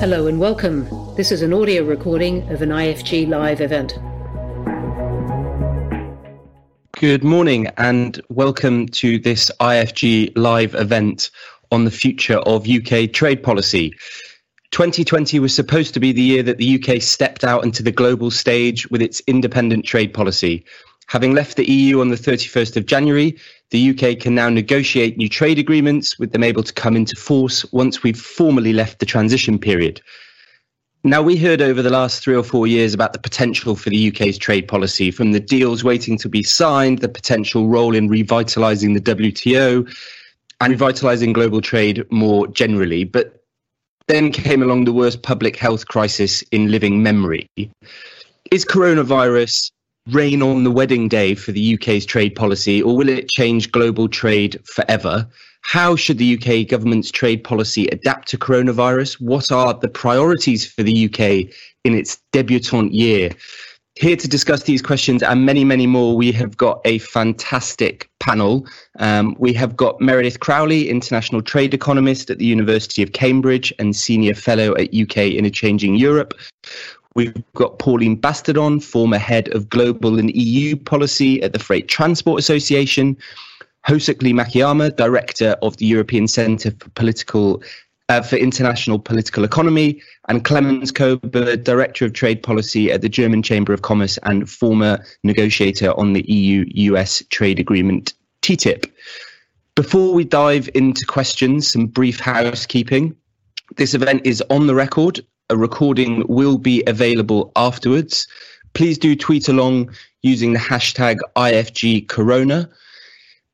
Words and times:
Hello 0.00 0.26
and 0.28 0.40
welcome. 0.40 0.88
This 1.14 1.30
is 1.30 1.42
an 1.42 1.52
audio 1.52 1.84
recording 1.84 2.50
of 2.50 2.62
an 2.62 2.70
IFG 2.70 3.28
live 3.28 3.60
event. 3.60 3.98
Good 6.92 7.22
morning 7.22 7.66
and 7.76 8.18
welcome 8.30 8.86
to 8.88 9.18
this 9.18 9.50
IFG 9.60 10.32
live 10.38 10.74
event 10.74 11.30
on 11.70 11.84
the 11.84 11.90
future 11.90 12.38
of 12.38 12.66
UK 12.66 13.12
trade 13.12 13.42
policy. 13.42 13.92
2020 14.70 15.38
was 15.38 15.54
supposed 15.54 15.92
to 15.92 16.00
be 16.00 16.12
the 16.12 16.22
year 16.22 16.42
that 16.44 16.56
the 16.56 16.82
UK 16.82 17.02
stepped 17.02 17.44
out 17.44 17.62
into 17.62 17.82
the 17.82 17.92
global 17.92 18.30
stage 18.30 18.90
with 18.90 19.02
its 19.02 19.20
independent 19.26 19.84
trade 19.84 20.14
policy. 20.14 20.64
Having 21.10 21.34
left 21.34 21.56
the 21.56 21.68
EU 21.68 22.00
on 22.00 22.10
the 22.10 22.16
31st 22.16 22.76
of 22.76 22.86
January, 22.86 23.36
the 23.70 23.90
UK 23.90 24.20
can 24.20 24.32
now 24.32 24.48
negotiate 24.48 25.16
new 25.16 25.28
trade 25.28 25.58
agreements 25.58 26.16
with 26.20 26.30
them 26.30 26.44
able 26.44 26.62
to 26.62 26.72
come 26.72 26.94
into 26.94 27.16
force 27.16 27.64
once 27.72 28.04
we've 28.04 28.16
formally 28.16 28.72
left 28.72 29.00
the 29.00 29.06
transition 29.06 29.58
period. 29.58 30.00
Now, 31.02 31.20
we 31.20 31.36
heard 31.36 31.60
over 31.60 31.82
the 31.82 31.90
last 31.90 32.22
three 32.22 32.36
or 32.36 32.44
four 32.44 32.68
years 32.68 32.94
about 32.94 33.12
the 33.12 33.18
potential 33.18 33.74
for 33.74 33.90
the 33.90 34.06
UK's 34.06 34.38
trade 34.38 34.68
policy, 34.68 35.10
from 35.10 35.32
the 35.32 35.40
deals 35.40 35.82
waiting 35.82 36.16
to 36.18 36.28
be 36.28 36.44
signed, 36.44 37.00
the 37.00 37.08
potential 37.08 37.66
role 37.66 37.96
in 37.96 38.08
revitalising 38.08 38.94
the 38.94 39.14
WTO, 39.14 39.92
and 40.60 40.74
revitalising 40.74 41.34
global 41.34 41.60
trade 41.60 42.04
more 42.12 42.46
generally. 42.46 43.02
But 43.02 43.42
then 44.06 44.30
came 44.30 44.62
along 44.62 44.84
the 44.84 44.92
worst 44.92 45.22
public 45.22 45.56
health 45.56 45.88
crisis 45.88 46.42
in 46.52 46.70
living 46.70 47.02
memory. 47.02 47.48
Is 48.52 48.64
coronavirus 48.64 49.72
rain 50.14 50.42
on 50.42 50.64
the 50.64 50.70
wedding 50.70 51.08
day 51.08 51.34
for 51.34 51.52
the 51.52 51.74
UK's 51.74 52.06
trade 52.06 52.34
policy, 52.34 52.82
or 52.82 52.96
will 52.96 53.08
it 53.08 53.28
change 53.28 53.72
global 53.72 54.08
trade 54.08 54.60
forever? 54.64 55.26
How 55.62 55.94
should 55.96 56.18
the 56.18 56.34
UK 56.34 56.68
government's 56.68 57.10
trade 57.10 57.44
policy 57.44 57.86
adapt 57.88 58.28
to 58.28 58.38
coronavirus? 58.38 59.20
What 59.20 59.52
are 59.52 59.74
the 59.74 59.88
priorities 59.88 60.70
for 60.70 60.82
the 60.82 61.06
UK 61.06 61.52
in 61.84 61.94
its 61.94 62.18
debutante 62.32 62.92
year? 62.92 63.30
Here 63.96 64.16
to 64.16 64.28
discuss 64.28 64.62
these 64.62 64.80
questions 64.80 65.22
and 65.22 65.44
many, 65.44 65.64
many 65.64 65.86
more, 65.86 66.16
we 66.16 66.32
have 66.32 66.56
got 66.56 66.80
a 66.84 66.98
fantastic 66.98 68.08
panel. 68.18 68.66
Um, 68.98 69.36
we 69.38 69.52
have 69.54 69.76
got 69.76 70.00
Meredith 70.00 70.40
Crowley, 70.40 70.88
international 70.88 71.42
trade 71.42 71.74
economist 71.74 72.30
at 72.30 72.38
the 72.38 72.46
University 72.46 73.02
of 73.02 73.12
Cambridge 73.12 73.72
and 73.78 73.94
senior 73.94 74.34
fellow 74.34 74.74
at 74.76 74.94
UK 74.94 75.18
in 75.18 75.44
a 75.44 75.50
Changing 75.50 75.96
Europe. 75.96 76.34
We've 77.20 77.52
got 77.52 77.78
Pauline 77.78 78.16
Bastidon, 78.16 78.80
former 78.80 79.18
head 79.18 79.54
of 79.54 79.68
global 79.68 80.18
and 80.18 80.34
EU 80.34 80.74
policy 80.74 81.42
at 81.42 81.52
the 81.52 81.58
Freight 81.58 81.86
Transport 81.86 82.38
Association. 82.38 83.14
Hosuk 83.86 84.22
Lee-Makiyama, 84.22 84.96
director 84.96 85.54
of 85.60 85.76
the 85.76 85.84
European 85.84 86.26
Centre 86.26 86.70
for 86.70 86.88
Political 86.90 87.62
uh, 88.08 88.22
for 88.22 88.36
International 88.36 88.98
Political 88.98 89.44
Economy, 89.44 90.00
and 90.28 90.46
Clemens 90.46 90.90
Kober, 90.90 91.56
Director 91.56 92.06
of 92.06 92.14
Trade 92.14 92.42
Policy 92.42 92.90
at 92.90 93.02
the 93.02 93.08
German 93.10 93.42
Chamber 93.42 93.74
of 93.74 93.82
Commerce 93.82 94.18
and 94.22 94.48
former 94.48 95.04
negotiator 95.22 95.92
on 96.00 96.14
the 96.14 96.22
EU 96.22 96.64
US 96.94 97.22
trade 97.28 97.58
agreement 97.58 98.14
TTIP. 98.40 98.90
Before 99.74 100.14
we 100.14 100.24
dive 100.24 100.70
into 100.74 101.04
questions, 101.04 101.70
some 101.70 101.86
brief 101.86 102.18
housekeeping. 102.18 103.14
This 103.76 103.92
event 103.92 104.22
is 104.24 104.42
on 104.48 104.66
the 104.66 104.74
record 104.74 105.20
a 105.50 105.56
recording 105.56 106.24
will 106.28 106.56
be 106.56 106.82
available 106.86 107.52
afterwards. 107.56 108.26
Please 108.72 108.96
do 108.96 109.14
tweet 109.16 109.48
along 109.48 109.90
using 110.22 110.52
the 110.52 110.58
hashtag 110.58 111.18
IFG 111.36 112.08
Corona. 112.08 112.70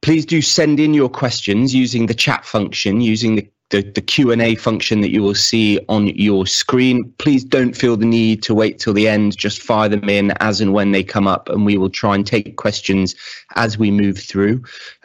Please 0.02 0.26
do 0.26 0.42
send 0.42 0.78
in 0.78 0.94
your 0.94 1.08
questions 1.08 1.74
using 1.74 2.06
the 2.06 2.14
chat 2.14 2.44
function, 2.44 3.00
using 3.00 3.36
the 3.36 3.50
the, 3.70 3.82
the 3.82 4.00
q&a 4.00 4.54
function 4.54 5.00
that 5.00 5.10
you 5.10 5.22
will 5.22 5.34
see 5.34 5.80
on 5.88 6.06
your 6.08 6.46
screen 6.46 7.12
please 7.18 7.42
don't 7.42 7.76
feel 7.76 7.96
the 7.96 8.06
need 8.06 8.42
to 8.42 8.54
wait 8.54 8.78
till 8.78 8.92
the 8.92 9.08
end 9.08 9.36
just 9.36 9.60
fire 9.60 9.88
them 9.88 10.08
in 10.08 10.30
as 10.38 10.60
and 10.60 10.72
when 10.72 10.92
they 10.92 11.02
come 11.02 11.26
up 11.26 11.48
and 11.48 11.66
we 11.66 11.76
will 11.76 11.90
try 11.90 12.14
and 12.14 12.26
take 12.26 12.56
questions 12.56 13.16
as 13.56 13.76
we 13.76 13.90
move 13.90 14.18
through 14.18 14.62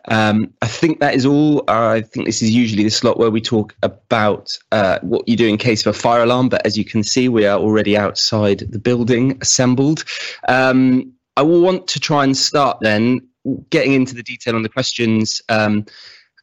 um, 0.10 0.54
i 0.62 0.68
think 0.68 1.00
that 1.00 1.14
is 1.14 1.26
all 1.26 1.64
i 1.68 2.02
think 2.02 2.26
this 2.26 2.42
is 2.42 2.52
usually 2.52 2.84
the 2.84 2.90
slot 2.90 3.18
where 3.18 3.32
we 3.32 3.42
talk 3.42 3.76
about 3.84 4.58
uh, 4.72 5.00
what 5.02 5.28
you 5.28 5.36
do 5.36 5.48
in 5.48 5.58
case 5.58 5.86
of 5.86 5.96
a 5.96 5.98
fire 5.98 6.24
alarm 6.24 6.50
but 6.50 6.66
as 6.66 6.78
you 6.78 6.86
can 6.86 7.04
see 7.04 7.30
we 7.30 7.46
are 7.46 7.60
already 7.60 7.98
outside 7.98 8.60
the 8.60 8.80
building 8.80 9.38
assembled 9.42 10.04
um, 10.48 11.12
i 11.38 11.42
want 11.42 11.88
to 11.88 12.00
try 12.00 12.24
and 12.24 12.36
start 12.36 12.78
then 12.82 13.22
getting 13.70 13.94
into 13.94 14.14
the 14.14 14.24
detail 14.24 14.56
on 14.56 14.64
the 14.64 14.70
questions 14.70 15.42
um, 15.50 15.86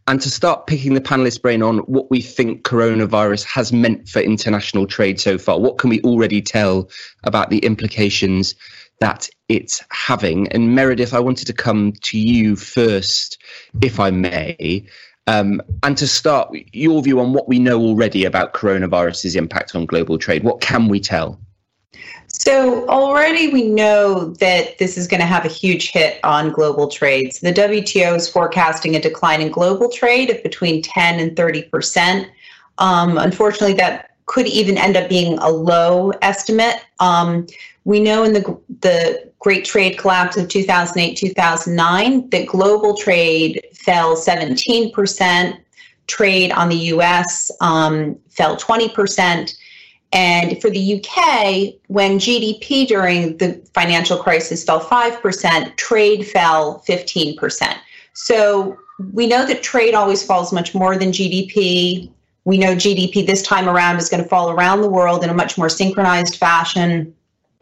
and 0.09 0.23
to 0.23 0.31
start 0.31 0.67
picking 0.67 0.95
the 0.95 1.03
panelists' 1.03 1.41
brain 1.41 1.63
on 1.63 1.79
what 1.81 2.11
we 2.11 2.23
think 2.23 2.63
coronavirus 2.63 3.45
has 3.45 3.75
meant 3.75 4.09
for 4.09 4.21
international 4.21 4.87
trade 4.87 5.21
so 5.21 5.37
far. 5.37 5.61
What 5.61 5.77
can 5.77 5.91
we 5.91 6.01
already 6.01 6.41
tell 6.41 6.89
about 7.25 7.51
the 7.51 7.59
implications 7.59 8.55
that 9.01 9.29
it's 9.49 9.83
having? 9.91 10.49
And 10.49 10.75
Meredith, 10.75 11.15
I 11.15 11.21
wanted 11.21 11.47
to 11.47 11.53
come 11.53 11.93
to 12.03 12.19
you 12.19 12.57
first, 12.57 13.39
if 13.81 14.01
I 14.01 14.11
may. 14.11 14.87
Um, 15.27 15.61
and 15.83 15.97
to 15.99 16.07
start, 16.07 16.57
your 16.73 17.03
view 17.03 17.21
on 17.21 17.35
what 17.35 17.49
we 17.49 17.59
know 17.59 17.79
already 17.81 18.25
about 18.25 18.55
coronavirus's 18.55 19.37
impact 19.37 19.75
on 19.75 19.85
global 19.85 20.17
trade. 20.17 20.43
What 20.43 20.61
can 20.61 20.89
we 20.89 21.01
tell? 21.01 21.39
So 22.29 22.89
already 22.89 23.49
we 23.49 23.69
know 23.69 24.31
that 24.35 24.79
this 24.79 24.97
is 24.97 25.07
going 25.07 25.21
to 25.21 25.27
have 25.27 25.45
a 25.45 25.49
huge 25.49 25.91
hit 25.91 26.21
on 26.25 26.51
global 26.51 26.89
trades. 26.89 27.41
The 27.41 27.53
WTO 27.53 28.17
is 28.17 28.29
forecasting 28.29 28.97
a 28.97 29.01
decline 29.01 29.41
in 29.41 29.51
global 29.51 29.91
trade 29.91 30.31
of 30.31 30.43
between 30.43 30.83
10 30.83 31.21
and 31.21 31.37
30 31.37 31.63
percent. 31.65 32.29
Um, 32.79 33.19
unfortunately, 33.19 33.75
that 33.75 34.08
could 34.29 34.47
even 34.47 34.79
end 34.79 34.97
up 34.97 35.09
being 35.09 35.37
a 35.39 35.51
low 35.51 36.13
estimate. 36.23 36.85
Um, 37.01 37.47
we 37.85 37.99
know 37.99 38.23
in 38.23 38.33
the 38.33 38.59
the 38.81 39.29
Great 39.41 39.65
Trade 39.65 39.99
Collapse 39.99 40.37
of 40.37 40.49
2008 40.49 41.17
2009 41.17 42.31
that 42.31 42.47
global 42.47 42.97
trade 42.97 43.61
fell 43.75 44.15
17 44.15 44.93
percent. 44.93 45.57
Trade 46.07 46.53
on 46.53 46.71
the 46.71 46.77
U.S. 46.95 47.51
Um, 47.61 48.17
fell 48.31 48.57
20 48.57 48.89
percent 48.91 49.57
and 50.13 50.61
for 50.61 50.71
the 50.71 50.95
UK, 50.95 51.75
when 51.89 52.19
GDP 52.19 52.87
during 52.87 53.37
the 53.37 53.63
financial 53.75 54.17
crisis 54.17 54.65
fell 54.65 54.81
5%, 54.81 55.77
trade 55.77 56.27
fell 56.27 56.83
15%. 56.89 57.77
So 58.15 58.79
we 59.13 59.27
know 59.27 59.47
that 59.47 59.63
trade 59.63 59.95
always 59.95 60.25
falls 60.25 60.53
much 60.53 60.75
more 60.75 60.97
than 60.97 61.13
GDP. 61.13 62.11
We 62.49 62.57
know 62.57 62.75
GDP 62.75 63.27
this 63.27 63.43
time 63.43 63.69
around 63.69 63.99
is 63.99 64.09
going 64.09 64.23
to 64.23 64.29
fall 64.29 64.51
around 64.51 64.81
the 64.81 64.89
world 64.89 65.23
in 65.23 65.29
a 65.29 65.35
much 65.35 65.59
more 65.59 65.69
synchronized 65.69 66.37
fashion 66.37 67.15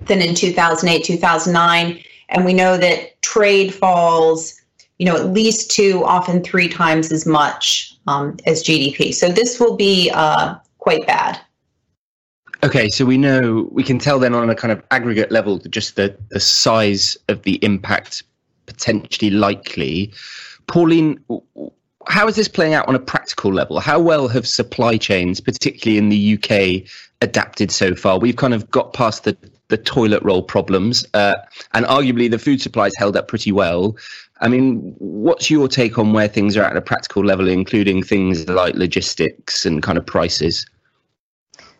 than 0.03 0.23
in 0.23 0.33
2008, 0.33 1.05
2009. 1.05 2.05
And 2.29 2.45
we 2.45 2.55
know 2.55 2.77
that 2.77 3.21
trade 3.21 3.75
falls, 3.75 4.55
you 5.01 5.07
know, 5.07 5.17
at 5.17 5.33
least 5.33 5.73
two, 5.73 6.05
often 6.05 6.41
three 6.41 6.69
times 6.69 7.11
as 7.11 7.27
much 7.27 7.97
um, 8.07 8.37
as 8.47 8.63
GDP. 8.63 9.13
So 9.13 9.29
this 9.29 9.59
will 9.59 9.75
be 9.75 10.09
uh, 10.15 10.55
quite 10.79 11.05
bad. 11.05 11.41
Okay, 12.63 12.89
so 12.89 13.05
we 13.05 13.19
know 13.19 13.69
we 13.73 13.83
can 13.83 13.99
tell 13.99 14.21
then 14.21 14.35
on 14.35 14.49
a 14.51 14.55
kind 14.55 14.71
of 14.71 14.81
aggregate 14.93 15.33
level 15.33 15.59
just 15.59 15.97
the 15.97 16.17
the 16.29 16.39
size 16.39 17.17
of 17.29 17.43
the 17.43 17.59
impact 17.65 18.23
potentially 18.67 19.33
likely. 19.33 20.13
Pauline, 20.69 21.19
how 22.06 22.28
is 22.28 22.37
this 22.37 22.49
playing 22.49 22.75
out 22.75 22.89
on 22.89 22.94
a 22.94 22.99
practical 22.99 23.53
level? 23.53 23.81
How 23.81 23.99
well 23.99 24.28
have 24.28 24.47
supply 24.47 24.97
chains, 24.97 25.41
particularly 25.41 25.99
in 25.99 26.09
the 26.09 26.34
UK, 26.34 26.89
adapted 27.21 27.71
so 27.71 27.94
far? 27.94 28.19
We've 28.19 28.37
kind 28.37 28.55
of 28.55 28.71
got 28.71 28.93
past 28.93 29.25
the 29.25 29.37
the 29.69 29.77
toilet 29.77 30.22
roll 30.22 30.45
problems, 30.45 31.05
uh, 31.12 31.34
and 31.75 31.84
arguably 31.87 32.31
the 32.31 32.39
food 32.39 32.61
supplies 32.61 32.93
held 32.97 33.16
up 33.16 33.27
pretty 33.27 33.50
well. 33.50 33.97
I 34.41 34.49
mean, 34.49 34.95
what's 34.99 35.50
your 35.50 35.66
take 35.66 35.99
on 35.99 36.12
where 36.12 36.28
things 36.28 36.56
are 36.56 36.62
at 36.62 36.77
a 36.77 36.81
practical 36.81 37.25
level, 37.25 37.49
including 37.49 38.03
things 38.03 38.49
like 38.49 38.75
logistics 38.75 39.66
and 39.66 39.83
kind 39.83 39.99
of 39.99 40.06
prices? 40.06 40.66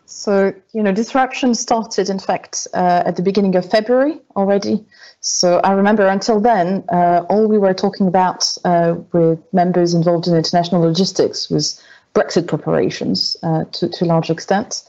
So, 0.09 0.53
you 0.71 0.81
know, 0.81 0.93
disruption 0.93 1.53
started, 1.53 2.09
in 2.09 2.17
fact, 2.17 2.65
uh, 2.73 3.03
at 3.05 3.17
the 3.17 3.21
beginning 3.21 3.57
of 3.57 3.69
February 3.69 4.21
already. 4.37 4.85
So 5.19 5.59
I 5.65 5.73
remember 5.73 6.07
until 6.07 6.39
then, 6.39 6.85
uh, 6.89 7.25
all 7.29 7.49
we 7.49 7.57
were 7.57 7.73
talking 7.73 8.07
about 8.07 8.57
uh, 8.63 8.95
with 9.11 9.39
members 9.51 9.93
involved 9.93 10.25
in 10.27 10.33
international 10.33 10.81
logistics 10.81 11.49
was 11.49 11.83
Brexit 12.15 12.47
preparations 12.47 13.35
uh, 13.43 13.65
to, 13.73 13.89
to 13.89 14.05
a 14.05 14.07
large 14.07 14.29
extent. 14.29 14.81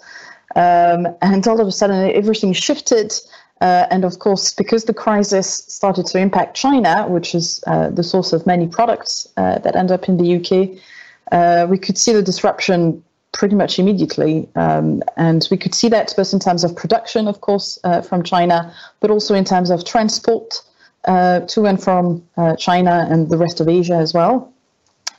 Um, 0.54 1.08
and 1.20 1.46
all 1.48 1.60
of 1.60 1.66
a 1.66 1.72
sudden, 1.72 2.12
everything 2.12 2.52
shifted. 2.52 3.12
Uh, 3.60 3.86
and 3.90 4.04
of 4.04 4.20
course, 4.20 4.54
because 4.54 4.84
the 4.84 4.94
crisis 4.94 5.64
started 5.66 6.06
to 6.06 6.18
impact 6.18 6.56
China, 6.56 7.08
which 7.08 7.34
is 7.34 7.60
uh, 7.66 7.90
the 7.90 8.04
source 8.04 8.32
of 8.32 8.46
many 8.46 8.68
products 8.68 9.26
that 9.34 9.74
end 9.74 9.90
up 9.90 10.08
in 10.08 10.16
the 10.16 10.36
UK, 10.36 11.68
we 11.68 11.76
could 11.76 11.98
see 11.98 12.12
the 12.12 12.22
disruption 12.22 13.02
pretty 13.32 13.54
much 13.54 13.78
immediately. 13.78 14.48
Um, 14.54 15.02
and 15.16 15.46
we 15.50 15.56
could 15.56 15.74
see 15.74 15.88
that 15.88 16.14
both 16.16 16.32
in 16.32 16.40
terms 16.40 16.64
of 16.64 16.74
production, 16.74 17.28
of 17.28 17.40
course, 17.40 17.78
uh, 17.84 18.00
from 18.00 18.22
China, 18.22 18.72
but 19.00 19.10
also 19.10 19.34
in 19.34 19.44
terms 19.44 19.70
of 19.70 19.84
transport 19.84 20.62
uh, 21.04 21.40
to 21.40 21.66
and 21.66 21.82
from 21.82 22.22
uh, 22.36 22.56
China 22.56 23.06
and 23.10 23.28
the 23.28 23.38
rest 23.38 23.60
of 23.60 23.68
Asia 23.68 23.94
as 23.94 24.12
well. 24.12 24.52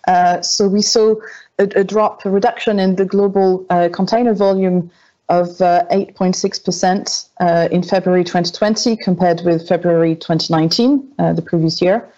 Uh, 0.07 0.41
so 0.41 0.67
we 0.67 0.81
saw 0.81 1.15
a, 1.59 1.63
a, 1.75 1.83
drop, 1.83 2.25
a 2.25 2.29
reduction 2.29 2.79
in 2.79 2.95
the 2.95 3.05
global 3.05 3.65
uh, 3.69 3.89
container 3.91 4.33
volume 4.33 4.89
of 5.29 5.61
uh, 5.61 5.85
8.6% 5.91 7.29
uh, 7.39 7.69
in 7.71 7.83
February 7.83 8.23
2020 8.23 8.97
compared 8.97 9.41
with 9.45 9.67
February 9.67 10.15
2019, 10.15 11.13
uh, 11.19 11.33
the 11.33 11.41
previous 11.41 11.81
year. 11.81 12.09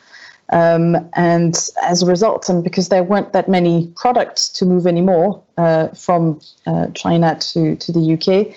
Um, 0.52 1.10
and 1.14 1.56
as 1.82 2.04
a 2.04 2.06
result, 2.06 2.50
and 2.50 2.64
because 2.64 2.90
there 2.90 3.04
weren't 3.04 3.32
that 3.34 3.48
many 3.48 3.92
products 3.96 4.50
to 4.50 4.66
move 4.66 4.86
anymore 4.86 5.42
uh, 5.58 5.88
from 5.90 6.42
uh, 6.68 6.88
China 6.88 7.38
to, 7.40 7.76
to 7.78 7.92
the 7.92 8.14
UK, 8.14 8.54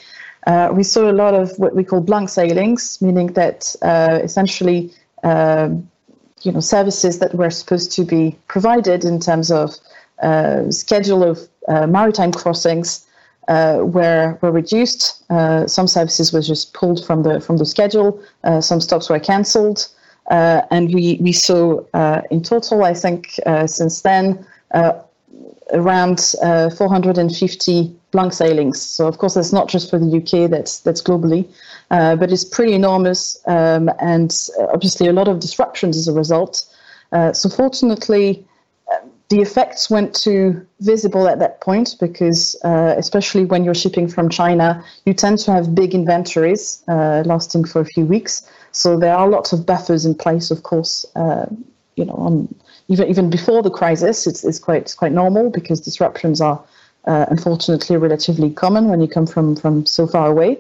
uh, 0.47 0.73
we 0.75 0.83
saw 0.83 1.11
a 1.11 1.13
lot 1.13 1.35
of 1.35 1.57
what 1.59 1.75
we 1.75 1.85
call 1.85 2.01
blank 2.01 2.29
sailings, 2.29 3.01
meaning 3.01 3.29
that 3.35 3.75
essentially 3.83 4.93
um, 5.23 5.89
you 6.43 6.53
know 6.53 6.61
services 6.61 7.21
that 7.21 7.35
were 7.35 7.51
supposed 7.51 7.93
to 7.93 8.05
be 8.05 8.37
provided 8.49 9.05
in 9.05 9.21
terms 9.21 9.51
of 9.51 9.75
schedule 10.71 11.23
of 11.23 11.49
maritime 11.89 12.33
crossings 12.33 13.07
uh, 13.49 13.81
were 13.83 14.39
were 14.41 14.51
reduced. 14.51 15.23
Uh, 15.31 15.67
some 15.67 15.87
services 15.87 16.33
were 16.33 16.41
just 16.41 16.73
pulled 16.73 17.05
from 17.05 17.23
the 17.23 17.41
from 17.41 17.59
the 17.59 17.67
schedule. 17.67 18.23
Uh, 18.43 18.61
some 18.61 18.81
stops 18.81 19.09
were 19.09 19.19
cancelled, 19.19 19.79
uh, 19.79 19.89
and 20.31 20.93
we 20.95 21.19
we 21.21 21.33
saw 21.33 21.83
uh, 21.95 22.23
in 22.31 22.43
total, 22.43 22.85
I 22.85 22.95
think, 22.95 23.39
uh, 23.47 23.67
since 23.67 24.03
then 24.03 24.47
around 25.73 26.21
450 26.41 27.97
blank 28.11 28.33
sailings. 28.33 28.81
So 28.81 29.07
of 29.09 29.19
course, 29.19 29.35
that's 29.35 29.53
not 29.53 29.69
just 29.69 29.91
for 29.91 29.99
the 29.99 30.17
UK. 30.19 30.51
That's 30.51 30.81
that's 30.81 31.03
globally, 31.03 31.49
but 31.89 32.33
it's 32.33 32.45
pretty 32.45 32.75
enormous, 32.75 33.41
um, 33.47 33.91
and 34.01 34.37
obviously 34.73 35.09
a 35.09 35.13
lot 35.13 35.29
of 35.29 35.41
disruptions 35.41 35.97
as 35.97 36.09
a 36.09 36.13
result. 36.13 36.65
so 37.33 37.49
fortunately 37.49 38.45
the 39.35 39.43
effects 39.43 39.91
weren't 39.91 40.15
too 40.15 40.65
visible 40.79 41.27
at 41.27 41.41
that 41.41 41.61
point 41.61 41.97
because, 41.99 42.55
uh, 42.63 42.95
especially 42.97 43.45
when 43.45 43.65
you're 43.65 43.75
shipping 43.75 44.07
from 44.07 44.29
China, 44.29 44.85
you 45.07 45.13
tend 45.13 45.41
to 45.41 45.51
have 45.51 45.75
big 45.75 45.93
inventories 45.93 46.85
uh, 46.87 47.25
lasting 47.27 47.65
for 47.65 47.81
a 47.81 47.85
few 47.85 48.07
weeks. 48.07 48.49
So 48.71 48.97
there 48.97 49.13
are 49.13 49.29
lots 49.29 49.53
of 49.53 49.67
buffers 49.67 50.07
in 50.07 50.15
place, 50.15 50.53
of 50.53 50.63
course. 50.63 51.05
Uh, 51.17 51.47
you 51.97 52.05
know, 52.05 52.15
on, 52.15 52.55
even 52.87 53.09
even 53.09 53.29
before 53.29 53.61
the 53.61 53.71
crisis, 53.71 54.27
it's, 54.29 54.45
it's 54.45 54.61
quite 54.61 54.83
it's 54.83 54.95
quite 54.95 55.11
normal 55.13 55.51
because 55.51 55.81
disruptions 55.81 56.41
are 56.41 56.63
uh, 57.07 57.27
unfortunately 57.29 57.97
relatively 57.97 58.51
common 58.51 58.89
when 58.89 59.01
you 59.01 59.09
come 59.09 59.27
from 59.27 59.57
from 59.57 59.85
so 59.85 60.07
far 60.07 60.29
away. 60.29 60.59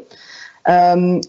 Um, 0.67 1.21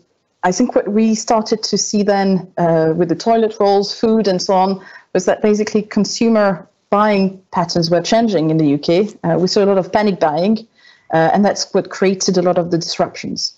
I 0.43 0.51
think 0.51 0.73
what 0.73 0.87
we 0.87 1.13
started 1.13 1.61
to 1.61 1.77
see 1.77 2.01
then 2.01 2.51
uh, 2.57 2.93
with 2.95 3.09
the 3.09 3.15
toilet 3.15 3.55
rolls, 3.59 3.99
food, 3.99 4.27
and 4.27 4.41
so 4.41 4.55
on 4.55 4.83
was 5.13 5.25
that 5.25 5.43
basically 5.43 5.83
consumer 5.83 6.67
buying 6.95 7.41
patterns 7.51 7.89
were 7.91 8.01
changing 8.01 8.49
in 8.51 8.57
the 8.57 8.69
UK. 8.75 8.89
Uh, 9.23 9.37
we 9.37 9.47
saw 9.47 9.61
a 9.61 9.67
lot 9.71 9.77
of 9.77 9.91
panic 9.91 10.17
buying, 10.17 10.55
uh, 11.13 11.29
and 11.33 11.43
that's 11.43 11.63
what 11.73 11.89
created 11.89 12.37
a 12.37 12.41
lot 12.41 12.57
of 12.57 12.71
the 12.71 12.77
disruptions. 12.77 13.53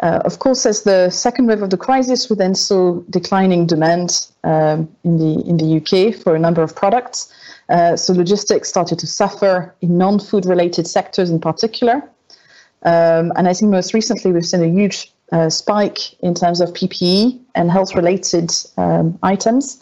Uh, 0.00 0.20
of 0.24 0.40
course, 0.40 0.66
as 0.66 0.82
the 0.82 1.08
second 1.10 1.46
wave 1.46 1.62
of 1.62 1.70
the 1.70 1.76
crisis, 1.76 2.28
we 2.28 2.34
then 2.34 2.54
saw 2.54 3.00
declining 3.10 3.64
demand 3.64 4.08
um, 4.42 4.88
in 5.04 5.18
the 5.22 5.32
in 5.50 5.56
the 5.62 5.68
UK 5.78 6.14
for 6.22 6.34
a 6.34 6.38
number 6.38 6.62
of 6.62 6.74
products. 6.74 7.32
Uh, 7.68 7.94
so 7.94 8.12
logistics 8.12 8.68
started 8.68 8.98
to 8.98 9.06
suffer 9.06 9.72
in 9.82 9.96
non-food 9.96 10.44
related 10.44 10.86
sectors 10.88 11.30
in 11.30 11.38
particular. 11.38 11.96
Um, 12.82 13.32
and 13.36 13.46
I 13.46 13.54
think 13.54 13.70
most 13.70 13.94
recently 13.94 14.32
we've 14.32 14.50
seen 14.52 14.64
a 14.64 14.72
huge 14.80 15.12
uh, 15.30 15.48
spike 15.48 16.00
in 16.20 16.34
terms 16.34 16.60
of 16.60 16.70
PPE 16.70 17.38
and 17.54 17.70
health 17.70 17.94
related 17.94 18.50
um, 18.76 19.16
items. 19.22 19.80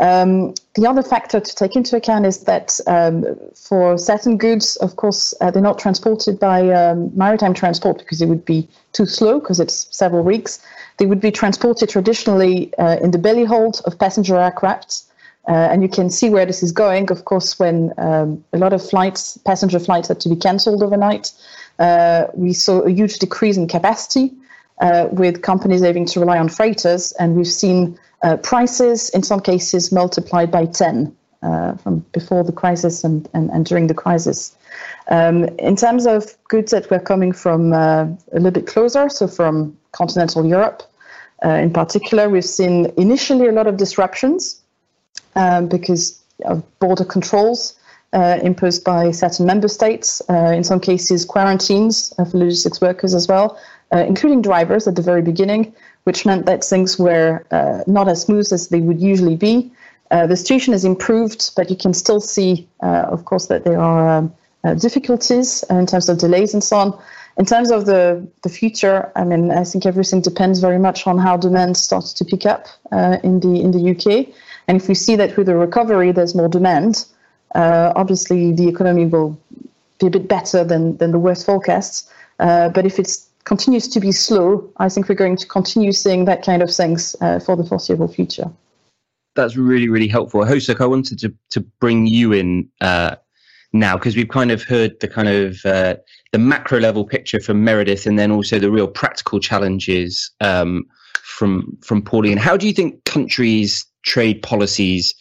Um, 0.00 0.54
the 0.76 0.86
other 0.86 1.02
factor 1.02 1.40
to 1.40 1.54
take 1.54 1.76
into 1.76 1.94
account 1.94 2.24
is 2.24 2.44
that 2.44 2.80
um, 2.86 3.36
for 3.54 3.98
certain 3.98 4.38
goods, 4.38 4.76
of 4.76 4.96
course, 4.96 5.34
uh, 5.42 5.50
they're 5.50 5.60
not 5.60 5.78
transported 5.78 6.40
by 6.40 6.70
um, 6.70 7.10
maritime 7.14 7.52
transport 7.52 7.98
because 7.98 8.22
it 8.22 8.26
would 8.26 8.46
be 8.46 8.66
too 8.92 9.04
slow 9.04 9.40
because 9.40 9.60
it's 9.60 9.86
several 9.94 10.24
weeks. 10.24 10.58
They 10.96 11.04
would 11.04 11.20
be 11.20 11.30
transported 11.30 11.90
traditionally 11.90 12.72
uh, 12.78 12.96
in 13.02 13.10
the 13.10 13.18
belly 13.18 13.44
hold 13.44 13.82
of 13.84 13.98
passenger 13.98 14.38
aircraft. 14.38 15.02
Uh, 15.48 15.52
and 15.52 15.82
you 15.82 15.88
can 15.88 16.08
see 16.08 16.30
where 16.30 16.46
this 16.46 16.62
is 16.62 16.72
going. 16.72 17.10
Of 17.10 17.26
course, 17.26 17.58
when 17.58 17.92
um, 17.98 18.42
a 18.52 18.58
lot 18.58 18.72
of 18.72 18.86
flights, 18.86 19.36
passenger 19.38 19.78
flights, 19.78 20.08
had 20.08 20.20
to 20.20 20.28
be 20.28 20.36
cancelled 20.36 20.82
overnight, 20.82 21.32
uh, 21.78 22.26
we 22.34 22.52
saw 22.54 22.80
a 22.80 22.90
huge 22.90 23.18
decrease 23.18 23.56
in 23.56 23.66
capacity 23.68 24.32
uh, 24.80 25.08
with 25.10 25.42
companies 25.42 25.82
having 25.82 26.06
to 26.06 26.20
rely 26.20 26.38
on 26.38 26.48
freighters. 26.48 27.12
And 27.12 27.36
we've 27.36 27.46
seen 27.46 27.98
uh, 28.22 28.36
prices, 28.38 29.08
in 29.10 29.22
some 29.22 29.40
cases, 29.40 29.92
multiplied 29.92 30.50
by 30.50 30.66
10 30.66 31.14
uh, 31.42 31.74
from 31.76 32.00
before 32.12 32.44
the 32.44 32.52
crisis 32.52 33.02
and, 33.02 33.28
and, 33.32 33.50
and 33.50 33.64
during 33.64 33.86
the 33.86 33.94
crisis. 33.94 34.56
Um, 35.08 35.44
in 35.58 35.76
terms 35.76 36.06
of 36.06 36.36
goods 36.48 36.70
that 36.72 36.90
were 36.90 37.00
coming 37.00 37.32
from 37.32 37.72
uh, 37.72 38.04
a 38.04 38.34
little 38.34 38.50
bit 38.50 38.66
closer, 38.66 39.08
so 39.08 39.26
from 39.26 39.76
continental 39.92 40.44
Europe 40.44 40.82
uh, 41.44 41.48
in 41.48 41.72
particular, 41.72 42.28
we've 42.28 42.44
seen 42.44 42.92
initially 42.96 43.48
a 43.48 43.52
lot 43.52 43.66
of 43.66 43.78
disruptions 43.78 44.60
um, 45.36 45.68
because 45.68 46.22
of 46.44 46.62
border 46.78 47.04
controls. 47.04 47.76
Uh, 48.12 48.40
imposed 48.42 48.82
by 48.82 49.12
certain 49.12 49.46
member 49.46 49.68
states, 49.68 50.20
uh, 50.28 50.52
in 50.52 50.64
some 50.64 50.80
cases, 50.80 51.24
quarantines 51.24 52.12
for 52.16 52.38
logistics 52.38 52.80
workers 52.80 53.14
as 53.14 53.28
well, 53.28 53.56
including 53.92 54.42
drivers 54.42 54.88
at 54.88 54.96
the 54.96 55.02
very 55.02 55.22
beginning, 55.22 55.72
which 56.10 56.26
meant 56.26 56.44
that 56.44 56.64
things 56.64 56.98
were 56.98 57.46
uh, 57.52 57.84
not 57.86 58.08
as 58.08 58.22
smooth 58.22 58.52
as 58.52 58.66
they 58.66 58.80
would 58.80 59.00
usually 59.00 59.36
be. 59.36 59.70
Uh, 60.10 60.26
the 60.26 60.36
situation 60.36 60.72
has 60.72 60.84
improved, 60.84 61.52
but 61.54 61.70
you 61.70 61.76
can 61.76 61.94
still 61.94 62.20
see, 62.20 62.66
uh, 62.82 63.04
of 63.14 63.26
course, 63.26 63.46
that 63.46 63.62
there 63.62 63.78
are 63.78 64.08
um, 64.16 64.34
uh, 64.64 64.74
difficulties 64.74 65.62
in 65.70 65.86
terms 65.86 66.08
of 66.08 66.18
delays 66.18 66.52
and 66.52 66.64
so 66.64 66.76
on. 66.78 67.00
In 67.38 67.46
terms 67.46 67.70
of 67.70 67.86
the, 67.86 68.26
the 68.42 68.48
future, 68.48 69.12
I 69.14 69.22
mean, 69.22 69.52
I 69.52 69.62
think 69.62 69.86
everything 69.86 70.20
depends 70.20 70.58
very 70.58 70.80
much 70.80 71.06
on 71.06 71.16
how 71.16 71.36
demand 71.36 71.76
starts 71.76 72.12
to 72.14 72.24
pick 72.24 72.44
up 72.44 72.66
uh, 72.90 73.18
in 73.22 73.38
the 73.38 73.60
in 73.64 73.70
the 73.70 73.82
UK. 73.92 74.34
And 74.66 74.76
if 74.80 74.88
we 74.88 74.96
see 74.96 75.14
that 75.14 75.36
with 75.36 75.46
the 75.46 75.54
recovery, 75.54 76.10
there's 76.10 76.34
more 76.34 76.48
demand, 76.48 77.06
uh, 77.54 77.92
obviously 77.94 78.50
the 78.52 78.66
economy 78.66 79.06
will 79.06 79.38
be 80.00 80.08
a 80.08 80.10
bit 80.10 80.26
better 80.26 80.64
than, 80.64 80.96
than 80.96 81.12
the 81.12 81.20
worst 81.20 81.46
forecasts. 81.46 82.10
but 82.38 82.84
if 82.84 82.98
it's 82.98 83.29
continues 83.44 83.88
to 83.88 84.00
be 84.00 84.12
slow, 84.12 84.70
I 84.76 84.88
think 84.88 85.08
we're 85.08 85.14
going 85.14 85.36
to 85.36 85.46
continue 85.46 85.92
seeing 85.92 86.24
that 86.26 86.44
kind 86.44 86.62
of 86.62 86.72
things 86.72 87.16
uh, 87.20 87.38
for 87.40 87.56
the 87.56 87.64
foreseeable 87.64 88.08
future. 88.08 88.50
That's 89.36 89.56
really, 89.56 89.88
really 89.88 90.08
helpful. 90.08 90.40
Hosuk, 90.42 90.80
I 90.80 90.86
wanted 90.86 91.18
to, 91.20 91.32
to 91.50 91.60
bring 91.80 92.06
you 92.06 92.32
in 92.32 92.68
uh, 92.80 93.16
now 93.72 93.96
because 93.96 94.16
we've 94.16 94.28
kind 94.28 94.50
of 94.50 94.62
heard 94.62 94.98
the 95.00 95.08
kind 95.08 95.28
of 95.28 95.64
uh, 95.64 95.96
the 96.32 96.38
macro 96.38 96.80
level 96.80 97.04
picture 97.04 97.40
from 97.40 97.64
Meredith 97.64 98.06
and 98.06 98.18
then 98.18 98.30
also 98.30 98.58
the 98.58 98.70
real 98.70 98.88
practical 98.88 99.38
challenges 99.38 100.30
um, 100.40 100.84
from 101.22 101.78
from 101.82 102.02
Pauline. 102.02 102.38
How 102.38 102.56
do 102.56 102.66
you 102.66 102.72
think 102.72 103.04
countries' 103.04 103.86
trade 104.02 104.42
policies 104.42 105.14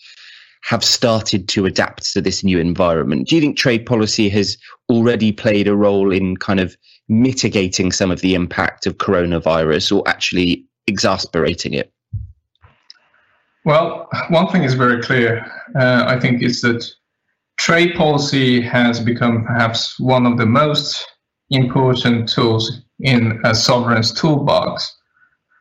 have 0.63 0.83
started 0.83 1.47
to 1.49 1.65
adapt 1.65 2.11
to 2.13 2.21
this 2.21 2.43
new 2.43 2.59
environment? 2.59 3.27
Do 3.27 3.35
you 3.35 3.41
think 3.41 3.57
trade 3.57 3.85
policy 3.85 4.27
has 4.29 4.57
already 4.89 5.31
played 5.31 5.67
a 5.67 5.75
role 5.75 6.11
in 6.11 6.35
kind 6.38 6.59
of 6.59 6.75
mitigating 7.09 7.91
some 7.91 8.11
of 8.11 8.21
the 8.21 8.35
impact 8.35 8.85
of 8.85 8.97
coronavirus 8.97 9.97
or 9.97 10.07
actually 10.07 10.65
exasperating 10.87 11.73
it? 11.73 11.91
Well, 13.65 14.07
one 14.29 14.47
thing 14.47 14.63
is 14.63 14.73
very 14.73 15.01
clear, 15.01 15.45
uh, 15.77 16.05
I 16.07 16.19
think, 16.19 16.41
is 16.41 16.61
that 16.61 16.85
trade 17.57 17.95
policy 17.95 18.61
has 18.61 18.99
become 18.99 19.43
perhaps 19.45 19.99
one 19.99 20.25
of 20.25 20.37
the 20.37 20.45
most 20.45 21.05
important 21.49 22.29
tools 22.29 22.81
in 22.99 23.41
a 23.43 23.53
sovereign's 23.53 24.13
toolbox. 24.13 24.95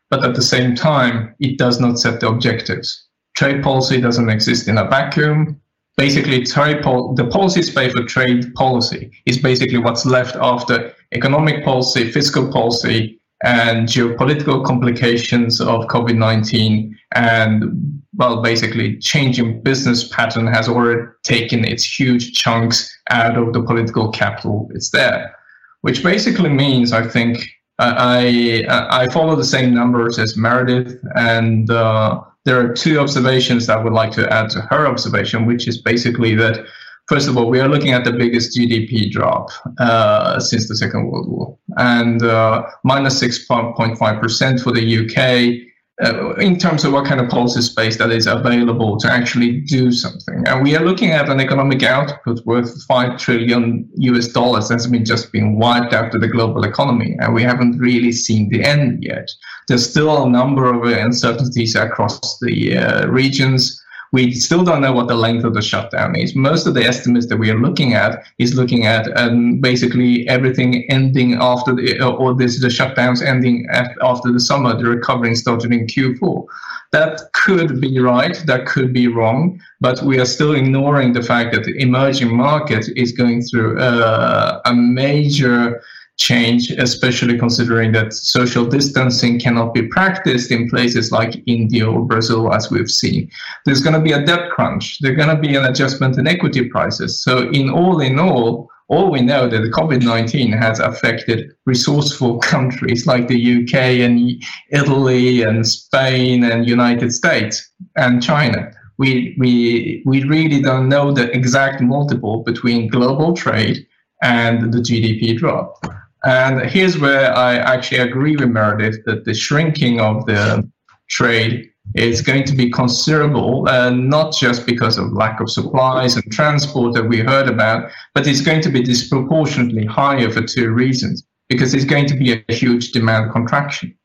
But 0.09 0.23
at 0.23 0.35
the 0.35 0.41
same 0.41 0.75
time, 0.75 1.35
it 1.39 1.57
does 1.57 1.79
not 1.79 1.99
set 1.99 2.19
the 2.19 2.29
objectives. 2.29 3.07
Trade 3.35 3.61
policy 3.61 3.99
doesn't 3.99 4.29
exist 4.29 4.67
in 4.67 4.77
a 4.77 4.87
vacuum 4.87 5.59
basically 5.99 6.45
trade 6.45 6.81
pol- 6.81 7.13
the 7.13 7.27
policy 7.27 7.61
space 7.61 7.91
for 7.91 8.03
trade 8.05 8.53
policy 8.53 9.11
is 9.25 9.37
basically 9.37 9.77
what's 9.77 10.05
left 10.05 10.33
after 10.37 10.93
economic 11.11 11.63
policy, 11.63 12.11
fiscal 12.11 12.51
policy, 12.51 13.19
and 13.43 13.87
geopolitical 13.87 14.65
complications 14.65 15.61
of 15.61 15.85
COVID-19 15.87 16.93
and 17.15 18.01
well 18.15 18.41
basically 18.41 18.97
changing 18.97 19.61
business 19.63 20.09
pattern 20.09 20.45
has 20.45 20.67
already 20.67 21.01
taken 21.23 21.63
its 21.63 21.83
huge 21.99 22.33
chunks 22.33 22.89
out 23.09 23.37
of 23.37 23.53
the 23.53 23.63
political 23.63 24.11
capital. 24.11 24.69
It's 24.73 24.89
there. 24.89 25.33
Which 25.81 26.03
basically 26.03 26.49
means 26.49 26.91
i 26.91 27.07
think 27.07 27.47
I 27.79 28.65
I 28.67 29.07
follow 29.09 29.35
the 29.35 29.45
same 29.45 29.73
numbers 29.73 30.19
as 30.19 30.35
Meredith, 30.35 30.97
and 31.15 31.69
uh, 31.71 32.19
there 32.45 32.59
are 32.59 32.73
two 32.73 32.99
observations 32.99 33.67
that 33.67 33.77
I 33.77 33.83
would 33.83 33.93
like 33.93 34.11
to 34.11 34.31
add 34.31 34.49
to 34.51 34.61
her 34.69 34.85
observation, 34.85 35.45
which 35.45 35.67
is 35.67 35.81
basically 35.81 36.35
that, 36.35 36.65
first 37.09 37.27
of 37.27 37.35
all, 37.35 37.49
we 37.49 37.59
are 37.59 37.67
looking 37.67 37.91
at 37.91 38.05
the 38.05 38.13
biggest 38.13 38.55
GDP 38.55 39.11
drop 39.11 39.49
uh, 39.79 40.39
since 40.39 40.69
the 40.69 40.75
Second 40.75 41.09
World 41.09 41.27
War, 41.27 41.57
and 41.77 42.21
uh, 42.23 42.63
minus 42.83 43.21
6.5% 43.21 44.63
for 44.63 44.71
the 44.71 44.85
UK. 45.03 45.65
uh, 46.01 46.33
in 46.35 46.57
terms 46.57 46.85
of 46.85 46.93
what 46.93 47.05
kind 47.05 47.19
of 47.19 47.29
policy 47.29 47.61
space 47.61 47.97
that 47.97 48.09
is 48.09 48.25
available 48.25 48.97
to 48.97 49.11
actually 49.11 49.59
do 49.61 49.91
something. 49.91 50.43
And 50.47 50.63
we 50.63 50.75
are 50.75 50.85
looking 50.85 51.11
at 51.11 51.29
an 51.29 51.41
economic 51.41 51.83
output 51.83 52.45
worth 52.45 52.83
5 52.83 53.17
trillion 53.17 53.89
US 53.95 54.29
dollars 54.29 54.69
that's 54.69 54.87
been 54.87 55.03
just 55.03 55.31
been 55.31 55.59
wiped 55.59 55.93
out 55.93 56.15
of 56.15 56.21
the 56.21 56.27
global 56.27 56.63
economy. 56.63 57.17
And 57.19 57.33
we 57.33 57.43
haven't 57.43 57.79
really 57.79 58.13
seen 58.13 58.47
the 58.49 58.63
end 58.63 59.03
yet. 59.03 59.29
There's 59.67 59.89
still 59.89 60.23
a 60.23 60.29
number 60.29 60.73
of 60.73 60.83
uncertainties 60.83 61.75
across 61.75 62.39
the 62.39 62.77
uh, 62.77 63.07
regions 63.07 63.78
we 64.11 64.33
still 64.33 64.63
don't 64.63 64.81
know 64.81 64.91
what 64.91 65.07
the 65.07 65.15
length 65.15 65.43
of 65.43 65.53
the 65.53 65.61
shutdown 65.61 66.15
is. 66.15 66.35
Most 66.35 66.65
of 66.65 66.73
the 66.73 66.83
estimates 66.83 67.27
that 67.27 67.37
we 67.37 67.51
are 67.51 67.59
looking 67.59 67.93
at 67.93 68.23
is 68.39 68.55
looking 68.55 68.85
at 68.85 69.05
um, 69.17 69.59
basically 69.59 70.27
everything 70.27 70.89
ending 70.89 71.35
after 71.35 71.75
the, 71.75 72.01
or 72.03 72.33
this, 72.33 72.59
the 72.59 72.67
shutdowns 72.67 73.23
ending 73.23 73.67
after 74.01 74.31
the 74.31 74.39
summer, 74.39 74.75
the 74.75 74.85
recovery 74.85 75.35
started 75.35 75.71
in 75.71 75.85
Q4. 75.85 76.45
That 76.91 77.21
could 77.33 77.79
be 77.79 77.99
right, 77.99 78.35
that 78.47 78.65
could 78.65 78.93
be 78.93 79.07
wrong, 79.07 79.61
but 79.79 80.01
we 80.01 80.19
are 80.19 80.25
still 80.25 80.53
ignoring 80.53 81.13
the 81.13 81.21
fact 81.21 81.53
that 81.53 81.63
the 81.63 81.79
emerging 81.79 82.35
market 82.35 82.87
is 82.95 83.11
going 83.11 83.43
through 83.43 83.79
uh, 83.79 84.61
a 84.65 84.73
major 84.73 85.81
change, 86.19 86.69
especially 86.71 87.37
considering 87.37 87.93
that 87.93 88.13
social 88.13 88.65
distancing 88.65 89.39
cannot 89.39 89.73
be 89.73 89.87
practiced 89.87 90.51
in 90.51 90.69
places 90.69 91.11
like 91.11 91.41
India 91.47 91.89
or 91.89 92.05
Brazil, 92.05 92.53
as 92.53 92.69
we've 92.69 92.91
seen. 92.91 93.29
There's 93.65 93.81
going 93.81 93.95
to 93.95 94.01
be 94.01 94.11
a 94.11 94.23
debt 94.23 94.51
crunch. 94.51 94.99
There's 94.99 95.17
going 95.17 95.35
to 95.35 95.41
be 95.41 95.55
an 95.55 95.65
adjustment 95.65 96.17
in 96.17 96.27
equity 96.27 96.69
prices. 96.69 97.23
So, 97.23 97.49
in 97.49 97.69
all 97.69 98.01
in 98.01 98.19
all, 98.19 98.69
all 98.89 99.11
we 99.11 99.21
know 99.21 99.47
that 99.47 99.71
COVID 99.71 100.03
19 100.03 100.51
has 100.51 100.79
affected 100.79 101.51
resourceful 101.65 102.39
countries 102.53 103.07
like 103.07 103.27
the 103.27 103.63
UK 103.63 103.73
and 104.05 104.43
Italy 104.71 105.43
and 105.43 105.65
Spain 105.65 106.43
and 106.43 106.67
United 106.67 107.13
States 107.13 107.71
and 107.95 108.21
China. 108.21 108.71
We, 108.97 109.35
we, 109.39 110.03
we 110.05 110.25
really 110.25 110.61
don't 110.61 110.89
know 110.89 111.13
the 111.13 111.31
exact 111.31 111.81
multiple 111.81 112.43
between 112.43 112.89
global 112.89 113.33
trade 113.33 113.87
and 114.21 114.73
the 114.73 114.79
GDP 114.79 115.37
drop. 115.37 115.81
And 116.25 116.69
here's 116.69 116.97
where 116.97 117.35
I 117.35 117.55
actually 117.55 117.99
agree 117.99 118.35
with 118.35 118.49
Meredith 118.49 119.05
that 119.05 119.25
the 119.25 119.33
shrinking 119.33 120.01
of 120.01 120.25
the 120.25 120.69
trade 121.09 121.69
is 121.95 122.21
going 122.21 122.43
to 122.43 122.53
be 122.53 122.69
considerable, 122.69 123.67
uh, 123.67 123.89
not 123.89 124.33
just 124.33 124.65
because 124.65 124.97
of 124.97 125.13
lack 125.13 125.39
of 125.39 125.49
supplies 125.49 126.15
and 126.15 126.31
transport 126.31 126.93
that 126.93 127.07
we 127.07 127.19
heard 127.19 127.47
about, 127.47 127.89
but 128.13 128.27
it's 128.27 128.41
going 128.41 128.61
to 128.61 128.69
be 128.69 128.83
disproportionately 128.83 129.85
higher 129.85 130.29
for 130.29 130.41
two 130.41 130.69
reasons. 130.71 131.23
Because 131.47 131.73
it's 131.73 131.85
going 131.85 132.05
to 132.05 132.15
be 132.15 132.43
a 132.47 132.53
huge 132.53 132.91
demand 132.91 133.31
contraction. 133.31 133.97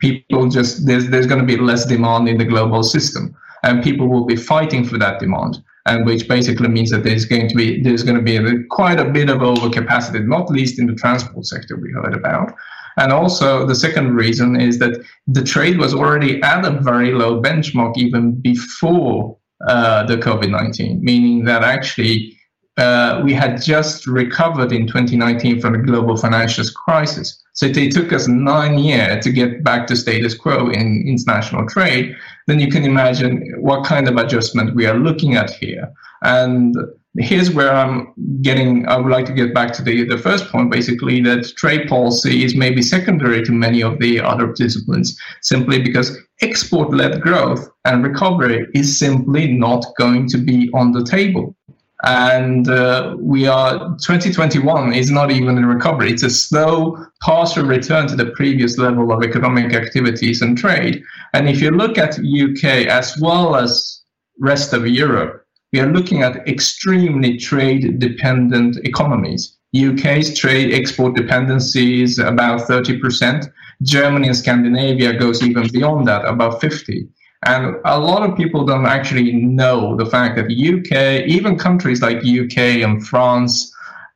People 0.00 0.48
just, 0.48 0.86
there's, 0.86 1.08
there's 1.08 1.26
going 1.26 1.40
to 1.40 1.46
be 1.46 1.56
less 1.60 1.84
demand 1.84 2.28
in 2.28 2.38
the 2.38 2.44
global 2.44 2.84
system, 2.84 3.34
and 3.64 3.82
people 3.82 4.06
will 4.06 4.24
be 4.24 4.36
fighting 4.36 4.84
for 4.84 4.96
that 4.98 5.18
demand 5.18 5.60
and 5.88 6.04
which 6.04 6.28
basically 6.28 6.68
means 6.68 6.90
that 6.90 7.02
there's 7.02 7.24
going 7.24 7.48
to 7.48 7.54
be 7.54 7.82
there's 7.82 8.02
going 8.02 8.16
to 8.16 8.22
be 8.22 8.36
a, 8.36 8.64
quite 8.70 9.00
a 9.00 9.06
bit 9.06 9.30
of 9.30 9.38
overcapacity, 9.38 10.24
not 10.26 10.50
least 10.50 10.78
in 10.78 10.86
the 10.86 10.94
transport 10.94 11.46
sector 11.46 11.76
we 11.76 11.90
heard 11.92 12.14
about. 12.14 12.52
And 12.98 13.12
also 13.12 13.64
the 13.64 13.74
second 13.74 14.14
reason 14.14 14.60
is 14.60 14.78
that 14.80 15.00
the 15.26 15.42
trade 15.42 15.78
was 15.78 15.94
already 15.94 16.42
at 16.42 16.64
a 16.64 16.72
very 16.80 17.12
low 17.12 17.40
benchmark 17.40 17.96
even 17.96 18.32
before 18.40 19.36
uh, 19.66 20.04
the 20.04 20.16
COVID-19, 20.16 21.00
meaning 21.00 21.44
that 21.44 21.62
actually 21.62 22.37
uh, 22.78 23.20
we 23.24 23.34
had 23.34 23.60
just 23.60 24.06
recovered 24.06 24.72
in 24.72 24.86
2019 24.86 25.60
from 25.60 25.72
the 25.72 25.78
global 25.80 26.16
financial 26.16 26.64
crisis. 26.76 27.42
So 27.52 27.66
it 27.66 27.90
took 27.90 28.12
us 28.12 28.28
nine 28.28 28.78
years 28.78 29.24
to 29.24 29.32
get 29.32 29.64
back 29.64 29.88
to 29.88 29.96
status 29.96 30.34
quo 30.34 30.68
in 30.68 31.04
international 31.04 31.66
trade. 31.66 32.14
Then 32.46 32.60
you 32.60 32.68
can 32.68 32.84
imagine 32.84 33.52
what 33.58 33.84
kind 33.84 34.06
of 34.06 34.16
adjustment 34.16 34.76
we 34.76 34.86
are 34.86 34.96
looking 34.96 35.34
at 35.34 35.50
here. 35.50 35.92
And 36.22 36.76
here's 37.16 37.50
where 37.50 37.74
I'm 37.74 38.12
getting, 38.42 38.86
I 38.86 38.96
would 38.96 39.10
like 39.10 39.26
to 39.26 39.32
get 39.32 39.52
back 39.52 39.72
to 39.72 39.82
the, 39.82 40.04
the 40.04 40.18
first 40.18 40.48
point, 40.48 40.70
basically, 40.70 41.20
that 41.22 41.52
trade 41.56 41.88
policy 41.88 42.44
is 42.44 42.54
maybe 42.54 42.80
secondary 42.80 43.42
to 43.42 43.50
many 43.50 43.82
of 43.82 43.98
the 43.98 44.20
other 44.20 44.52
disciplines, 44.52 45.18
simply 45.42 45.82
because 45.82 46.16
export 46.42 46.94
led 46.94 47.22
growth 47.22 47.68
and 47.84 48.04
recovery 48.04 48.68
is 48.72 48.96
simply 48.96 49.48
not 49.48 49.84
going 49.98 50.28
to 50.28 50.38
be 50.38 50.70
on 50.74 50.92
the 50.92 51.02
table 51.02 51.56
and 52.04 52.68
uh, 52.68 53.16
we 53.18 53.46
are 53.46 53.78
2021 53.98 54.92
is 54.92 55.10
not 55.10 55.30
even 55.30 55.58
in 55.58 55.66
recovery. 55.66 56.12
It's 56.12 56.22
a 56.22 56.30
slow 56.30 56.96
partial 57.20 57.64
return 57.64 58.06
to 58.08 58.16
the 58.16 58.26
previous 58.26 58.78
level 58.78 59.12
of 59.12 59.22
economic 59.22 59.74
activities 59.74 60.40
and 60.40 60.56
trade. 60.56 61.02
And 61.34 61.48
if 61.48 61.60
you 61.60 61.70
look 61.70 61.98
at 61.98 62.18
uk 62.18 62.64
as 62.64 63.18
well 63.20 63.56
as 63.56 63.98
rest 64.38 64.72
of 64.72 64.86
europe 64.86 65.44
we 65.72 65.80
are 65.80 65.92
looking 65.92 66.22
at 66.22 66.46
extremely 66.48 67.36
trade 67.36 67.98
dependent 67.98 68.76
economies 68.84 69.56
uk's 69.74 70.38
trade 70.38 70.72
export 70.72 71.14
dependency 71.16 72.02
is 72.02 72.18
about 72.18 72.60
30% 72.60 73.50
germany 73.82 74.28
and 74.28 74.36
scandinavia 74.36 75.18
goes 75.18 75.42
even 75.42 75.66
beyond 75.68 76.06
that 76.06 76.24
about 76.24 76.60
50 76.60 77.08
and 77.46 77.76
a 77.84 77.98
lot 77.98 78.28
of 78.28 78.36
people 78.36 78.64
don't 78.64 78.86
actually 78.86 79.32
know 79.32 79.96
the 79.96 80.06
fact 80.06 80.36
that 80.36 80.46
UK, 80.46 81.26
even 81.26 81.56
countries 81.56 82.02
like 82.02 82.18
UK 82.18 82.82
and 82.82 83.06
France 83.06 83.72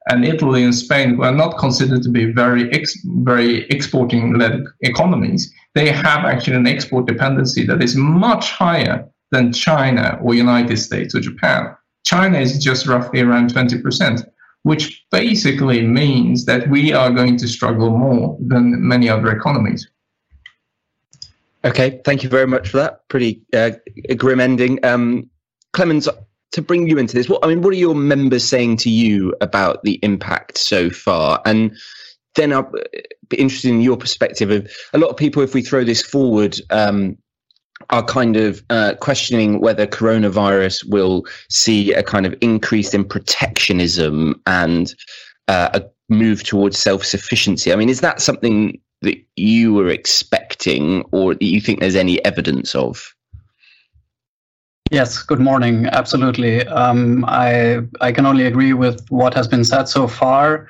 and 0.08 0.24
Italy 0.24 0.64
and 0.64 0.74
Spain, 0.74 1.14
who 1.14 1.22
are 1.22 1.32
not 1.32 1.58
considered 1.58 2.02
to 2.02 2.08
be 2.08 2.32
very 2.32 2.72
ex- 2.72 2.98
very 3.04 3.64
exporting 3.68 4.34
led 4.34 4.64
economies, 4.80 5.52
they 5.74 5.90
have 5.90 6.24
actually 6.24 6.56
an 6.56 6.66
export 6.66 7.06
dependency 7.06 7.64
that 7.66 7.82
is 7.82 7.94
much 7.94 8.50
higher 8.50 9.08
than 9.30 9.52
China 9.52 10.18
or 10.20 10.34
United 10.34 10.76
States 10.76 11.14
or 11.14 11.20
Japan. 11.20 11.74
China 12.04 12.38
is 12.38 12.62
just 12.62 12.88
roughly 12.88 13.20
around 13.20 13.54
20%, 13.54 14.26
which 14.64 15.04
basically 15.12 15.86
means 15.86 16.44
that 16.46 16.68
we 16.68 16.92
are 16.92 17.10
going 17.10 17.36
to 17.36 17.46
struggle 17.46 17.90
more 17.90 18.36
than 18.40 18.86
many 18.86 19.08
other 19.08 19.30
economies. 19.30 19.88
Okay, 21.64 22.00
thank 22.04 22.22
you 22.22 22.28
very 22.28 22.46
much 22.46 22.68
for 22.68 22.78
that. 22.78 23.08
Pretty 23.08 23.42
uh, 23.52 23.70
grim 24.16 24.40
ending. 24.40 24.84
Um, 24.84 25.30
Clemens, 25.72 26.08
to 26.52 26.62
bring 26.62 26.88
you 26.88 26.98
into 26.98 27.14
this, 27.14 27.28
what 27.28 27.44
I 27.44 27.48
mean, 27.48 27.62
what 27.62 27.72
are 27.72 27.76
your 27.76 27.94
members 27.94 28.44
saying 28.44 28.78
to 28.78 28.90
you 28.90 29.34
about 29.40 29.82
the 29.84 29.98
impact 30.02 30.58
so 30.58 30.90
far? 30.90 31.40
And 31.46 31.76
then 32.34 32.52
I'll 32.52 32.72
be 33.28 33.36
interested 33.36 33.70
in 33.70 33.80
your 33.80 33.96
perspective 33.96 34.50
of 34.50 34.70
a 34.92 34.98
lot 34.98 35.08
of 35.08 35.16
people. 35.16 35.42
If 35.42 35.54
we 35.54 35.62
throw 35.62 35.84
this 35.84 36.02
forward, 36.02 36.58
um, 36.70 37.16
are 37.90 38.04
kind 38.04 38.36
of 38.36 38.62
uh, 38.70 38.94
questioning 39.00 39.60
whether 39.60 39.86
coronavirus 39.86 40.88
will 40.88 41.24
see 41.48 41.92
a 41.92 42.02
kind 42.02 42.26
of 42.26 42.34
increase 42.40 42.94
in 42.94 43.04
protectionism 43.04 44.40
and 44.46 44.94
uh, 45.48 45.70
a 45.74 45.82
move 46.08 46.44
towards 46.44 46.78
self 46.78 47.04
sufficiency. 47.04 47.72
I 47.72 47.76
mean, 47.76 47.88
is 47.88 48.00
that 48.00 48.20
something 48.20 48.78
that 49.02 49.22
you 49.36 49.74
were 49.74 49.88
expecting 49.88 51.02
or 51.12 51.34
that 51.34 51.44
you 51.44 51.60
think 51.60 51.80
there's 51.80 51.96
any 51.96 52.24
evidence 52.24 52.74
of? 52.74 53.14
Yes, 54.90 55.22
good 55.22 55.40
morning. 55.40 55.86
Absolutely. 55.86 56.66
Um, 56.66 57.24
I, 57.26 57.80
I 58.00 58.12
can 58.12 58.26
only 58.26 58.44
agree 58.44 58.74
with 58.74 59.06
what 59.10 59.32
has 59.34 59.48
been 59.48 59.64
said 59.64 59.88
so 59.88 60.06
far. 60.06 60.68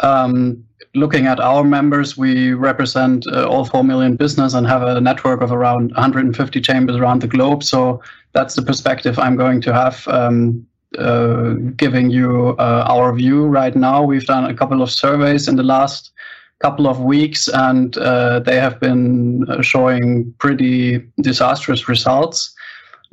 Um, 0.00 0.62
looking 0.94 1.26
at 1.26 1.40
our 1.40 1.64
members, 1.64 2.16
we 2.16 2.52
represent 2.52 3.26
uh, 3.28 3.46
all 3.46 3.64
4 3.64 3.82
million 3.82 4.16
business 4.16 4.52
and 4.52 4.66
have 4.66 4.82
a 4.82 5.00
network 5.00 5.40
of 5.40 5.52
around 5.52 5.92
150 5.92 6.60
chambers 6.60 6.96
around 6.96 7.22
the 7.22 7.28
globe. 7.28 7.62
So 7.62 8.02
that's 8.32 8.54
the 8.54 8.62
perspective 8.62 9.18
I'm 9.18 9.36
going 9.36 9.62
to 9.62 9.72
have 9.72 10.06
um, 10.08 10.66
uh, 10.98 11.54
giving 11.76 12.10
you 12.10 12.56
uh, 12.58 12.84
our 12.88 13.14
view 13.14 13.46
right 13.46 13.74
now. 13.74 14.02
We've 14.02 14.26
done 14.26 14.44
a 14.44 14.54
couple 14.54 14.82
of 14.82 14.90
surveys 14.90 15.48
in 15.48 15.56
the 15.56 15.62
last 15.62 16.12
couple 16.60 16.86
of 16.86 17.00
weeks, 17.00 17.48
and 17.48 17.96
uh, 17.98 18.40
they 18.40 18.58
have 18.58 18.80
been 18.80 19.44
uh, 19.48 19.60
showing 19.62 20.32
pretty 20.38 21.04
disastrous 21.20 21.88
results. 21.88 22.54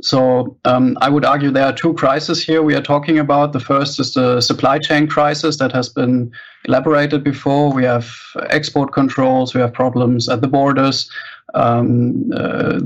So 0.02 0.58
um, 0.66 0.98
I 1.02 1.10
would 1.10 1.26
argue 1.26 1.52
there 1.52 1.66
are 1.66 1.74
two 1.74 1.94
crises 1.94 2.44
here 2.44 2.62
we 2.62 2.76
are 2.76 2.82
talking 2.82 3.20
about. 3.20 3.54
The 3.54 3.60
first 3.60 4.00
is 4.00 4.14
the 4.14 4.42
supply 4.42 4.80
chain 4.80 5.08
crisis 5.08 5.58
that 5.58 5.72
has 5.72 5.90
been 5.90 6.32
elaborated 6.66 7.24
before. 7.24 7.72
We 7.72 7.84
have 7.84 8.10
export 8.50 8.94
controls, 8.94 9.54
we 9.54 9.62
have 9.62 9.74
problems 9.74 10.30
at 10.30 10.42
the 10.42 10.48
borders, 10.48 11.10
um, 11.54 12.32
uh, 12.36 12.80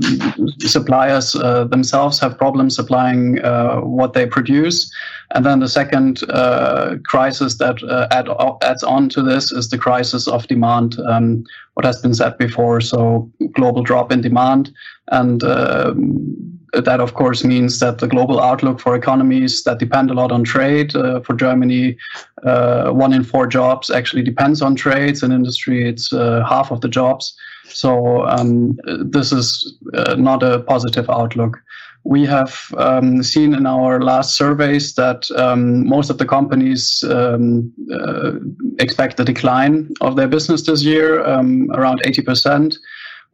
suppliers 0.58 1.34
uh, 1.34 1.64
themselves 1.64 2.18
have 2.18 2.36
problems 2.36 2.76
supplying 2.76 3.40
uh, 3.40 3.80
what 3.80 4.12
they 4.12 4.26
produce. 4.26 4.92
And 5.30 5.44
then 5.44 5.60
the 5.60 5.68
second 5.68 6.22
uh, 6.30 6.96
crisis 7.04 7.56
that 7.58 7.82
uh, 7.82 8.08
add, 8.10 8.28
adds 8.62 8.82
on 8.82 9.08
to 9.10 9.22
this 9.22 9.52
is 9.52 9.70
the 9.70 9.78
crisis 9.78 10.28
of 10.28 10.46
demand, 10.48 10.98
um, 11.08 11.44
what 11.74 11.86
has 11.86 12.00
been 12.00 12.14
said 12.14 12.36
before. 12.38 12.80
So, 12.80 13.30
global 13.52 13.82
drop 13.82 14.12
in 14.12 14.20
demand 14.20 14.72
and 15.08 15.42
um, 15.44 16.57
that, 16.72 17.00
of 17.00 17.14
course, 17.14 17.44
means 17.44 17.80
that 17.80 17.98
the 17.98 18.06
global 18.06 18.40
outlook 18.40 18.80
for 18.80 18.94
economies 18.94 19.62
that 19.64 19.78
depend 19.78 20.10
a 20.10 20.14
lot 20.14 20.32
on 20.32 20.44
trade. 20.44 20.94
Uh, 20.94 21.20
for 21.20 21.34
Germany, 21.34 21.96
uh, 22.44 22.90
one 22.90 23.12
in 23.12 23.24
four 23.24 23.46
jobs 23.46 23.90
actually 23.90 24.22
depends 24.22 24.60
on 24.62 24.74
trades. 24.74 25.22
In 25.22 25.32
industry, 25.32 25.88
it's 25.88 26.12
uh, 26.12 26.44
half 26.48 26.70
of 26.70 26.80
the 26.80 26.88
jobs. 26.88 27.34
So 27.68 28.26
um, 28.26 28.78
this 28.84 29.32
is 29.32 29.74
uh, 29.94 30.14
not 30.14 30.42
a 30.42 30.60
positive 30.60 31.08
outlook. 31.10 31.58
We 32.04 32.24
have 32.26 32.72
um, 32.78 33.22
seen 33.22 33.54
in 33.54 33.66
our 33.66 34.00
last 34.00 34.36
surveys 34.36 34.94
that 34.94 35.30
um, 35.32 35.86
most 35.86 36.10
of 36.10 36.18
the 36.18 36.24
companies 36.24 37.04
um, 37.08 37.72
uh, 37.92 38.32
expect 38.78 39.20
a 39.20 39.24
decline 39.24 39.92
of 40.00 40.16
their 40.16 40.28
business 40.28 40.62
this 40.62 40.82
year, 40.82 41.24
um, 41.26 41.70
around 41.72 42.00
80%. 42.04 42.76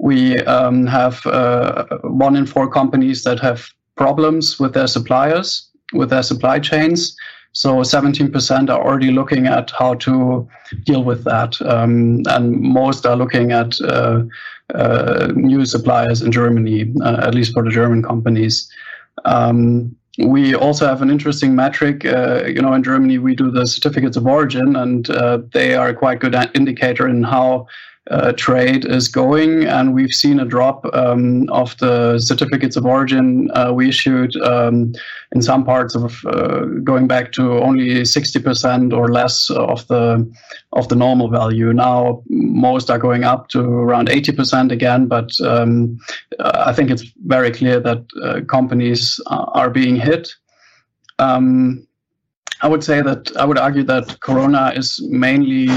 We 0.04 0.38
um, 0.40 0.86
have 0.86 1.24
uh, 1.24 1.86
one 2.02 2.36
in 2.36 2.44
four 2.44 2.70
companies 2.70 3.24
that 3.24 3.40
have 3.40 3.66
problems 3.96 4.60
with 4.60 4.74
their 4.74 4.86
suppliers, 4.86 5.66
with 5.94 6.10
their 6.10 6.22
supply 6.22 6.58
chains. 6.58 7.16
So 7.52 7.76
17% 7.76 8.68
are 8.68 8.84
already 8.84 9.12
looking 9.12 9.46
at 9.46 9.70
how 9.70 9.94
to 9.94 10.46
deal 10.84 11.04
with 11.04 11.24
that. 11.24 11.58
Um, 11.62 12.22
and 12.26 12.60
most 12.60 13.06
are 13.06 13.16
looking 13.16 13.52
at 13.52 13.80
uh, 13.80 14.24
uh, 14.74 15.32
new 15.34 15.64
suppliers 15.64 16.20
in 16.20 16.30
Germany, 16.32 16.92
uh, 17.02 17.20
at 17.26 17.34
least 17.34 17.54
for 17.54 17.64
the 17.64 17.70
German 17.70 18.02
companies. 18.02 18.70
Um, 19.24 19.96
we 20.18 20.54
also 20.54 20.86
have 20.86 21.00
an 21.00 21.08
interesting 21.08 21.56
metric. 21.56 22.04
Uh, 22.04 22.44
you 22.44 22.60
know, 22.60 22.74
in 22.74 22.82
Germany, 22.82 23.16
we 23.16 23.34
do 23.34 23.50
the 23.50 23.66
certificates 23.66 24.18
of 24.18 24.26
origin, 24.26 24.76
and 24.76 25.08
uh, 25.08 25.38
they 25.52 25.74
are 25.74 25.88
a 25.88 25.94
quite 25.94 26.20
good 26.20 26.36
indicator 26.54 27.08
in 27.08 27.22
how 27.22 27.66
uh, 28.10 28.32
trade 28.32 28.84
is 28.84 29.08
going, 29.08 29.64
and 29.64 29.94
we've 29.94 30.12
seen 30.12 30.38
a 30.38 30.44
drop 30.44 30.84
um, 30.94 31.48
of 31.48 31.76
the 31.78 32.18
certificates 32.18 32.76
of 32.76 32.84
origin 32.84 33.50
uh, 33.54 33.72
we 33.72 33.88
issued 33.88 34.36
um, 34.42 34.92
in 35.32 35.40
some 35.40 35.64
parts 35.64 35.94
of 35.94 36.24
uh, 36.26 36.64
going 36.82 37.06
back 37.06 37.32
to 37.32 37.58
only 37.60 38.02
60% 38.02 38.92
or 38.92 39.08
less 39.08 39.48
of 39.50 39.86
the 39.88 40.30
of 40.72 40.88
the 40.88 40.96
normal 40.96 41.28
value. 41.28 41.72
Now 41.72 42.22
most 42.28 42.90
are 42.90 42.98
going 42.98 43.24
up 43.24 43.48
to 43.48 43.60
around 43.60 44.08
80% 44.08 44.70
again, 44.70 45.06
but 45.06 45.30
um, 45.40 45.98
I 46.40 46.72
think 46.72 46.90
it's 46.90 47.04
very 47.24 47.50
clear 47.50 47.80
that 47.80 48.04
uh, 48.22 48.40
companies 48.46 49.18
are 49.28 49.70
being 49.70 49.96
hit. 49.96 50.34
Um, 51.18 51.86
I 52.64 52.66
would 52.66 52.82
say 52.82 53.02
that 53.02 53.30
I 53.36 53.44
would 53.44 53.58
argue 53.58 53.82
that 53.82 54.20
Corona 54.20 54.72
is 54.74 54.98
mainly 55.10 55.68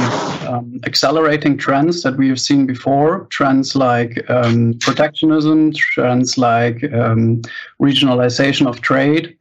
um, 0.47 0.79
accelerating 0.85 1.57
trends 1.57 2.01
that 2.03 2.15
we 2.15 2.29
have 2.29 2.39
seen 2.39 2.65
before. 2.65 3.27
Trends 3.29 3.75
like 3.75 4.23
um, 4.29 4.73
protectionism, 4.79 5.73
trends 5.73 6.37
like 6.37 6.81
um, 6.93 7.41
regionalization 7.81 8.67
of 8.67 8.79
trade, 8.79 9.37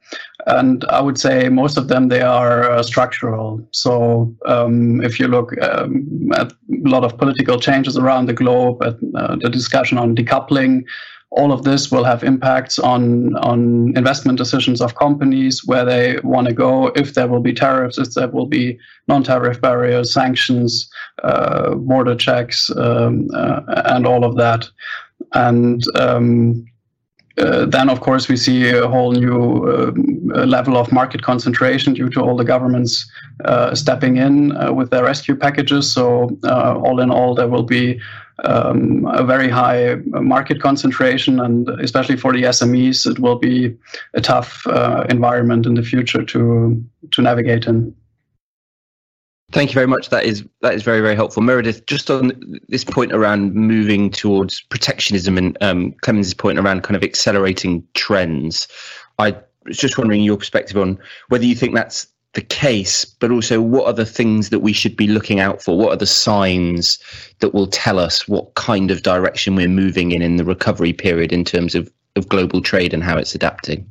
and 0.49 0.85
I 0.87 1.01
would 1.01 1.19
say 1.19 1.49
most 1.49 1.77
of 1.77 1.87
them 1.87 2.09
they 2.09 2.21
are 2.21 2.69
uh, 2.69 2.83
structural. 2.83 3.65
So 3.71 4.35
um, 4.47 5.01
if 5.05 5.21
you 5.21 5.29
look 5.29 5.53
um, 5.63 6.33
at 6.35 6.51
a 6.51 6.89
lot 6.89 7.05
of 7.05 7.17
political 7.17 7.61
changes 7.61 7.97
around 7.97 8.27
the 8.27 8.33
globe, 8.33 8.83
at 8.83 8.97
uh, 9.15 9.37
the 9.41 9.51
discussion 9.51 9.99
on 9.99 10.17
decoupling 10.17 10.83
all 11.31 11.53
of 11.53 11.65
this 11.65 11.91
will 11.91 12.05
have 12.05 12.23
impacts 12.23 12.79
on 12.79 13.37
on 13.37 13.93
investment 13.97 14.39
decisions 14.39 14.81
of 14.81 14.95
companies 14.95 15.65
where 15.67 15.85
they 15.85 16.19
want 16.23 16.47
to 16.47 16.55
go 16.55 16.89
if 16.97 17.15
there 17.15 17.29
will 17.29 17.41
be 17.41 17.53
tariffs 17.53 17.99
if 17.99 18.15
there 18.15 18.29
will 18.29 18.47
be 18.47 18.79
non-tariff 19.09 19.61
barriers 19.61 20.13
sanctions 20.13 20.89
uh, 21.25 21.75
border 21.75 22.15
checks 22.15 22.71
um, 22.77 23.29
uh, 23.35 23.61
and 23.87 24.07
all 24.07 24.25
of 24.25 24.37
that 24.37 24.69
and 25.33 25.83
um, 25.97 26.65
uh, 27.39 27.67
then, 27.67 27.91
of 27.91 28.01
course, 28.01 28.29
we 28.29 28.37
see 28.37 28.71
a 28.71 28.89
whole 28.89 29.13
new 29.13 29.69
uh, 29.69 30.45
level 30.47 30.77
of 30.79 30.91
market 30.91 31.21
concentration 31.23 31.93
due 31.93 32.09
to 32.09 32.21
all 32.21 32.35
the 32.35 32.45
governments 32.45 33.07
uh, 33.45 33.75
stepping 33.75 34.17
in 34.17 34.57
uh, 34.57 34.73
with 34.73 34.91
their 34.91 35.05
rescue 35.05 35.37
packages. 35.37 35.93
So, 35.93 36.39
uh, 36.45 36.79
all 36.79 36.99
in 37.01 37.11
all, 37.11 37.35
there 37.35 37.49
will 37.49 37.63
be 37.63 38.01
um, 38.45 39.07
a 39.07 39.25
very 39.25 39.49
high 39.49 39.97
market 40.07 40.61
concentration, 40.61 41.41
and 41.41 41.69
especially 41.81 42.17
for 42.17 42.33
the 42.33 42.43
SMEs, 42.43 43.11
it 43.11 43.19
will 43.19 43.39
be 43.39 43.77
a 44.15 44.21
tough 44.21 44.67
uh, 44.67 45.07
environment 45.09 45.67
in 45.67 45.75
the 45.75 45.83
future 45.83 46.23
to 46.25 46.85
to 47.13 47.23
navigate 47.23 47.67
in. 47.67 47.95
Thank 49.53 49.71
you 49.71 49.75
very 49.75 49.87
much. 49.87 50.11
That 50.11 50.25
is 50.25 50.45
that 50.61 50.75
is 50.75 50.83
very 50.83 51.01
very 51.01 51.15
helpful, 51.15 51.43
Meredith. 51.43 51.87
Just 51.87 52.11
on 52.11 52.61
this 52.69 52.85
point 52.85 53.13
around 53.13 53.55
moving 53.55 54.11
towards 54.11 54.61
protectionism 54.61 55.39
and 55.39 55.57
um, 55.61 55.93
Clemens' 56.03 56.35
point 56.35 56.59
around 56.59 56.83
kind 56.83 56.97
of 56.97 57.03
accelerating 57.03 57.87
trends, 57.95 58.67
I 59.19 59.37
was 59.65 59.79
just 59.79 59.99
wondering 59.99 60.23
your 60.23 60.37
perspective 60.37 60.77
on 60.77 60.99
whether 61.29 61.45
you 61.45 61.55
think 61.55 61.75
that's 61.75 62.07
the 62.37 62.43
case, 62.43 63.05
but 63.05 63.31
also 63.31 63.63
what 63.63 63.87
are 63.87 63.95
the 63.95 64.07
things 64.07 64.51
that 64.51 64.61
we 64.61 64.73
should 64.73 64.95
be 64.95 65.09
looking 65.09 65.41
out 65.41 65.63
for? 65.63 65.77
What 65.77 65.91
are 65.91 65.97
the 65.97 66.07
signs 66.07 66.99
that 67.41 67.55
will 67.55 67.67
tell 67.67 67.99
us 67.99 68.29
what 68.29 68.55
kind 68.55 68.91
of 68.91 69.03
direction 69.03 69.57
we're 69.57 69.69
moving 69.69 70.13
in 70.13 70.21
in 70.21 70.37
the 70.37 70.45
recovery 70.45 70.93
period 70.93 71.33
in 71.33 71.45
terms 71.45 71.75
of, 71.75 71.91
of 72.15 72.29
global 72.29 72.61
trade 72.61 72.93
and 72.93 73.03
how 73.03 73.17
it's 73.17 73.35
adapting? 73.35 73.91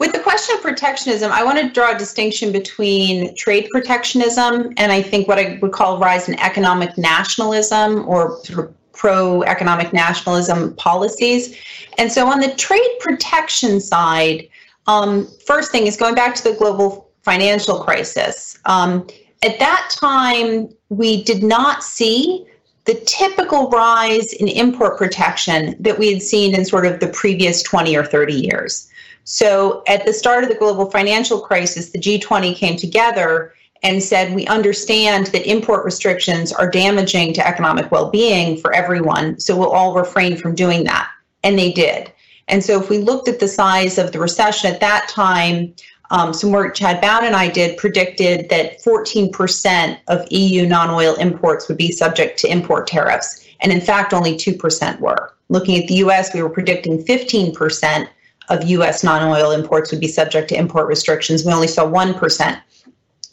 With 0.00 0.12
the 0.12 0.18
question 0.18 0.56
of 0.56 0.62
protectionism, 0.62 1.30
I 1.30 1.44
want 1.44 1.58
to 1.60 1.70
draw 1.70 1.92
a 1.94 1.98
distinction 1.98 2.50
between 2.50 3.34
trade 3.36 3.68
protectionism 3.70 4.74
and 4.76 4.90
I 4.90 5.00
think 5.00 5.28
what 5.28 5.38
I 5.38 5.60
would 5.62 5.70
call 5.70 5.98
rise 5.98 6.28
in 6.28 6.38
economic 6.40 6.98
nationalism 6.98 8.06
or 8.08 8.44
sort 8.44 8.58
of 8.66 8.74
pro 8.92 9.44
economic 9.44 9.92
nationalism 9.92 10.74
policies. 10.74 11.56
And 11.96 12.10
so 12.10 12.26
on 12.26 12.40
the 12.40 12.52
trade 12.56 12.90
protection 12.98 13.80
side, 13.80 14.48
um, 14.88 15.28
first 15.46 15.70
thing 15.70 15.86
is 15.86 15.96
going 15.96 16.16
back 16.16 16.34
to 16.34 16.42
the 16.42 16.54
global 16.54 17.03
financial 17.24 17.80
crisis. 17.80 18.58
Um, 18.66 19.06
at 19.42 19.58
that 19.58 19.90
time, 19.94 20.68
we 20.88 21.22
did 21.22 21.42
not 21.42 21.82
see 21.82 22.46
the 22.84 22.94
typical 23.06 23.70
rise 23.70 24.32
in 24.34 24.48
import 24.48 24.98
protection 24.98 25.74
that 25.80 25.98
we 25.98 26.12
had 26.12 26.22
seen 26.22 26.54
in 26.54 26.64
sort 26.64 26.86
of 26.86 27.00
the 27.00 27.08
previous 27.08 27.62
20 27.62 27.96
or 27.96 28.04
30 28.04 28.34
years. 28.34 28.88
So 29.24 29.82
at 29.88 30.04
the 30.04 30.12
start 30.12 30.44
of 30.44 30.50
the 30.50 30.56
global 30.56 30.90
financial 30.90 31.40
crisis, 31.40 31.90
the 31.90 31.98
G20 31.98 32.54
came 32.54 32.76
together 32.76 33.54
and 33.82 34.02
said, 34.02 34.34
We 34.34 34.46
understand 34.46 35.26
that 35.28 35.48
import 35.48 35.84
restrictions 35.84 36.52
are 36.52 36.70
damaging 36.70 37.32
to 37.34 37.46
economic 37.46 37.90
well 37.90 38.10
being 38.10 38.58
for 38.58 38.74
everyone, 38.74 39.40
so 39.40 39.56
we'll 39.56 39.70
all 39.70 39.94
refrain 39.94 40.36
from 40.36 40.54
doing 40.54 40.84
that. 40.84 41.10
And 41.42 41.58
they 41.58 41.72
did. 41.72 42.12
And 42.48 42.62
so 42.62 42.80
if 42.80 42.90
we 42.90 42.98
looked 42.98 43.28
at 43.28 43.40
the 43.40 43.48
size 43.48 43.96
of 43.96 44.12
the 44.12 44.18
recession 44.18 44.72
at 44.72 44.80
that 44.80 45.08
time, 45.08 45.74
um, 46.10 46.32
some 46.32 46.52
work 46.52 46.74
Chad 46.74 47.00
Bown 47.00 47.24
and 47.24 47.34
I 47.34 47.48
did 47.48 47.76
predicted 47.76 48.48
that 48.50 48.82
14% 48.82 49.98
of 50.08 50.26
EU 50.30 50.66
non 50.66 50.90
oil 50.90 51.14
imports 51.14 51.68
would 51.68 51.78
be 51.78 51.92
subject 51.92 52.38
to 52.40 52.48
import 52.50 52.86
tariffs. 52.86 53.46
And 53.60 53.72
in 53.72 53.80
fact, 53.80 54.12
only 54.12 54.34
2% 54.34 55.00
were. 55.00 55.34
Looking 55.48 55.80
at 55.80 55.88
the 55.88 55.94
US, 55.94 56.34
we 56.34 56.42
were 56.42 56.50
predicting 56.50 57.02
15% 57.02 58.08
of 58.48 58.64
US 58.64 59.02
non-oil 59.02 59.52
imports 59.52 59.90
would 59.90 60.00
be 60.00 60.08
subject 60.08 60.48
to 60.50 60.58
import 60.58 60.86
restrictions. 60.86 61.44
We 61.44 61.52
only 61.52 61.68
saw 61.68 61.86
1%. 61.86 62.60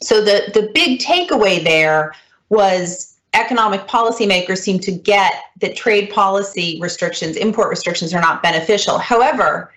So 0.00 0.22
the, 0.22 0.50
the 0.54 0.70
big 0.74 1.00
takeaway 1.00 1.62
there 1.62 2.14
was 2.48 3.16
economic 3.34 3.82
policymakers 3.82 4.58
seem 4.58 4.78
to 4.80 4.92
get 4.92 5.34
that 5.60 5.76
trade 5.76 6.10
policy 6.10 6.78
restrictions, 6.80 7.36
import 7.36 7.70
restrictions 7.70 8.12
are 8.12 8.20
not 8.20 8.42
beneficial. 8.42 8.98
However, 8.98 9.72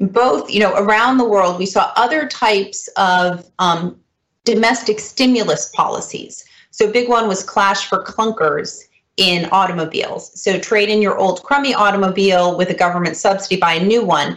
both, 0.00 0.50
you 0.50 0.60
know, 0.60 0.74
around 0.74 1.18
the 1.18 1.24
world, 1.24 1.58
we 1.58 1.66
saw 1.66 1.92
other 1.96 2.28
types 2.28 2.88
of 2.96 3.50
um, 3.58 3.98
domestic 4.44 5.00
stimulus 5.00 5.70
policies. 5.74 6.44
So 6.70 6.90
big 6.90 7.08
one 7.08 7.28
was 7.28 7.48
cash 7.48 7.86
for 7.86 8.04
clunkers 8.04 8.84
in 9.16 9.48
automobiles. 9.50 10.38
So 10.40 10.58
trade 10.58 10.90
in 10.90 11.00
your 11.00 11.16
old 11.16 11.42
crummy 11.42 11.74
automobile 11.74 12.56
with 12.56 12.70
a 12.70 12.74
government 12.74 13.16
subsidy, 13.16 13.56
buy 13.56 13.74
a 13.74 13.84
new 13.84 14.04
one. 14.04 14.36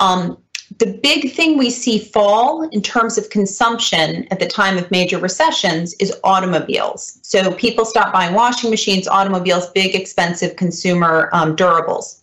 Um, 0.00 0.38
the 0.78 0.98
big 1.02 1.32
thing 1.32 1.56
we 1.56 1.70
see 1.70 1.98
fall 1.98 2.68
in 2.68 2.82
terms 2.82 3.16
of 3.16 3.30
consumption 3.30 4.28
at 4.30 4.38
the 4.38 4.46
time 4.46 4.76
of 4.76 4.90
major 4.90 5.18
recessions 5.18 5.94
is 5.94 6.14
automobiles. 6.24 7.18
So 7.22 7.52
people 7.54 7.86
stop 7.86 8.12
buying 8.12 8.34
washing 8.34 8.68
machines, 8.68 9.08
automobiles, 9.08 9.70
big, 9.70 9.94
expensive 9.94 10.56
consumer 10.56 11.30
um, 11.32 11.56
durables. 11.56 12.20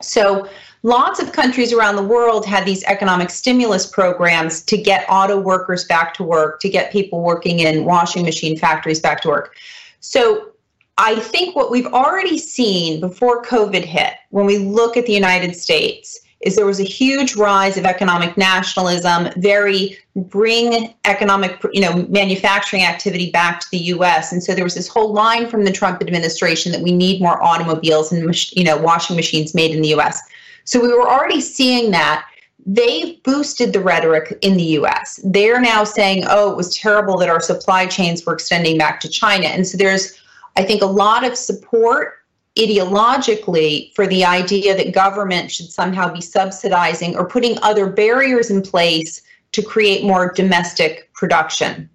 So 0.00 0.48
lots 0.82 1.20
of 1.20 1.32
countries 1.32 1.72
around 1.72 1.96
the 1.96 2.02
world 2.02 2.46
had 2.46 2.64
these 2.64 2.82
economic 2.84 3.30
stimulus 3.30 3.86
programs 3.86 4.62
to 4.62 4.76
get 4.76 5.04
auto 5.08 5.38
workers 5.38 5.84
back 5.84 6.14
to 6.14 6.22
work, 6.22 6.60
to 6.60 6.68
get 6.68 6.92
people 6.92 7.22
working 7.22 7.60
in 7.60 7.84
washing 7.84 8.24
machine 8.24 8.56
factories 8.56 9.00
back 9.00 9.20
to 9.22 9.28
work. 9.28 9.54
So 10.00 10.50
I 10.98 11.16
think 11.16 11.56
what 11.56 11.70
we've 11.70 11.86
already 11.86 12.38
seen 12.38 13.00
before 13.00 13.42
COVID 13.44 13.84
hit, 13.84 14.14
when 14.30 14.46
we 14.46 14.58
look 14.58 14.96
at 14.96 15.06
the 15.06 15.12
United 15.12 15.56
States, 15.56 16.18
is 16.40 16.56
there 16.56 16.66
was 16.66 16.80
a 16.80 16.84
huge 16.84 17.36
rise 17.36 17.76
of 17.76 17.84
economic 17.84 18.34
nationalism, 18.36 19.28
very 19.36 19.98
bring 20.16 20.94
economic, 21.04 21.62
you 21.72 21.82
know, 21.82 22.06
manufacturing 22.08 22.82
activity 22.82 23.30
back 23.30 23.60
to 23.60 23.70
the 23.70 23.78
U.S. 23.78 24.32
And 24.32 24.42
so 24.42 24.54
there 24.54 24.64
was 24.64 24.74
this 24.74 24.88
whole 24.88 25.12
line 25.12 25.48
from 25.48 25.64
the 25.64 25.72
Trump 25.72 26.00
administration 26.00 26.72
that 26.72 26.80
we 26.80 26.92
need 26.92 27.20
more 27.20 27.42
automobiles 27.42 28.10
and 28.10 28.34
you 28.56 28.64
know 28.64 28.78
washing 28.78 29.16
machines 29.16 29.54
made 29.54 29.72
in 29.74 29.82
the 29.82 29.88
U.S. 29.88 30.18
So 30.64 30.80
we 30.80 30.88
were 30.88 31.08
already 31.08 31.40
seeing 31.40 31.90
that. 31.92 32.26
they've 32.66 33.22
boosted 33.22 33.72
the 33.72 33.80
rhetoric 33.80 34.38
in 34.42 34.56
the 34.56 34.78
US. 34.78 35.18
They're 35.24 35.60
now 35.60 35.84
saying, 35.84 36.24
oh, 36.28 36.50
it 36.50 36.56
was 36.56 36.74
terrible 36.76 37.16
that 37.18 37.28
our 37.28 37.40
supply 37.40 37.86
chains 37.86 38.24
were 38.24 38.34
extending 38.34 38.78
back 38.78 39.00
to 39.00 39.08
China. 39.08 39.46
And 39.46 39.66
so 39.66 39.76
there's, 39.76 40.20
I 40.56 40.62
think, 40.62 40.82
a 40.82 40.86
lot 40.86 41.24
of 41.24 41.36
support 41.36 42.18
ideologically 42.58 43.94
for 43.94 44.06
the 44.06 44.24
idea 44.24 44.76
that 44.76 44.92
government 44.92 45.50
should 45.50 45.70
somehow 45.70 46.12
be 46.12 46.20
subsidizing 46.20 47.16
or 47.16 47.26
putting 47.26 47.56
other 47.62 47.88
barriers 47.88 48.50
in 48.50 48.60
place 48.60 49.22
to 49.52 49.62
create 49.62 50.04
more 50.04 50.32
domestic 50.32 51.12
production. 51.14 51.88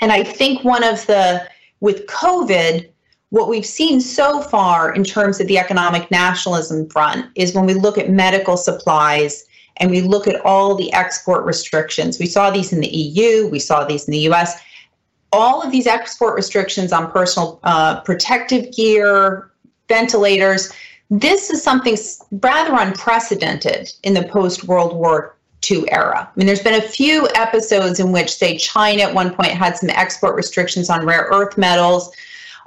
And 0.00 0.12
I 0.12 0.22
think 0.22 0.62
one 0.62 0.84
of 0.84 1.04
the, 1.06 1.46
with 1.80 2.06
COVID, 2.06 2.88
what 3.34 3.48
we've 3.48 3.66
seen 3.66 4.00
so 4.00 4.40
far 4.42 4.94
in 4.94 5.02
terms 5.02 5.40
of 5.40 5.48
the 5.48 5.58
economic 5.58 6.08
nationalism 6.08 6.88
front 6.88 7.26
is 7.34 7.52
when 7.52 7.66
we 7.66 7.74
look 7.74 7.98
at 7.98 8.08
medical 8.08 8.56
supplies 8.56 9.44
and 9.78 9.90
we 9.90 10.02
look 10.02 10.28
at 10.28 10.40
all 10.42 10.76
the 10.76 10.92
export 10.92 11.44
restrictions. 11.44 12.20
We 12.20 12.26
saw 12.26 12.52
these 12.52 12.72
in 12.72 12.78
the 12.78 12.86
EU, 12.86 13.48
we 13.48 13.58
saw 13.58 13.82
these 13.82 14.06
in 14.06 14.12
the 14.12 14.30
US. 14.30 14.62
All 15.32 15.60
of 15.60 15.72
these 15.72 15.88
export 15.88 16.36
restrictions 16.36 16.92
on 16.92 17.10
personal 17.10 17.58
uh, 17.64 18.02
protective 18.02 18.72
gear, 18.72 19.50
ventilators, 19.88 20.72
this 21.10 21.50
is 21.50 21.60
something 21.60 21.96
rather 22.40 22.76
unprecedented 22.76 23.92
in 24.04 24.14
the 24.14 24.22
post 24.28 24.62
World 24.62 24.94
War 24.94 25.34
II 25.68 25.90
era. 25.90 26.30
I 26.32 26.38
mean, 26.38 26.46
there's 26.46 26.62
been 26.62 26.80
a 26.80 26.88
few 26.88 27.28
episodes 27.34 27.98
in 27.98 28.12
which, 28.12 28.32
say, 28.32 28.56
China 28.56 29.02
at 29.02 29.14
one 29.14 29.34
point 29.34 29.50
had 29.50 29.76
some 29.76 29.90
export 29.90 30.36
restrictions 30.36 30.88
on 30.88 31.04
rare 31.04 31.26
earth 31.32 31.58
metals. 31.58 32.12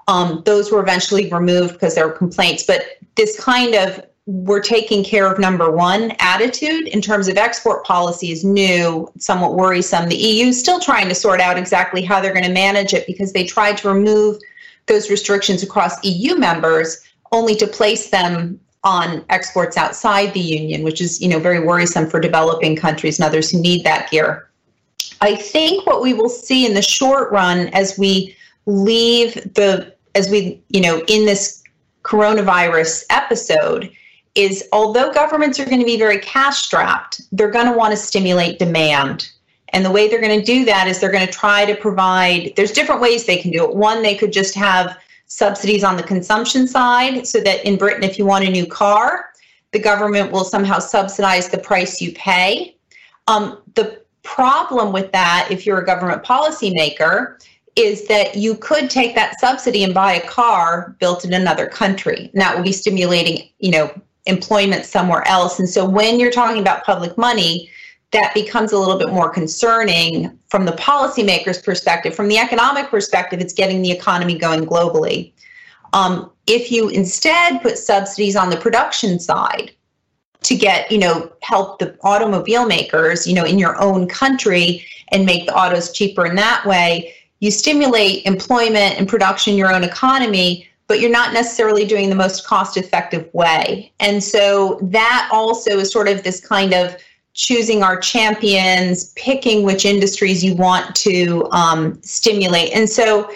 Um, 0.08 0.42
those 0.46 0.72
were 0.72 0.82
eventually 0.82 1.30
removed 1.30 1.74
because 1.74 1.96
there 1.96 2.08
were 2.08 2.14
complaints. 2.14 2.64
But 2.64 3.00
this 3.16 3.40
kind 3.40 3.76
of 3.76 4.06
we're 4.28 4.62
taking 4.62 5.06
care 5.06 5.32
of 5.32 5.40
number 5.40 5.72
one 5.72 6.12
attitude 6.20 6.88
in 6.90 7.02
terms 7.02 7.30
of 7.30 7.38
export 7.38 7.86
policy 7.86 8.30
is 8.30 8.44
new, 8.44 9.10
somewhat 9.18 9.56
worrisome. 9.56 10.10
The 10.10 10.18
EU 10.18 10.48
is 10.48 10.60
still 10.60 10.82
trying 10.82 11.08
to 11.08 11.16
sort 11.16 11.40
out 11.40 11.58
exactly 11.58 12.02
how 12.02 12.20
they're 12.20 12.34
going 12.34 12.44
to 12.44 12.52
manage 12.52 12.94
it 12.94 13.08
because 13.08 13.32
they 13.32 13.46
tried 13.46 13.78
to 13.78 13.88
remove 13.88 14.38
those 14.88 15.10
restrictions 15.10 15.64
across 15.64 16.04
EU 16.04 16.36
members 16.36 16.98
only 17.32 17.56
to 17.56 17.68
place 17.68 18.10
them 18.10 18.60
on 18.84 19.24
exports 19.30 19.78
outside 19.78 20.34
the 20.34 20.42
union, 20.42 20.84
which 20.84 21.02
is 21.02 21.22
you 21.22 21.30
know 21.30 21.40
very 21.40 21.60
worrisome 21.60 22.10
for 22.10 22.20
developing 22.20 22.76
countries 22.76 23.20
and 23.20 23.26
others 23.26 23.50
who 23.50 23.62
need 23.62 23.84
that 23.86 24.12
gear. 24.12 24.50
I 25.22 25.36
think 25.36 25.86
what 25.86 26.02
we 26.02 26.14
will 26.14 26.30
see 26.30 26.66
in 26.66 26.74
the 26.74 26.82
short 26.82 27.32
run 27.32 27.68
as 27.70 27.98
we 27.98 28.36
leave 28.66 29.34
the 29.56 29.94
as 30.18 30.30
we 30.30 30.62
you 30.70 30.82
know 30.82 31.02
in 31.08 31.26
this 31.26 31.64
coronavirus 32.04 33.04
episode 33.10 33.92
is 34.36 34.64
although 34.72 35.12
governments 35.12 35.60
are 35.60 35.66
going 35.66 35.80
to 35.80 35.86
be 35.86 35.98
very 35.98 36.20
cash 36.20 36.64
strapped, 36.64 37.22
they're 37.32 37.52
going 37.52 37.66
to 37.66 37.72
want 37.72 37.92
to 37.92 37.98
stimulate 37.98 38.60
demand. 38.60 39.30
And 39.70 39.84
the 39.84 39.92
way 39.92 40.08
they're 40.08 40.22
going 40.22 40.40
to 40.40 40.46
do 40.46 40.64
that 40.66 40.88
is 40.88 41.00
they're 41.00 41.12
going 41.12 41.26
to 41.26 41.34
try 41.34 41.66
to 41.66 41.76
provide, 41.76 42.54
there's 42.56 42.72
different 42.72 43.02
ways 43.02 43.26
they 43.26 43.38
can 43.38 43.52
do 43.52 43.64
it. 43.66 43.76
One, 43.76 44.04
they 44.04 44.16
could 44.16 44.32
just 44.32 44.54
have 44.54 44.96
subsidies 45.26 45.84
on 45.84 45.98
the 45.98 46.04
consumption 46.04 46.68
side 46.68 47.28
so 47.28 47.42
that 47.42 47.66
in 47.66 47.78
Britain, 47.78 48.04
if 48.04 48.18
you 48.18 48.26
want 48.26 48.46
a 48.46 48.50
new 48.50 48.66
car, 48.66 49.26
the 49.72 49.80
government 49.80 50.32
will 50.32 50.46
somehow 50.46 50.80
subsidize 50.80 51.50
the 51.50 51.58
price 51.58 52.00
you 52.00 52.14
pay. 52.14 52.78
Um, 53.28 53.62
the 53.74 54.02
problem 54.24 54.94
with 54.94 55.12
that, 55.12 55.48
if 55.50 55.66
you're 55.66 55.80
a 55.80 55.86
government 55.86 56.24
policymaker, 56.24 57.44
is 57.78 58.08
that 58.08 58.36
you 58.36 58.56
could 58.56 58.90
take 58.90 59.14
that 59.16 59.40
subsidy 59.40 59.84
and 59.84 59.94
buy 59.94 60.14
a 60.14 60.28
car 60.28 60.96
built 61.00 61.24
in 61.24 61.34
another 61.34 61.68
country. 61.68 62.30
And 62.34 62.42
that 62.42 62.56
would 62.56 62.64
be 62.64 62.72
stimulating, 62.72 63.48
you 63.60 63.72
know, 63.72 64.02
employment 64.26 64.86
somewhere 64.86 65.26
else. 65.28 65.60
And 65.60 65.70
so 65.70 65.88
when 65.88 66.20
you're 66.20 66.32
talking 66.32 66.60
about 66.60 66.84
public 66.84 67.18
money, 67.18 67.70
that 68.12 68.34
becomes 68.34 68.72
a 68.72 68.80
little 68.80 68.98
bit 68.98 69.10
more 69.10 69.30
concerning 69.30 70.38
from 70.50 70.66
the 70.66 70.72
policymaker's 70.74 71.62
perspective. 71.62 72.16
From 72.16 72.30
the 72.30 72.38
economic 72.38 72.88
perspective, 72.88 73.40
it's 73.40 73.54
getting 73.54 73.82
the 73.82 73.92
economy 73.92 74.38
going 74.38 74.66
globally. 74.66 75.34
Um, 75.94 76.32
if 76.48 76.72
you 76.72 76.90
instead 76.90 77.62
put 77.62 77.78
subsidies 77.78 78.36
on 78.36 78.50
the 78.50 78.58
production 78.58 79.20
side 79.20 79.72
to 80.44 80.56
get, 80.56 80.92
you 80.92 80.98
know, 80.98 81.32
help 81.42 81.80
the 81.80 81.98
automobile 82.02 82.66
makers, 82.66 83.28
you 83.28 83.34
know, 83.34 83.44
in 83.44 83.60
your 83.60 83.80
own 83.82 84.08
country 84.08 84.86
and 85.12 85.26
make 85.26 85.46
the 85.46 85.56
autos 85.56 85.92
cheaper 85.92 86.26
in 86.26 86.36
that 86.36 86.66
way, 86.66 87.14
you 87.40 87.52
stimulate 87.52 88.26
employment 88.26 88.98
and 88.98 89.08
production 89.08 89.54
in 89.54 89.60
your 89.60 89.74
own 89.74 89.84
economy 89.84 90.68
but 90.88 91.02
you're 91.02 91.12
not 91.12 91.34
necessarily 91.34 91.86
doing 91.86 92.10
the 92.10 92.16
most 92.16 92.48
cost 92.48 92.78
effective 92.78 93.30
way. 93.34 93.92
And 94.00 94.24
so 94.24 94.80
that 94.82 95.30
also 95.32 95.80
is 95.80 95.92
sort 95.92 96.08
of 96.08 96.24
this 96.24 96.40
kind 96.40 96.74
of 96.74 96.96
choosing 97.34 97.84
our 97.84 98.00
champions, 98.00 99.12
picking 99.16 99.64
which 99.64 99.86
industries 99.86 100.44
you 100.44 100.56
want 100.56 100.96
to 100.96 101.48
um, 101.52 102.02
stimulate. 102.02 102.72
And 102.74 102.90
so 102.90 103.30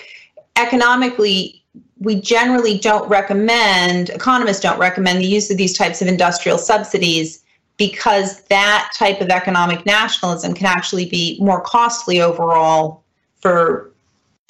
economically, 0.55 1.63
we 1.99 2.19
generally 2.19 2.79
don't 2.79 3.07
recommend, 3.07 4.09
economists 4.09 4.61
don't 4.61 4.79
recommend 4.79 5.19
the 5.19 5.27
use 5.27 5.51
of 5.51 5.57
these 5.57 5.77
types 5.77 6.01
of 6.01 6.07
industrial 6.07 6.57
subsidies 6.57 7.43
because 7.77 8.41
that 8.43 8.91
type 8.97 9.21
of 9.21 9.29
economic 9.29 9.85
nationalism 9.85 10.53
can 10.53 10.65
actually 10.65 11.05
be 11.05 11.37
more 11.39 11.61
costly 11.61 12.21
overall 12.21 13.03
for 13.39 13.90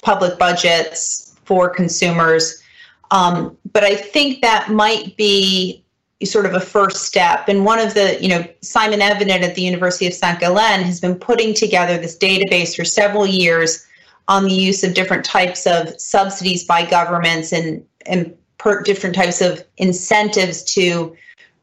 public 0.02 0.38
budgets, 0.38 1.34
for 1.44 1.68
consumers, 1.68 2.62
um, 3.10 3.56
but 3.72 3.84
I 3.84 3.94
think 3.94 4.40
that 4.42 4.70
might 4.70 5.16
be 5.16 5.84
sort 6.24 6.46
of 6.46 6.54
a 6.54 6.60
first 6.60 7.04
step. 7.04 7.48
And 7.48 7.64
one 7.64 7.78
of 7.78 7.94
the, 7.94 8.16
you 8.22 8.28
know, 8.28 8.44
Simon 8.62 9.00
Evenett 9.00 9.42
at 9.42 9.54
the 9.54 9.62
University 9.62 10.06
of 10.06 10.14
St. 10.14 10.38
Gallen 10.40 10.82
has 10.82 11.00
been 11.00 11.16
putting 11.16 11.52
together 11.52 11.98
this 11.98 12.16
database 12.16 12.76
for 12.76 12.84
several 12.84 13.26
years 13.26 13.86
on 14.28 14.44
the 14.44 14.54
use 14.54 14.84
of 14.84 14.94
different 14.94 15.24
types 15.24 15.66
of 15.66 16.00
subsidies 16.00 16.64
by 16.64 16.86
governments 16.86 17.52
and, 17.52 17.84
and 18.06 18.34
per 18.58 18.82
different 18.82 19.14
types 19.14 19.40
of 19.40 19.64
incentives 19.78 20.62
to 20.62 21.14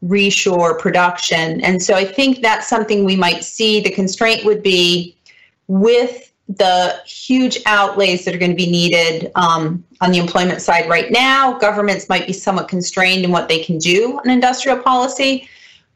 reshore 0.04 0.78
production. 0.78 1.62
And 1.62 1.82
so 1.82 1.96
I 1.96 2.06
think 2.06 2.42
that's 2.42 2.68
something 2.68 3.06
we 3.06 3.16
might 3.16 3.44
see. 3.44 3.80
The 3.80 3.90
constraint 3.90 4.46
would 4.46 4.62
be 4.62 5.16
with 5.68 6.29
the 6.50 7.00
huge 7.06 7.60
outlays 7.68 8.26
that 8.26 8.34
are 8.34 8.40
going 8.40 8.52
to 8.52 8.58
be 8.58 8.70
needed 8.70 9.32
um, 9.36 9.84
on 10.02 10.12
the 10.12 10.18
employment 10.18 10.62
side 10.62 10.90
right 10.90 11.12
now. 11.12 11.58
Governments 11.60 12.10
might 12.10 12.26
be 12.26 12.34
somewhat 12.34 12.68
constrained 12.68 13.24
in 13.24 13.32
what 13.32 13.48
they 13.48 13.64
can 13.64 13.78
do 13.78 14.20
on 14.20 14.30
industrial 14.30 14.80
policy, 14.80 15.48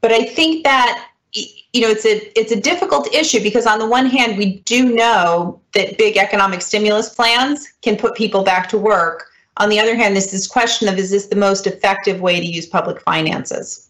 but 0.01 0.11
I 0.11 0.25
think 0.25 0.63
that 0.63 1.09
you 1.33 1.81
know 1.81 1.89
it's 1.89 2.05
a 2.05 2.39
it's 2.39 2.51
a 2.51 2.59
difficult 2.59 3.11
issue 3.15 3.41
because 3.41 3.65
on 3.65 3.79
the 3.79 3.87
one 3.87 4.05
hand 4.05 4.37
we 4.37 4.59
do 4.59 4.93
know 4.93 5.59
that 5.73 5.97
big 5.97 6.17
economic 6.17 6.61
stimulus 6.61 7.09
plans 7.09 7.67
can 7.81 7.97
put 7.97 8.15
people 8.15 8.43
back 8.43 8.69
to 8.69 8.77
work. 8.77 9.25
On 9.57 9.69
the 9.69 9.79
other 9.79 9.95
hand, 9.95 10.15
this 10.15 10.33
is 10.33 10.47
question 10.47 10.87
of 10.87 10.97
is 10.99 11.09
this 11.09 11.27
the 11.27 11.35
most 11.35 11.65
effective 11.65 12.21
way 12.21 12.39
to 12.39 12.45
use 12.45 12.67
public 12.67 13.01
finances? 13.01 13.89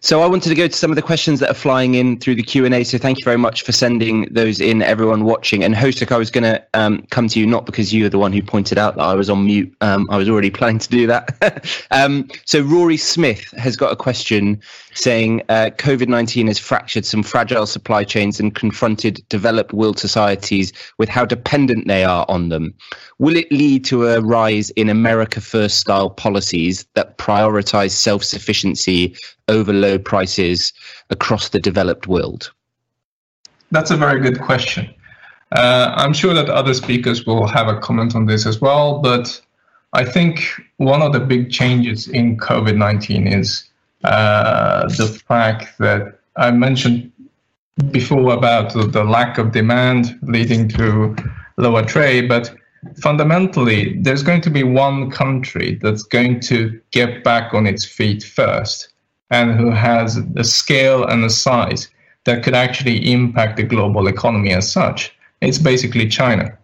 So 0.00 0.20
I 0.22 0.26
wanted 0.26 0.48
to 0.48 0.54
go 0.54 0.66
to 0.66 0.72
some 0.76 0.90
of 0.90 0.96
the 0.96 1.02
questions 1.02 1.38
that 1.40 1.50
are 1.50 1.54
flying 1.54 1.94
in 1.94 2.18
through 2.18 2.34
the 2.34 2.42
Q 2.42 2.64
and 2.64 2.74
A. 2.74 2.82
So 2.82 2.98
thank 2.98 3.18
you 3.18 3.24
very 3.24 3.36
much 3.36 3.62
for 3.62 3.72
sending 3.72 4.24
those 4.32 4.60
in, 4.60 4.82
everyone 4.82 5.24
watching. 5.24 5.62
And 5.62 5.74
Hosuk, 5.74 6.10
I 6.10 6.16
was 6.16 6.30
going 6.30 6.44
to 6.44 6.64
um, 6.74 7.06
come 7.10 7.28
to 7.28 7.38
you 7.38 7.46
not 7.46 7.66
because 7.66 7.92
you 7.92 8.04
were 8.04 8.08
the 8.08 8.18
one 8.18 8.32
who 8.32 8.42
pointed 8.42 8.78
out 8.78 8.96
that 8.96 9.02
I 9.02 9.14
was 9.14 9.30
on 9.30 9.46
mute. 9.46 9.72
Um, 9.80 10.08
I 10.10 10.16
was 10.16 10.28
already 10.28 10.50
planning 10.62 10.78
to 10.80 10.88
do 10.88 11.06
that. 11.06 11.86
um, 11.90 12.28
so 12.46 12.62
Rory 12.62 12.96
Smith 12.96 13.52
has 13.58 13.76
got 13.76 13.92
a 13.92 13.96
question 13.96 14.60
saying 14.94 15.42
uh, 15.48 15.70
COVID 15.76 16.08
nineteen 16.08 16.46
has 16.48 16.58
fractured 16.58 17.04
some 17.04 17.22
fragile 17.22 17.66
supply 17.66 18.02
chains 18.02 18.40
and 18.40 18.54
confronted 18.54 19.22
developed 19.28 19.72
world 19.72 19.98
societies 19.98 20.72
with 20.98 21.08
how 21.08 21.24
dependent 21.24 21.86
they 21.86 22.04
are 22.04 22.26
on 22.28 22.48
them. 22.48 22.74
Will 23.18 23.36
it 23.36 23.50
lead 23.52 23.84
to 23.84 24.08
a 24.08 24.20
rise 24.20 24.70
in 24.70 24.88
America 24.88 25.40
First 25.40 25.78
style 25.78 26.10
policies 26.10 26.86
that 26.94 27.18
prioritize 27.18 27.92
self 27.92 28.24
sufficiency 28.24 29.14
over 29.48 29.72
low 29.82 29.98
prices 29.98 30.72
across 31.10 31.50
the 31.50 31.60
developed 31.60 32.06
world? 32.06 32.52
That's 33.72 33.90
a 33.90 33.96
very 33.96 34.20
good 34.20 34.40
question. 34.40 34.84
Uh, 35.52 35.92
I'm 35.96 36.14
sure 36.14 36.34
that 36.34 36.48
other 36.48 36.74
speakers 36.74 37.26
will 37.26 37.46
have 37.46 37.68
a 37.68 37.78
comment 37.78 38.14
on 38.14 38.26
this 38.26 38.46
as 38.46 38.60
well, 38.60 39.00
but 39.00 39.40
I 39.92 40.04
think 40.04 40.32
one 40.78 41.02
of 41.02 41.12
the 41.12 41.20
big 41.20 41.50
changes 41.50 42.08
in 42.08 42.38
COVID 42.38 42.76
19 42.76 43.26
is 43.26 43.64
uh, 44.04 44.88
the 44.88 45.08
fact 45.28 45.78
that 45.78 46.18
I 46.36 46.50
mentioned 46.50 47.12
before 47.90 48.32
about 48.32 48.72
the 48.72 49.04
lack 49.04 49.38
of 49.38 49.52
demand 49.52 50.18
leading 50.22 50.68
to 50.70 51.14
lower 51.58 51.84
trade, 51.84 52.28
but 52.28 52.54
fundamentally, 53.02 53.98
there's 54.00 54.22
going 54.22 54.40
to 54.42 54.50
be 54.50 54.62
one 54.62 55.10
country 55.10 55.78
that's 55.82 56.02
going 56.02 56.40
to 56.40 56.80
get 56.90 57.22
back 57.22 57.54
on 57.54 57.66
its 57.66 57.84
feet 57.84 58.22
first 58.22 58.91
and 59.32 59.58
who 59.58 59.70
has 59.70 60.24
the 60.34 60.44
scale 60.44 61.04
and 61.04 61.24
the 61.24 61.30
size 61.30 61.88
that 62.24 62.44
could 62.44 62.54
actually 62.54 63.10
impact 63.10 63.56
the 63.56 63.62
global 63.62 64.06
economy 64.06 64.52
as 64.52 64.70
such. 64.70 65.12
It's 65.40 65.58
basically 65.58 66.06
China. 66.06 66.56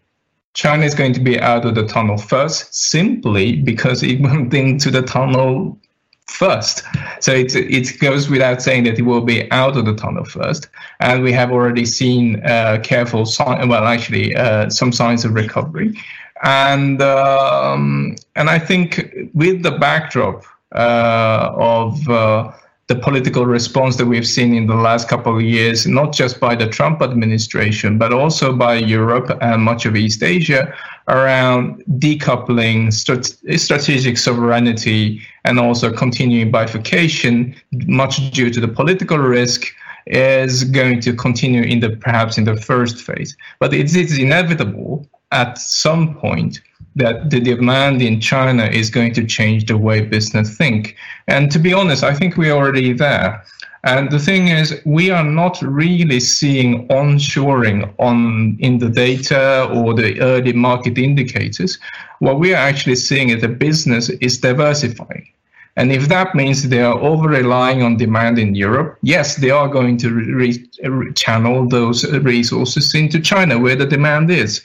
China 0.55 0.85
is 0.85 0.95
going 0.95 1.15
to 1.15 1.21
be 1.21 1.41
out 1.41 1.65
of 1.65 1.75
the 1.75 1.87
tunnel 1.87 2.19
first 2.19 2.75
simply 2.75 3.57
because 3.57 4.03
it 4.03 4.21
went 4.21 4.53
into 4.63 4.91
the 4.91 5.03
tunnel 5.03 5.79
first. 6.27 6.85
So 7.21 7.33
it, 7.33 7.57
it 7.57 7.99
goes 8.01 8.29
without 8.29 8.61
saying 8.61 8.85
that 8.85 8.99
it 8.99 9.03
will 9.03 9.23
be 9.23 9.51
out 9.51 9.77
of 9.79 9.87
the 9.87 9.95
tunnel 9.95 10.25
first. 10.25 10.69
And 11.01 11.23
we 11.23 11.33
have 11.33 11.51
already 11.51 11.87
seen 11.87 12.45
uh, 12.45 12.81
careful 12.85 13.25
sign, 13.25 13.69
well, 13.69 13.87
actually, 13.87 14.37
uh, 14.37 14.69
some 14.69 14.93
signs 14.93 15.25
of 15.25 15.33
recovery. 15.33 15.99
And 16.45 17.03
um, 17.03 18.15
and 18.37 18.49
I 18.49 18.61
think 18.61 19.11
with 19.35 19.63
the 19.65 19.73
backdrop 19.73 20.45
of 20.73 22.09
uh, 22.09 22.53
the 22.89 22.97
political 22.97 23.45
response 23.45 23.97
that 23.97 24.07
we've 24.07 24.27
seen 24.27 24.55
in 24.55 24.67
the 24.67 24.75
last 24.75 25.09
couple 25.09 25.37
of 25.37 25.43
years, 25.43 25.87
not 25.87 26.13
just 26.13 26.41
by 26.41 26.55
the 26.55 26.67
Trump 26.67 27.03
administration, 27.03 27.99
but 27.99 28.13
also 28.13 28.55
by 28.55 28.75
Europe 28.75 29.31
and 29.43 29.63
much 29.63 29.85
of 29.85 29.95
East 29.95 30.23
Asia 30.23 30.75
around 31.09 31.83
decoupling 31.99 32.93
strategic 32.93 34.19
sovereignty 34.19 35.21
and 35.45 35.59
also 35.59 35.93
continuing 35.93 36.51
bifurcation, 36.51 37.55
much 37.87 38.31
due 38.31 38.51
to 38.51 38.61
the 38.61 38.69
political 38.69 39.19
risk 39.19 39.67
is 40.07 40.65
going 40.65 41.01
to 41.01 41.15
continue 41.15 41.63
in 41.63 41.81
the 41.81 41.91
perhaps 41.91 42.39
in 42.39 42.45
the 42.45 42.57
first 42.57 43.03
phase. 43.03 43.37
But 43.59 43.75
it 43.75 43.95
is 43.95 44.19
inevitable 44.19 45.07
at 45.31 45.59
some 45.59 46.15
point 46.15 46.61
that 46.99 47.31
the 47.31 47.41
demand 47.41 48.03
in 48.03 48.21
China 48.21 48.67
is 48.67 48.91
going 48.91 49.15
to 49.15 49.25
change 49.25 49.67
the 49.67 49.79
way 49.79 50.01
business 50.01 50.57
think. 50.57 50.97
And 51.27 51.51
to 51.51 51.59
be 51.59 51.73
honest, 51.73 52.05
I 52.05 52.15
think 52.15 52.37
we're 52.37 52.53
already 52.53 52.93
there. 52.93 53.43
And 53.85 54.11
the 54.11 54.19
thing 54.19 54.49
is, 54.49 54.81
we 54.85 55.11
are 55.11 55.25
not 55.25 55.63
really 55.63 56.21
seeing 56.21 56.89
onshoring 56.89 57.93
on 57.99 58.57
in 58.59 58.79
the 58.79 58.89
data 58.89 59.69
or 59.73 59.95
the 59.95 60.21
early 60.21 60.53
market 60.53 60.99
indicators. 60.99 61.79
What 62.19 62.41
we 62.41 62.53
are 62.53 62.57
actually 62.71 62.97
seeing 62.97 63.31
is 63.31 63.41
the 63.41 63.49
business 63.49 64.11
is 64.11 64.39
diversifying. 64.39 65.29
And 65.79 65.93
if 65.93 66.09
that 66.09 66.35
means 66.35 66.69
they 66.69 66.83
are 66.83 66.99
over 66.99 67.29
relying 67.29 67.85
on 67.85 67.97
demand 67.97 68.37
in 68.37 68.57
Europe, 68.57 68.99
yes, 69.03 69.37
they 69.37 69.51
are 69.51 69.69
going 69.69 69.97
to 69.99 70.13
re- 70.13 70.69
re- 70.83 71.13
channel 71.13 71.69
those 71.69 72.05
resources 72.13 72.93
into 72.97 73.21
China 73.21 73.61
where 73.61 73.77
the 73.77 73.87
demand 73.87 74.29
is. 74.29 74.61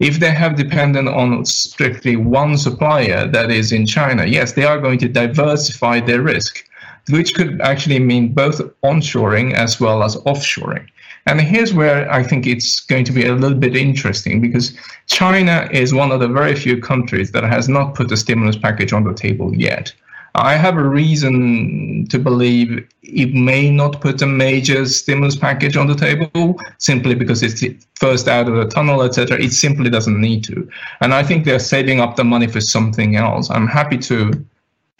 If 0.00 0.18
they 0.18 0.32
have 0.32 0.56
dependent 0.56 1.08
on 1.08 1.44
strictly 1.44 2.16
one 2.16 2.58
supplier 2.58 3.28
that 3.28 3.52
is 3.52 3.70
in 3.70 3.86
China, 3.86 4.26
yes, 4.26 4.54
they 4.54 4.64
are 4.64 4.80
going 4.80 4.98
to 4.98 5.08
diversify 5.08 6.00
their 6.00 6.20
risk, 6.20 6.68
which 7.10 7.34
could 7.34 7.60
actually 7.60 8.00
mean 8.00 8.34
both 8.34 8.60
onshoring 8.82 9.54
as 9.54 9.78
well 9.78 10.02
as 10.02 10.16
offshoring. 10.16 10.88
And 11.26 11.40
here's 11.40 11.74
where 11.74 12.10
I 12.10 12.24
think 12.24 12.44
it's 12.44 12.80
going 12.80 13.04
to 13.04 13.12
be 13.12 13.24
a 13.24 13.36
little 13.36 13.58
bit 13.58 13.76
interesting 13.76 14.40
because 14.40 14.76
China 15.06 15.68
is 15.70 15.94
one 15.94 16.10
of 16.10 16.18
the 16.18 16.28
very 16.28 16.56
few 16.56 16.80
countries 16.80 17.30
that 17.30 17.44
has 17.44 17.68
not 17.68 17.94
put 17.94 18.10
a 18.10 18.16
stimulus 18.16 18.56
package 18.56 18.92
on 18.92 19.04
the 19.04 19.14
table 19.14 19.54
yet. 19.54 19.92
I 20.36 20.56
have 20.56 20.76
a 20.76 20.82
reason 20.82 22.06
to 22.10 22.18
believe 22.18 22.86
it 23.02 23.32
may 23.32 23.70
not 23.70 24.00
put 24.00 24.20
a 24.20 24.26
major 24.26 24.84
stimulus 24.86 25.36
package 25.36 25.76
on 25.76 25.86
the 25.86 25.94
table 25.94 26.60
simply 26.78 27.14
because 27.14 27.42
it's 27.42 27.64
first 27.94 28.28
out 28.28 28.48
of 28.48 28.54
the 28.54 28.66
tunnel, 28.66 29.02
etc. 29.02 29.40
It 29.40 29.52
simply 29.52 29.88
doesn't 29.88 30.20
need 30.20 30.44
to, 30.44 30.68
and 31.00 31.14
I 31.14 31.22
think 31.22 31.44
they're 31.44 31.58
saving 31.58 32.00
up 32.00 32.16
the 32.16 32.24
money 32.24 32.46
for 32.46 32.60
something 32.60 33.16
else. 33.16 33.50
I'm 33.50 33.66
happy 33.66 33.96
to, 33.98 34.32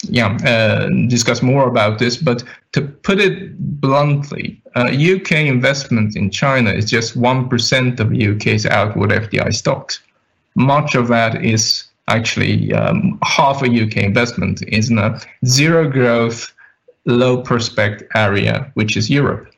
yeah, 0.05 0.37
uh, 0.44 0.88
discuss 1.09 1.42
more 1.42 1.68
about 1.68 1.99
this, 1.99 2.16
but 2.16 2.42
to 2.72 2.83
put 2.83 3.20
it 3.20 3.59
bluntly, 3.81 4.61
uh, 4.75 4.90
UK 4.90 5.33
investment 5.33 6.16
in 6.16 6.31
China 6.31 6.70
is 6.70 6.88
just 6.88 7.14
one 7.14 7.49
percent 7.49 8.01
of 8.01 8.12
UK's 8.12 8.64
outward 8.64 9.11
FDI 9.11 9.55
stocks. 9.55 10.01
Much 10.55 10.94
of 10.94 11.09
that 11.09 11.44
is 11.44 11.85
actually 12.09 12.73
um, 12.73 13.19
half 13.25 13.62
a 13.62 13.66
UK 13.66 13.99
investment 13.99 14.62
is 14.69 14.90
in 14.90 14.99
a 14.99 15.21
zero 15.45 15.88
growth, 15.90 16.53
low 17.05 17.42
prospect 17.42 18.03
area, 18.14 18.71
which 18.75 18.97
is 18.97 19.11
Europe, 19.11 19.53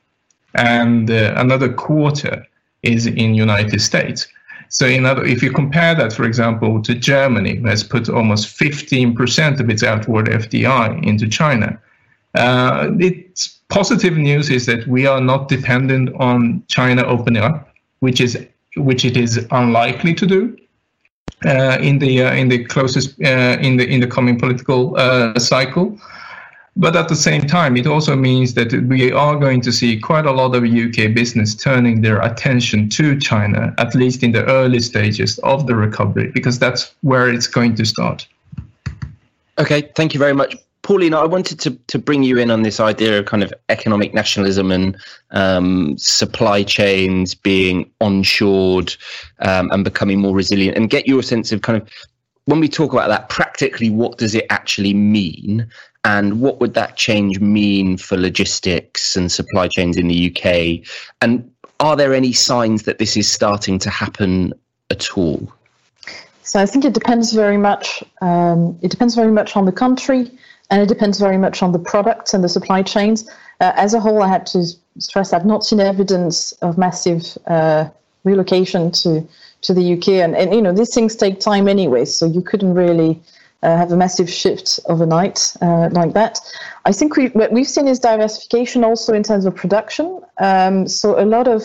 and 0.55 1.11
uh, 1.11 1.35
another 1.37 1.73
quarter 1.73 2.47
is 2.83 3.07
in 3.07 3.35
United 3.35 3.81
States. 3.81 4.27
So, 4.71 4.87
other, 4.87 5.25
if 5.25 5.43
you 5.43 5.51
compare 5.51 5.95
that, 5.95 6.13
for 6.13 6.25
example, 6.25 6.83
to 6.83 6.95
Germany, 6.95 7.57
who 7.57 7.69
has 7.69 7.83
put 7.83 8.09
almost 8.11 8.59
15% 8.59 9.61
of 9.61 9.71
its 9.71 9.83
outward 9.83 10.27
FDI 10.27 11.03
into 11.07 11.27
China, 11.27 11.81
uh, 12.35 12.91
it's 12.99 13.59
positive 13.71 14.19
news 14.19 14.51
is 14.51 14.67
that 14.67 14.87
we 14.87 15.07
are 15.07 15.23
not 15.23 15.49
dependent 15.49 16.15
on 16.17 16.63
China 16.69 17.03
opening 17.05 17.43
up, 17.43 17.73
which 18.01 18.21
is 18.21 18.39
which 18.77 19.05
it 19.05 19.17
is 19.17 19.47
unlikely 19.51 20.15
to 20.15 20.27
do 20.27 20.57
uh, 21.45 21.79
in 21.81 21.99
the 21.99 22.23
uh, 22.23 22.35
in 22.35 22.49
the 22.49 22.65
closest 22.65 23.21
uh, 23.23 23.57
in 23.61 23.77
the 23.77 23.87
in 23.87 24.01
the 24.01 24.07
coming 24.07 24.39
political 24.39 24.97
cycle. 25.39 25.99
But 26.77 26.95
at 26.95 27.09
the 27.09 27.17
same 27.17 27.43
time, 27.43 27.77
it 27.77 27.89
also 27.89 28.15
means 28.15 28.55
that 28.55 28.73
we 28.73 29.11
are 29.11 29.37
going 29.37 29.61
to 29.63 29.73
see 29.73 29.99
quite 29.99 30.27
a 30.27 30.31
lot 30.31 30.55
of 30.55 30.63
UK 30.63 31.13
business 31.13 31.57
turning 31.57 32.03
their 32.03 32.21
attention 32.21 32.89
to 32.91 33.19
China, 33.19 33.75
at 33.79 33.97
least 33.97 34.23
in 34.23 34.31
the 34.31 34.45
early 34.47 34.79
stages 34.79 35.39
of 35.41 35.67
the 35.67 35.75
recovery, 35.75 36.31
because 36.33 36.61
that's 36.61 36.95
where 37.01 37.29
it's 37.29 37.49
going 37.49 37.75
to 37.75 37.85
start. 37.85 38.29
Okay, 39.59 39.91
thank 39.97 40.15
you 40.15 40.21
very 40.21 40.35
much. 40.35 40.55
Pauline, 40.89 41.13
I 41.13 41.27
wanted 41.27 41.61
to, 41.61 41.73
to 41.89 41.99
bring 41.99 42.23
you 42.23 42.39
in 42.39 42.51
on 42.51 42.63
this 42.63 42.81
idea 42.81 43.19
of 43.19 43.27
kind 43.27 43.43
of 43.43 43.53
economic 43.69 44.15
nationalism 44.15 44.73
and 44.73 44.97
um, 45.33 45.99
supply 45.99 46.63
chains 46.63 47.35
being 47.35 47.91
onshored 48.01 48.97
um, 49.41 49.71
and 49.71 49.85
becoming 49.85 50.19
more 50.19 50.35
resilient 50.35 50.79
and 50.79 50.89
get 50.89 51.07
your 51.07 51.23
sense 51.23 51.53
of 51.53 51.61
kind 51.61 51.83
of 51.83 51.87
when 52.47 52.59
we 52.59 52.71
talk 52.71 52.95
about 52.95 53.09
that 53.09 53.29
practically, 53.29 53.91
what 53.91 54.17
does 54.17 54.35
it 54.35 54.47
actually 54.49 54.95
mean? 54.95 55.69
And 56.05 56.41
what 56.41 56.59
would 56.59 56.73
that 56.73 56.97
change 56.97 57.39
mean 57.39 57.99
for 57.99 58.17
logistics 58.17 59.15
and 59.15 59.31
supply 59.31 59.69
chains 59.69 59.99
in 59.99 60.09
the 60.09 60.35
UK? 60.35 60.89
And 61.21 61.53
are 61.81 61.97
there 61.97 62.15
any 62.15 62.33
signs 62.33 62.85
that 62.85 62.97
this 62.97 63.15
is 63.15 63.31
starting 63.31 63.79
to 63.81 63.91
happen 63.91 64.55
at 64.89 65.19
all? 65.19 65.53
So 66.45 66.59
I 66.59 66.65
think 66.65 66.87
it 66.87 66.95
depends 66.95 67.35
very 67.35 67.59
much. 67.59 68.03
Um, 68.23 68.79
it 68.81 68.91
depends 68.91 69.15
very 69.15 69.33
much 69.33 69.55
on 69.55 69.67
the 69.67 69.73
country 69.73 70.31
and 70.71 70.83
it 70.83 70.89
depends 70.89 71.19
very 71.19 71.39
much 71.39 71.63
on 71.63 71.73
the 71.73 71.79
products 71.79 72.35
and 72.35 72.45
the 72.45 72.49
supply 72.49 72.83
chains. 72.83 73.29
Uh, 73.61 73.73
as 73.77 73.95
a 73.95 74.01
whole, 74.01 74.23
I 74.23 74.29
had 74.29 74.47
to 74.47 74.65
stress 74.99 75.33
I've 75.33 75.47
not 75.47 75.65
seen 75.65 75.81
evidence 75.81 76.53
of 76.63 76.77
massive 76.79 77.37
uh, 77.47 77.89
relocation 78.25 78.91
to 78.93 79.27
to 79.61 79.75
the 79.75 79.95
UK, 79.95 80.09
and, 80.09 80.37
and 80.37 80.55
you 80.55 80.63
know 80.63 80.73
these 80.73 80.95
things 80.95 81.17
take 81.17 81.41
time 81.41 81.69
anyway, 81.69 82.05
so 82.05 82.27
you 82.27 82.43
couldn't 82.43 82.75
really 82.75 83.21
uh, 83.63 83.77
have 83.77 83.91
a 83.91 83.97
massive 83.97 84.31
shift 84.31 84.79
overnight 84.87 85.57
uh, 85.61 85.89
like 85.93 86.13
that. 86.13 86.39
I 86.85 86.93
think 86.93 87.17
we, 87.17 87.29
what 87.29 87.51
we've 87.51 87.67
seen 87.67 87.89
is 87.89 87.99
diversification 87.99 88.85
also 88.85 89.15
in 89.15 89.25
terms 89.25 89.47
of 89.47 89.57
production. 89.57 90.21
Um, 90.39 90.87
so 90.87 91.21
a 91.21 91.27
lot 91.27 91.49
of 91.49 91.65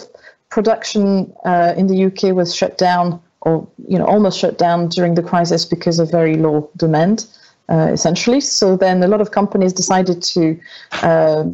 production 0.49 1.31
uh, 1.45 1.73
in 1.77 1.85
the 1.87 2.05
UK 2.05 2.35
was 2.35 2.55
shut 2.55 2.79
down, 2.79 3.21
or 3.41 3.67
you 3.87 3.99
know 3.99 4.05
almost 4.05 4.39
shut 4.39 4.57
down 4.57 4.87
during 4.87 5.13
the 5.13 5.23
crisis 5.23 5.65
because 5.65 5.99
of 5.99 6.09
very 6.09 6.35
low 6.35 6.69
demand 6.77 7.27
uh, 7.69 7.89
essentially. 7.91 8.41
So 8.41 8.75
then 8.75 9.03
a 9.03 9.07
lot 9.07 9.21
of 9.21 9.31
companies 9.31 9.73
decided 9.73 10.21
to 10.23 10.59
uh, 11.01 11.45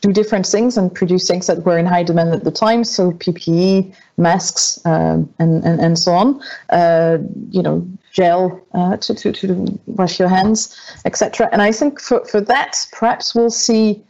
do 0.00 0.12
different 0.12 0.46
things 0.46 0.76
and 0.76 0.94
produce 0.94 1.26
things 1.26 1.46
that 1.46 1.64
were 1.64 1.78
in 1.78 1.86
high 1.86 2.02
demand 2.02 2.34
at 2.34 2.44
the 2.44 2.50
time. 2.50 2.84
So 2.84 3.12
PPE, 3.12 3.94
masks, 4.16 4.80
um, 4.84 5.32
and, 5.38 5.64
and, 5.64 5.80
and 5.80 5.98
so 5.98 6.12
on. 6.12 6.40
Uh, 6.70 7.18
you 7.50 7.62
know, 7.62 7.86
gel 8.12 8.60
uh, 8.72 8.96
to, 8.98 9.14
to, 9.14 9.32
to 9.32 9.78
wash 9.86 10.18
your 10.18 10.28
hands, 10.28 10.76
etc. 11.04 11.48
And 11.52 11.62
I 11.62 11.72
think 11.72 12.00
for, 12.00 12.24
for 12.26 12.40
that, 12.42 12.86
perhaps 12.92 13.34
we'll 13.34 13.50
see 13.50 14.02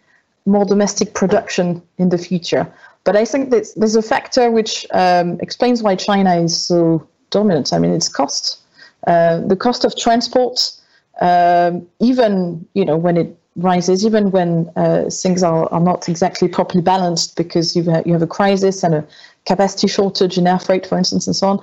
more 0.46 0.64
domestic 0.64 1.14
production 1.14 1.82
in 1.98 2.08
the 2.10 2.18
future. 2.18 2.72
But 3.04 3.16
I 3.16 3.24
think 3.24 3.50
that 3.50 3.68
there's 3.76 3.96
a 3.96 4.02
factor 4.02 4.50
which 4.50 4.86
um, 4.92 5.38
explains 5.40 5.82
why 5.82 5.96
China 5.96 6.36
is 6.36 6.56
so 6.60 7.06
dominant. 7.30 7.72
I 7.72 7.78
mean, 7.78 7.92
it's 7.92 8.08
cost. 8.08 8.60
Uh, 9.06 9.40
the 9.40 9.56
cost 9.56 9.84
of 9.84 9.96
transport 9.96 10.72
um, 11.20 11.86
even 12.00 12.66
you 12.74 12.84
know 12.84 12.96
when 12.96 13.16
it 13.16 13.36
rises, 13.56 14.04
even 14.04 14.30
when 14.30 14.70
uh, 14.76 15.08
things 15.10 15.42
are, 15.42 15.66
are 15.72 15.80
not 15.80 16.08
exactly 16.08 16.48
properly 16.48 16.82
balanced 16.82 17.36
because 17.36 17.74
you 17.74 17.82
have, 17.84 18.06
you 18.06 18.12
have 18.12 18.22
a 18.22 18.26
crisis 18.26 18.82
and 18.82 18.94
a 18.94 19.06
capacity 19.46 19.88
shortage 19.88 20.36
in 20.36 20.46
air 20.46 20.58
freight, 20.58 20.86
for 20.86 20.98
instance, 20.98 21.26
and 21.26 21.34
so 21.34 21.48
on. 21.48 21.60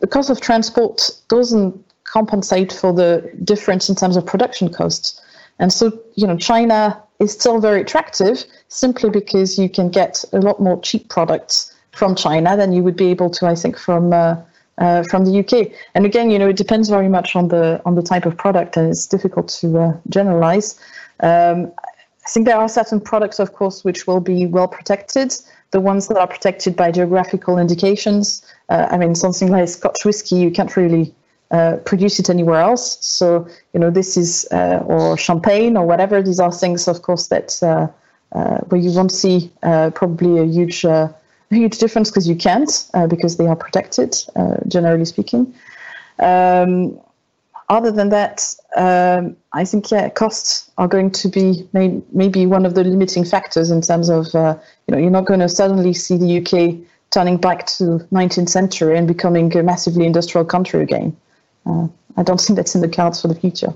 The 0.00 0.06
cost 0.06 0.30
of 0.30 0.40
transport 0.40 1.10
doesn't 1.28 1.84
compensate 2.04 2.72
for 2.72 2.92
the 2.92 3.30
difference 3.44 3.88
in 3.88 3.94
terms 3.94 4.16
of 4.16 4.24
production 4.24 4.72
costs. 4.72 5.20
And 5.58 5.72
so, 5.72 5.98
you 6.14 6.26
know, 6.26 6.36
China 6.36 7.02
is 7.18 7.32
still 7.32 7.60
very 7.60 7.80
attractive 7.80 8.44
simply 8.68 9.10
because 9.10 9.58
you 9.58 9.68
can 9.68 9.88
get 9.88 10.24
a 10.32 10.38
lot 10.38 10.60
more 10.60 10.80
cheap 10.80 11.08
products 11.08 11.74
from 11.92 12.14
China 12.14 12.56
than 12.56 12.72
you 12.72 12.82
would 12.82 12.96
be 12.96 13.06
able 13.06 13.30
to, 13.30 13.46
I 13.46 13.54
think, 13.54 13.78
from 13.78 14.12
uh, 14.12 14.36
uh, 14.78 15.02
from 15.04 15.24
the 15.24 15.38
UK. 15.40 15.72
And 15.94 16.04
again, 16.04 16.30
you 16.30 16.38
know, 16.38 16.48
it 16.48 16.56
depends 16.56 16.88
very 16.88 17.08
much 17.08 17.34
on 17.34 17.48
the 17.48 17.80
on 17.84 17.94
the 17.94 18.02
type 18.02 18.26
of 18.26 18.36
product, 18.36 18.76
and 18.76 18.88
it's 18.88 19.06
difficult 19.06 19.48
to 19.60 19.78
uh, 19.78 19.96
generalize. 20.08 20.78
Um, 21.20 21.72
I 21.78 22.28
think 22.28 22.46
there 22.46 22.56
are 22.56 22.68
certain 22.68 23.00
products, 23.00 23.38
of 23.38 23.52
course, 23.52 23.84
which 23.84 24.06
will 24.06 24.20
be 24.20 24.46
well 24.46 24.68
protected. 24.68 25.34
The 25.70 25.80
ones 25.80 26.08
that 26.08 26.18
are 26.18 26.26
protected 26.26 26.76
by 26.76 26.90
geographical 26.92 27.58
indications. 27.58 28.44
Uh, 28.68 28.86
I 28.90 28.98
mean, 28.98 29.14
something 29.14 29.50
like 29.50 29.68
Scotch 29.68 30.04
whiskey, 30.04 30.36
you 30.36 30.50
can't 30.50 30.76
really 30.76 31.14
uh, 31.50 31.76
produce 31.84 32.18
it 32.18 32.28
anywhere 32.28 32.60
else. 32.60 32.98
So 33.04 33.48
you 33.72 33.80
know 33.80 33.90
this 33.90 34.16
is 34.16 34.46
uh, 34.52 34.82
or 34.86 35.16
champagne 35.16 35.76
or 35.76 35.86
whatever. 35.86 36.22
These 36.22 36.40
are 36.40 36.52
things, 36.52 36.88
of 36.88 37.02
course, 37.02 37.28
that 37.28 37.62
uh, 37.62 37.88
where 38.68 38.80
you 38.80 38.90
won't 38.90 39.12
see 39.12 39.50
probably 39.62 40.38
a 40.38 40.44
huge 40.44 40.84
huge 41.50 41.78
difference 41.78 42.10
because 42.10 42.28
you 42.28 42.36
can't 42.36 42.90
because 43.08 43.36
they 43.36 43.46
are 43.46 43.56
protected, 43.56 44.16
generally 44.68 45.04
speaking. 45.04 45.54
Um, 46.18 46.98
other 47.68 47.90
than 47.90 48.10
that, 48.10 48.54
um, 48.76 49.36
I 49.52 49.64
think 49.64 49.90
yeah, 49.90 50.08
costs 50.08 50.70
are 50.78 50.86
going 50.86 51.10
to 51.12 51.28
be 51.28 51.68
may, 51.72 52.00
maybe 52.12 52.46
one 52.46 52.64
of 52.64 52.74
the 52.74 52.84
limiting 52.84 53.24
factors 53.24 53.70
in 53.70 53.80
terms 53.80 54.08
of 54.08 54.32
uh, 54.34 54.56
you 54.86 54.92
know 54.92 54.98
you're 54.98 55.10
not 55.10 55.24
going 55.24 55.40
to 55.40 55.48
suddenly 55.48 55.92
see 55.92 56.16
the 56.16 56.38
UK 56.38 56.76
turning 57.10 57.38
back 57.38 57.66
to 57.66 58.06
19th 58.12 58.48
century 58.48 58.96
and 58.96 59.08
becoming 59.08 59.56
a 59.56 59.62
massively 59.62 60.06
industrial 60.06 60.44
country 60.44 60.82
again. 60.82 61.16
Uh, 61.64 61.88
I 62.16 62.22
don't 62.22 62.40
think 62.40 62.56
that's 62.56 62.74
in 62.74 62.80
the 62.80 62.88
cards 62.88 63.20
for 63.20 63.28
the 63.28 63.34
future. 63.34 63.72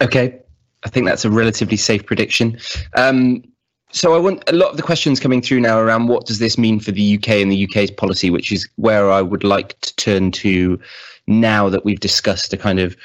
Okay, 0.00 0.40
I 0.84 0.88
think 0.88 1.06
that's 1.06 1.24
a 1.24 1.30
relatively 1.30 1.76
safe 1.76 2.06
prediction. 2.06 2.58
Um, 2.94 3.44
so 3.92 4.14
I 4.14 4.18
want 4.18 4.42
a 4.48 4.52
lot 4.52 4.70
of 4.70 4.76
the 4.76 4.82
questions 4.82 5.20
coming 5.20 5.42
through 5.42 5.60
now 5.60 5.78
around 5.78 6.08
what 6.08 6.26
does 6.26 6.38
this 6.38 6.58
mean 6.58 6.80
for 6.80 6.92
the 6.92 7.16
UK 7.16 7.28
and 7.28 7.52
the 7.52 7.64
UK's 7.64 7.90
policy, 7.90 8.30
which 8.30 8.50
is 8.50 8.68
where 8.76 9.10
I 9.10 9.22
would 9.22 9.44
like 9.44 9.78
to 9.82 9.94
turn 9.96 10.32
to 10.32 10.80
now 11.26 11.68
that 11.68 11.84
we've 11.84 12.00
discussed 12.00 12.52
a 12.52 12.56
kind 12.56 12.80
of 12.80 12.96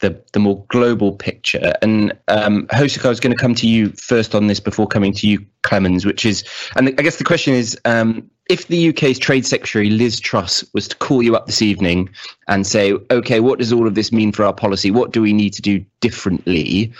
the, 0.00 0.20
the 0.32 0.40
more 0.40 0.64
global 0.68 1.12
picture. 1.12 1.72
And 1.80 2.12
um, 2.28 2.66
Hosuk, 2.66 3.06
I 3.06 3.08
was 3.08 3.20
going 3.20 3.34
to 3.34 3.40
come 3.40 3.54
to 3.54 3.68
you 3.68 3.90
first 3.90 4.34
on 4.34 4.48
this 4.48 4.58
before 4.58 4.88
coming 4.88 5.12
to 5.14 5.28
you, 5.28 5.46
Clemens, 5.62 6.04
which 6.04 6.26
is, 6.26 6.44
and 6.76 6.88
I 6.88 7.02
guess 7.02 7.16
the 7.16 7.24
question 7.24 7.54
is, 7.54 7.78
um, 7.84 8.28
if 8.50 8.66
the 8.66 8.88
UK's 8.88 9.20
Trade 9.20 9.46
Secretary 9.46 9.90
Liz 9.90 10.18
Truss 10.18 10.64
was 10.74 10.88
to 10.88 10.96
call 10.96 11.22
you 11.22 11.36
up 11.36 11.46
this 11.46 11.62
evening 11.62 12.10
and 12.48 12.66
say, 12.66 12.94
okay, 13.12 13.38
what 13.38 13.60
does 13.60 13.72
all 13.72 13.86
of 13.86 13.94
this 13.94 14.10
mean 14.10 14.32
for 14.32 14.44
our 14.44 14.52
policy? 14.52 14.90
What 14.90 15.12
do 15.12 15.22
we 15.22 15.32
need 15.32 15.52
to 15.54 15.62
do 15.62 15.84
differently? 16.00 16.92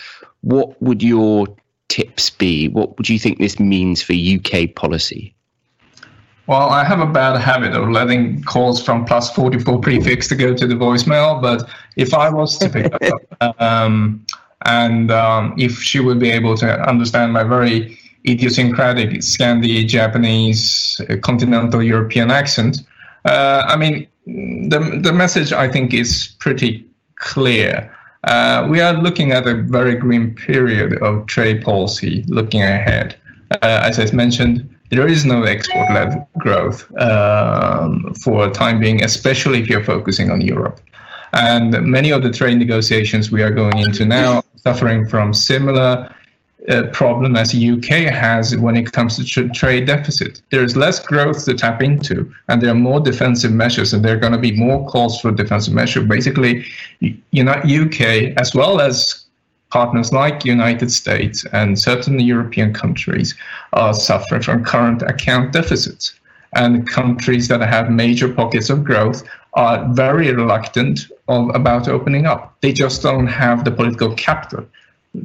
What 0.42 0.81
would 0.81 1.02
your 1.02 1.48
tips 1.92 2.31
be? 2.31 2.68
What 2.68 2.96
would 2.96 3.09
you 3.11 3.18
think 3.18 3.38
this 3.38 3.61
means 3.61 4.02
for 4.02 4.14
UK 4.14 4.74
policy? 4.74 5.35
Well, 6.46 6.70
I 6.70 6.85
have 6.85 7.00
a 7.00 7.07
bad 7.07 7.38
habit 7.38 7.74
of 7.74 7.90
letting 7.90 8.42
calls 8.44 8.83
from 8.83 9.05
plus 9.05 9.31
44 9.35 9.78
prefix 9.81 10.26
to 10.28 10.35
go 10.35 10.55
to 10.55 10.66
the 10.66 10.74
voicemail, 10.74 11.40
but 11.40 11.68
if 11.96 12.14
I 12.14 12.31
was 12.31 12.59
to 12.59 12.68
pick 12.70 12.92
up, 12.94 13.61
um, 13.61 14.24
and 14.64 15.11
um, 15.11 15.55
if 15.59 15.83
she 15.83 16.00
would 16.00 16.18
be 16.18 16.31
able 16.31 16.57
to 16.57 16.66
understand 16.88 17.35
my 17.35 17.44
very 17.44 17.98
idiosyncratic 18.26 19.11
Scandi, 19.20 19.87
Japanese, 19.87 21.00
uh, 21.11 21.16
continental 21.18 21.83
European 21.83 22.31
accent, 22.31 22.78
uh, 23.26 23.64
I 23.66 23.76
mean, 23.76 24.09
the, 24.26 24.98
the 25.02 25.12
message 25.12 25.52
I 25.52 25.68
think 25.68 25.92
is 25.92 26.35
pretty 26.38 26.87
clear. 27.16 27.94
Uh, 28.24 28.66
we 28.70 28.80
are 28.80 28.94
looking 28.94 29.32
at 29.32 29.46
a 29.46 29.54
very 29.54 29.94
grim 29.94 30.35
period 30.35 31.02
of 31.02 31.26
trade 31.26 31.62
policy 31.62 32.24
looking 32.28 32.62
ahead. 32.62 33.16
Uh, 33.50 33.80
as 33.82 33.98
I 33.98 34.11
mentioned, 34.14 34.68
there 34.90 35.08
is 35.08 35.24
no 35.24 35.42
export-led 35.42 36.26
growth 36.38 36.85
um, 36.98 38.14
for 38.22 38.48
time 38.50 38.78
being, 38.78 39.02
especially 39.02 39.61
if 39.61 39.68
you're 39.68 39.85
focusing 39.85 40.30
on 40.30 40.40
Europe. 40.40 40.80
And 41.32 41.82
many 41.82 42.11
of 42.11 42.22
the 42.22 42.30
trade 42.30 42.58
negotiations 42.58 43.30
we 43.30 43.42
are 43.42 43.50
going 43.50 43.78
into 43.78 44.04
now 44.04 44.42
suffering 44.56 45.08
from 45.08 45.32
similar 45.32 46.14
uh, 46.68 46.85
problem 46.92 47.37
as 47.37 47.53
the 47.53 47.70
UK 47.70 48.12
has 48.12 48.57
when 48.57 48.77
it 48.77 48.92
comes 48.92 49.16
to 49.16 49.25
tr- 49.25 49.53
trade 49.53 49.87
deficit. 49.87 50.40
There 50.51 50.62
is 50.62 50.77
less 50.77 51.05
growth 51.05 51.44
to 51.46 51.55
tap 51.55 51.83
into, 51.83 52.33
and 52.48 52.62
there 52.62 52.70
are 52.70 52.75
more 52.75 53.01
defensive 53.01 53.53
measures, 53.53 53.92
and 53.92 54.05
there 54.05 54.16
are 54.16 54.20
going 54.20 54.33
to 54.33 54.38
be 54.38 54.53
more 54.53 54.87
calls 54.88 55.20
for 55.20 55.33
defensive 55.33 55.75
measures. 55.75 56.07
Basically, 56.07 56.64
you 57.01 57.44
know, 57.44 57.53
UK 57.53 58.35
as 58.37 58.55
well 58.55 58.81
as 58.81 59.25
partners 59.70 60.12
like 60.12 60.44
United 60.44 60.92
States 60.92 61.44
and 61.53 61.79
certain 61.79 62.20
European 62.20 62.75
countries 62.75 63.35
are 63.72 63.94
suffering 63.94 64.42
from 64.42 64.64
current 64.64 65.03
account 65.03 65.53
deficits. 65.53 66.14
And 66.55 66.87
countries 66.87 67.48
that 67.48 67.62
have 67.62 67.90
major 67.90 68.29
pockets 68.29 68.68
of 68.68 68.85
growth 68.85 69.25
are 69.55 69.88
very 69.94 70.31
reluctant 70.31 71.09
of, 71.29 71.48
about 71.55 71.88
opening 71.88 72.27
up. 72.27 72.55
They 72.61 72.72
just 72.72 73.03
don't 73.03 73.27
have 73.27 73.64
the 73.64 73.70
political 73.70 74.14
capital 74.14 74.66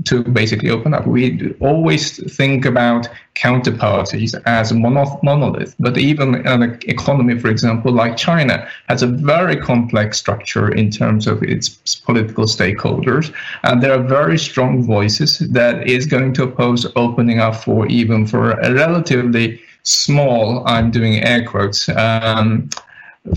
to 0.03 0.23
basically 0.23 0.69
open 0.69 0.93
up. 0.93 1.07
We 1.07 1.55
always 1.61 2.21
think 2.35 2.65
about 2.65 3.07
counterparties 3.35 4.39
as 4.45 4.71
a 4.71 4.75
monolith, 4.75 5.75
but 5.79 5.97
even 5.97 6.45
an 6.45 6.77
economy, 6.87 7.39
for 7.39 7.49
example, 7.49 7.93
like 7.93 8.17
China, 8.17 8.67
has 8.89 9.01
a 9.01 9.07
very 9.07 9.55
complex 9.55 10.17
structure 10.17 10.69
in 10.69 10.91
terms 10.91 11.25
of 11.25 11.41
its 11.41 11.95
political 11.95 12.45
stakeholders, 12.45 13.33
and 13.63 13.81
there 13.81 13.93
are 13.93 14.03
very 14.03 14.37
strong 14.37 14.83
voices 14.83 15.39
that 15.39 15.87
is 15.87 16.05
going 16.05 16.33
to 16.33 16.43
oppose 16.43 16.85
opening 16.97 17.39
up 17.39 17.55
for 17.55 17.87
even 17.87 18.27
for 18.27 18.51
a 18.51 18.73
relatively 18.73 19.61
small, 19.83 20.67
I'm 20.67 20.91
doing 20.91 21.23
air 21.23 21.45
quotes, 21.45 21.87
um, 21.89 22.69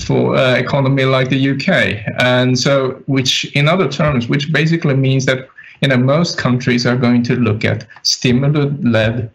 for 0.01 0.37
uh, 0.37 0.55
economy 0.55 1.05
like 1.05 1.29
the 1.29 1.51
UK, 1.51 2.05
and 2.21 2.59
so 2.59 3.03
which, 3.07 3.45
in 3.55 3.69
other 3.69 3.89
terms, 3.89 4.29
which 4.29 4.53
basically 4.53 4.95
means 4.95 5.27
that 5.27 5.49
you 5.81 5.89
know, 5.89 5.97
most 5.97 6.39
countries 6.39 6.87
are 6.87 6.97
going 6.97 7.23
to 7.25 7.37
look 7.37 7.65
at 7.65 7.87
stimulus-led 8.03 9.31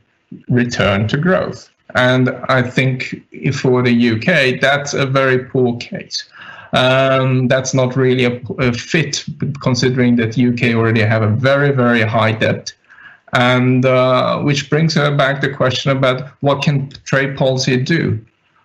return 0.47 1.07
to 1.07 1.17
growth. 1.17 1.69
And 1.95 2.29
I 2.49 2.61
think 2.61 3.23
for 3.53 3.81
the 3.81 4.11
UK, 4.11 4.59
that's 4.59 4.93
a 4.93 5.05
very 5.05 5.45
poor 5.45 5.77
case. 5.77 6.27
Um, 6.73 7.47
that's 7.47 7.73
not 7.73 7.95
really 7.95 8.25
a, 8.25 8.41
a, 8.59 8.73
fit, 8.73 9.23
considering 9.61 10.17
that 10.17 10.37
UK 10.37 10.75
already 10.75 11.01
have 11.01 11.21
a 11.21 11.29
very, 11.29 11.71
very 11.71 12.01
high 12.01 12.33
debt. 12.33 12.73
And 13.33 13.85
uh, 13.85 14.39
which 14.41 14.69
brings 14.69 14.95
back 14.95 15.41
the 15.41 15.53
question 15.53 15.91
about 15.91 16.31
what 16.41 16.61
can 16.61 16.89
trade 17.05 17.37
policy 17.37 17.77
do? 17.77 18.23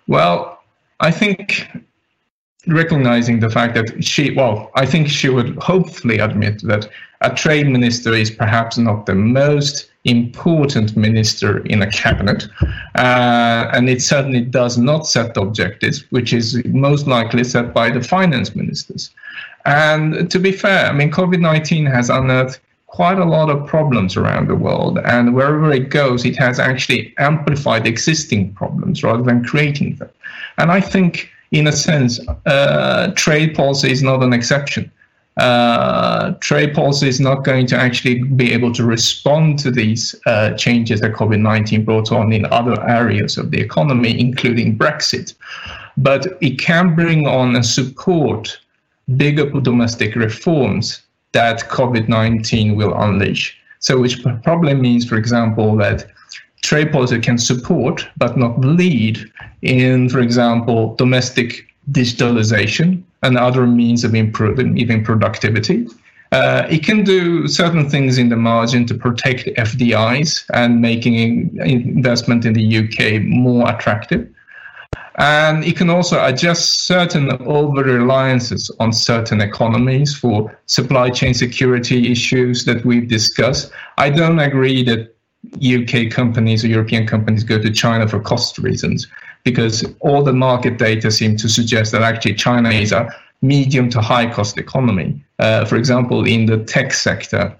Well, 0.08 0.60
I 0.98 1.12
think 1.12 1.68
recognizing 2.66 3.40
the 3.40 3.50
fact 3.50 3.74
that 3.74 4.02
she, 4.02 4.34
well, 4.34 4.70
I 4.74 4.86
think 4.86 5.08
she 5.08 5.28
would 5.28 5.56
hopefully 5.58 6.18
admit 6.18 6.62
that 6.62 6.88
a 7.20 7.30
trade 7.34 7.68
minister 7.68 8.14
is 8.14 8.30
perhaps 8.30 8.78
not 8.78 9.06
the 9.06 9.14
most 9.14 9.90
important 10.04 10.96
minister 10.96 11.58
in 11.66 11.82
a 11.82 11.90
cabinet, 11.90 12.48
uh, 12.94 13.70
and 13.74 13.90
it 13.90 14.00
certainly 14.00 14.40
does 14.40 14.78
not 14.78 15.06
set 15.06 15.36
objectives, 15.36 16.04
which 16.10 16.32
is 16.32 16.62
most 16.64 17.06
likely 17.06 17.44
set 17.44 17.74
by 17.74 17.90
the 17.90 18.02
finance 18.02 18.56
ministers. 18.56 19.10
And 19.66 20.30
to 20.30 20.38
be 20.38 20.52
fair, 20.52 20.86
I 20.86 20.92
mean, 20.92 21.10
COVID 21.10 21.40
19 21.40 21.84
has 21.86 22.08
unearthed 22.08 22.60
quite 22.86 23.18
a 23.18 23.24
lot 23.24 23.50
of 23.50 23.66
problems 23.66 24.16
around 24.16 24.48
the 24.48 24.54
world, 24.54 24.98
and 25.04 25.34
wherever 25.34 25.70
it 25.70 25.90
goes, 25.90 26.24
it 26.24 26.36
has 26.36 26.58
actually 26.58 27.14
amplified 27.18 27.86
existing 27.86 28.54
problems 28.54 29.04
rather 29.04 29.22
than 29.22 29.44
creating 29.44 29.96
them. 29.96 30.08
And 30.56 30.72
I 30.72 30.80
think, 30.80 31.28
in 31.50 31.66
a 31.66 31.72
sense, 31.72 32.18
uh, 32.46 33.12
trade 33.14 33.54
policy 33.54 33.92
is 33.92 34.02
not 34.02 34.22
an 34.22 34.32
exception 34.32 34.90
uh, 35.40 36.32
trade 36.40 36.74
policy 36.74 37.08
is 37.08 37.18
not 37.18 37.44
going 37.44 37.66
to 37.66 37.76
actually 37.76 38.22
be 38.22 38.52
able 38.52 38.72
to 38.74 38.84
respond 38.84 39.58
to 39.58 39.70
these 39.70 40.14
uh, 40.26 40.52
changes 40.52 41.00
that 41.00 41.14
COVID 41.14 41.40
19 41.40 41.84
brought 41.84 42.12
on 42.12 42.32
in 42.32 42.44
other 42.46 42.78
areas 42.88 43.38
of 43.38 43.50
the 43.50 43.58
economy, 43.58 44.20
including 44.20 44.76
Brexit. 44.76 45.34
But 45.96 46.36
it 46.42 46.58
can 46.58 46.94
bring 46.94 47.26
on 47.26 47.56
and 47.56 47.64
support 47.64 48.60
bigger 49.16 49.48
domestic 49.60 50.14
reforms 50.14 51.02
that 51.32 51.60
COVID 51.70 52.06
19 52.08 52.76
will 52.76 52.94
unleash. 52.94 53.56
So, 53.78 53.98
which 53.98 54.22
probably 54.42 54.74
means, 54.74 55.08
for 55.08 55.16
example, 55.16 55.74
that 55.76 56.06
trade 56.62 56.92
policy 56.92 57.18
can 57.18 57.38
support 57.38 58.06
but 58.18 58.36
not 58.36 58.60
lead 58.60 59.18
in, 59.62 60.10
for 60.10 60.20
example, 60.20 60.94
domestic 60.96 61.66
digitalization 61.90 63.02
and 63.22 63.36
other 63.36 63.66
means 63.66 64.04
of 64.04 64.14
improving 64.14 64.76
even 64.78 65.04
productivity. 65.04 65.86
Uh, 66.32 66.66
it 66.70 66.84
can 66.84 67.02
do 67.02 67.48
certain 67.48 67.90
things 67.90 68.16
in 68.16 68.28
the 68.28 68.36
margin 68.36 68.86
to 68.86 68.94
protect 68.94 69.46
FDIs 69.56 70.44
and 70.54 70.80
making 70.80 71.56
investment 71.58 72.44
in 72.44 72.52
the 72.52 72.78
UK 72.78 73.22
more 73.22 73.68
attractive. 73.68 74.28
And 75.16 75.64
it 75.64 75.76
can 75.76 75.90
also 75.90 76.24
adjust 76.24 76.86
certain 76.86 77.30
over 77.42 77.82
reliances 77.82 78.70
on 78.78 78.92
certain 78.92 79.40
economies 79.40 80.14
for 80.16 80.56
supply 80.66 81.10
chain 81.10 81.34
security 81.34 82.10
issues 82.10 82.64
that 82.64 82.84
we've 82.84 83.08
discussed. 83.08 83.72
I 83.98 84.08
don't 84.08 84.38
agree 84.38 84.84
that 84.84 85.14
UK 85.56 86.10
companies 86.10 86.64
or 86.64 86.68
European 86.68 87.06
companies 87.06 87.44
go 87.44 87.58
to 87.58 87.70
China 87.70 88.06
for 88.06 88.20
cost 88.20 88.56
reasons 88.58 89.08
because 89.44 89.84
all 90.00 90.22
the 90.22 90.32
market 90.32 90.78
data 90.78 91.10
seem 91.10 91.36
to 91.36 91.48
suggest 91.48 91.92
that 91.92 92.02
actually 92.02 92.34
China 92.34 92.70
is 92.70 92.92
a 92.92 93.08
medium 93.42 93.88
to 93.90 94.00
high 94.00 94.30
cost 94.30 94.58
economy. 94.58 95.22
Uh, 95.38 95.64
for 95.64 95.76
example, 95.76 96.26
in 96.26 96.46
the 96.46 96.58
tech 96.64 96.92
sector, 96.92 97.56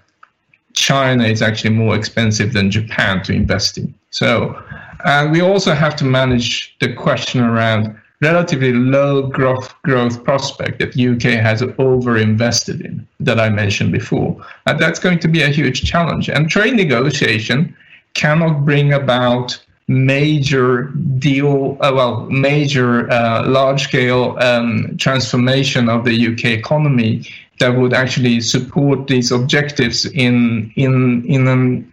China 0.73 1.23
is 1.25 1.41
actually 1.41 1.71
more 1.71 1.95
expensive 1.95 2.53
than 2.53 2.71
Japan 2.71 3.23
to 3.23 3.33
invest 3.33 3.77
in. 3.77 3.93
So, 4.11 4.61
and 5.05 5.31
we 5.31 5.41
also 5.41 5.73
have 5.73 5.95
to 5.97 6.05
manage 6.05 6.75
the 6.79 6.93
question 6.93 7.41
around 7.41 7.95
relatively 8.21 8.71
low 8.71 9.23
growth 9.23 9.73
growth 9.81 10.23
prospect 10.23 10.79
that 10.79 10.89
UK 10.89 11.41
has 11.41 11.61
overinvested 11.61 12.85
in 12.85 13.07
that 13.19 13.39
I 13.39 13.49
mentioned 13.49 13.91
before. 13.91 14.45
And 14.67 14.79
that's 14.79 14.99
going 14.99 15.19
to 15.19 15.27
be 15.27 15.41
a 15.41 15.47
huge 15.47 15.83
challenge. 15.83 16.29
And 16.29 16.49
trade 16.49 16.75
negotiation 16.75 17.75
cannot 18.13 18.63
bring 18.63 18.93
about 18.93 19.59
major 19.87 20.83
deal, 21.19 21.77
uh, 21.81 21.91
well, 21.93 22.21
major 22.29 23.11
uh, 23.11 23.47
large 23.47 23.83
scale 23.83 24.37
um, 24.39 24.95
transformation 24.97 25.89
of 25.89 26.05
the 26.05 26.27
UK 26.27 26.45
economy 26.45 27.27
that 27.59 27.77
would 27.77 27.93
actually 27.93 28.41
support 28.41 29.07
these 29.07 29.31
objectives 29.31 30.05
in 30.05 30.71
in 30.75 31.23
in 31.25 31.47
um, 31.47 31.91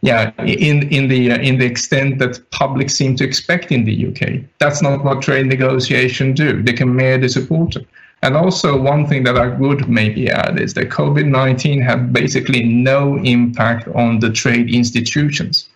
yeah 0.00 0.32
in 0.42 0.88
in 0.88 1.08
the 1.08 1.32
uh, 1.32 1.38
in 1.38 1.58
the 1.58 1.66
extent 1.66 2.18
that 2.18 2.50
public 2.50 2.90
seem 2.90 3.14
to 3.16 3.24
expect 3.24 3.70
in 3.70 3.84
the 3.84 4.06
UK. 4.08 4.42
That's 4.58 4.80
not 4.80 5.04
what 5.04 5.22
trade 5.22 5.46
negotiation 5.46 6.32
do. 6.32 6.62
They 6.62 6.72
can 6.72 6.94
merely 6.94 7.28
support 7.28 7.76
it. 7.76 7.86
And 8.22 8.34
also, 8.34 8.80
one 8.80 9.06
thing 9.06 9.24
that 9.24 9.36
I 9.36 9.48
would 9.48 9.88
maybe 9.88 10.30
add 10.30 10.58
is 10.58 10.74
that 10.74 10.88
COVID 10.88 11.26
19 11.26 11.82
had 11.82 12.12
basically 12.12 12.64
no 12.64 13.18
impact 13.18 13.88
on 13.88 14.20
the 14.20 14.30
trade 14.30 14.74
institutions. 14.74 15.68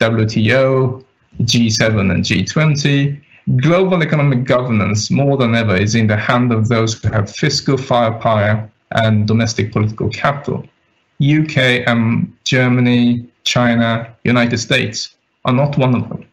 WTO, 0.00 1.04
G7 1.42 2.10
and 2.10 2.24
G20. 2.24 3.20
Global 3.56 4.02
economic 4.02 4.44
governance, 4.44 5.10
more 5.10 5.36
than 5.36 5.54
ever, 5.54 5.76
is 5.76 5.94
in 5.94 6.06
the 6.06 6.16
hand 6.16 6.52
of 6.52 6.68
those 6.68 6.94
who 6.94 7.08
have 7.10 7.30
fiscal 7.30 7.76
firepower 7.76 8.70
and 8.92 9.26
domestic 9.26 9.72
political 9.72 10.08
capital. 10.08 10.64
UK 11.22 11.86
and 11.86 12.32
Germany, 12.44 13.26
China, 13.44 14.14
United 14.24 14.58
States 14.58 15.14
are 15.44 15.52
not 15.52 15.76
one 15.76 15.94
of 15.94 16.08
them. 16.08 16.24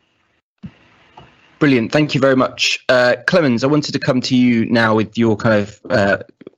Brilliant. 1.59 1.91
Thank 1.91 2.13
you 2.13 2.21
very 2.21 2.35
much. 2.35 2.83
Uh, 2.87 3.15
Clemens, 3.25 3.63
I 3.63 3.67
wanted 3.67 3.91
to 3.93 3.99
come 3.99 4.21
to 4.21 4.35
you 4.35 4.65
now 4.65 4.95
with 4.95 5.17
your 5.17 5.35
kind 5.35 5.61
of 5.61 5.81
uh, 5.89 6.17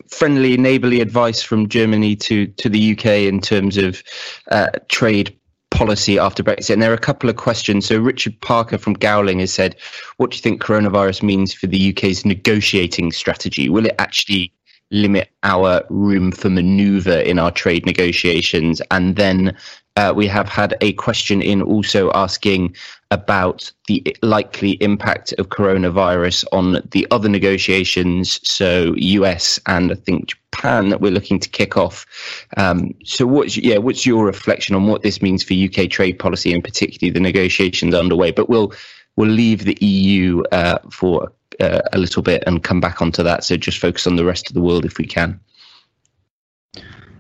friendly, 0.10 0.58
neighbourly 0.58 1.00
advice 1.00 1.42
from 1.42 1.70
Germany 1.70 2.16
to, 2.18 2.48
to 2.48 2.70
the 2.70 2.92
UK 2.92 3.06
in 3.06 3.40
terms 3.40 3.78
of 3.78 4.04
uh, 4.52 4.68
trade 4.90 5.36
policy 5.72 6.18
after 6.18 6.44
Brexit. 6.44 6.72
And 6.72 6.82
there 6.82 6.92
are 6.92 6.96
a 6.96 7.00
couple 7.00 7.30
of 7.30 7.36
questions. 7.36 7.86
So 7.86 8.00
Richard 8.00 8.40
Parker 8.42 8.78
from 8.78 8.94
Gowling 8.94 9.40
has 9.40 9.54
said, 9.54 9.76
what 10.18 10.32
do 10.32 10.36
you 10.36 10.42
think 10.42 10.62
coronavirus 10.62 11.24
means 11.24 11.54
for 11.54 11.68
the 11.68 11.92
UK's 11.92 12.26
negotiating 12.26 13.12
strategy? 13.12 13.70
Will 13.70 13.86
it 13.86 13.96
actually 14.00 14.52
limit 14.92 15.30
our 15.44 15.84
room 15.90 16.32
for 16.32 16.50
maneuver 16.50 17.20
in 17.20 17.40
our 17.40 17.52
trade 17.52 17.86
negotiations? 17.86 18.82
And 18.92 19.16
then 19.16 19.56
uh, 19.96 20.14
we 20.16 20.28
have 20.28 20.50
had 20.50 20.76
a 20.82 20.94
question 20.94 21.42
in 21.42 21.62
also 21.62 22.12
asking 22.14 22.76
about 23.12 23.72
the 23.88 24.16
likely 24.22 24.72
impact 24.82 25.34
of 25.40 25.50
coronavirus 25.50 26.46
on 26.52 26.82
the 26.92 27.08
other 27.10 27.28
negotiations, 27.28 28.40
so 28.48 28.94
US 28.96 29.60
and 29.66 29.92
I 29.92 29.96
think 29.96 30.28
Japan 30.28 30.90
that 30.90 31.02
we're 31.02 31.12
looking 31.12 31.40
to 31.40 31.50
kick 31.50 31.78
off. 31.78 32.06
Um, 32.58 32.94
so, 33.04 33.26
what's 33.26 33.58
yeah, 33.58 33.78
what's 33.78 34.06
your 34.06 34.26
reflection 34.26 34.76
on 34.76 34.88
what 34.88 35.02
this 35.02 35.22
means 35.22 35.44
for 35.44 35.54
UK 35.54 35.90
trade 35.90 36.20
policy 36.20 36.54
and 36.54 36.64
particularly 36.64 37.12
the 37.12 37.20
negotiations 37.20 37.96
underway? 37.96 38.32
But 38.32 38.50
we'll 38.50 38.74
we'll 39.16 39.30
leave 39.30 39.66
the 39.66 39.78
EU 39.84 40.44
uh, 40.52 40.80
for 40.92 41.32
uh, 41.60 41.82
a 41.92 41.98
little 41.98 42.22
bit 42.22 42.44
and 42.46 42.64
come 42.64 42.80
back 42.80 43.02
onto 43.02 43.24
that. 43.24 43.44
So, 43.44 43.58
just 43.58 43.80
focus 43.80 44.06
on 44.06 44.18
the 44.18 44.26
rest 44.26 44.50
of 44.50 44.54
the 44.54 44.62
world 44.62 44.86
if 44.86 44.98
we 44.98 45.06
can. 45.06 45.40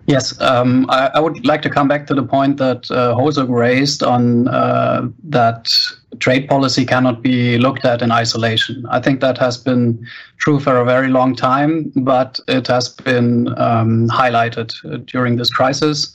Yes, 0.10 0.42
um, 0.42 0.88
I, 0.90 1.12
I, 1.14 1.20
would 1.20 1.46
like 1.46 1.62
to 1.62 1.70
come 1.70 1.88
back 1.88 2.08
to 2.08 2.16
the 2.16 2.24
point 2.24 2.58
that 2.58 2.90
uh, 2.90 3.16
raised 3.48 4.02
on 4.02 4.48
uh, 4.48 5.08
that 5.26 5.72
trade 6.18 6.48
policy 6.50 6.84
cannot 6.84 7.22
be 7.22 7.60
looked 7.60 7.86
at 7.86 8.02
in 8.02 8.12
isolation. 8.12 8.88
I 8.90 9.02
think 9.02 9.20
that 9.20 9.38
has 9.38 9.56
been 9.56 10.04
true 10.38 10.60
for 10.60 10.78
a 10.78 10.84
very 10.84 11.10
long 11.10 11.36
time, 11.36 11.92
but 11.96 12.40
it 12.48 12.66
has 12.66 12.90
been 12.90 13.50
um, 13.60 14.08
highlighted 14.08 14.74
during 15.06 15.36
this 15.36 15.52
crisis. 15.52 16.12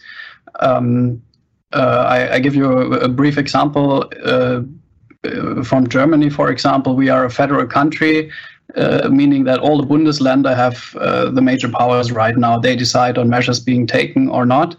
Um, 0.58 1.22
uh, 1.72 2.04
I, 2.08 2.34
I, 2.34 2.38
give 2.40 2.56
you 2.56 2.72
a, 2.72 2.98
a 3.04 3.08
brief 3.08 3.38
example. 3.38 4.10
Uh, 4.24 4.62
from 5.62 5.86
Germany, 5.88 6.30
for 6.30 6.50
example, 6.50 6.96
we 6.96 7.10
are 7.10 7.24
a 7.24 7.30
federal 7.30 7.66
country 7.66 8.30
uh, 8.76 9.08
meaning 9.08 9.44
that 9.44 9.60
all 9.60 9.80
the 9.80 9.86
Bundesländer 9.86 10.54
have 10.54 10.96
uh, 10.96 11.30
the 11.30 11.42
major 11.42 11.68
powers 11.68 12.12
right 12.12 12.36
now. 12.36 12.58
They 12.58 12.76
decide 12.76 13.18
on 13.18 13.28
measures 13.28 13.60
being 13.60 13.86
taken 13.86 14.28
or 14.28 14.44
not. 14.44 14.76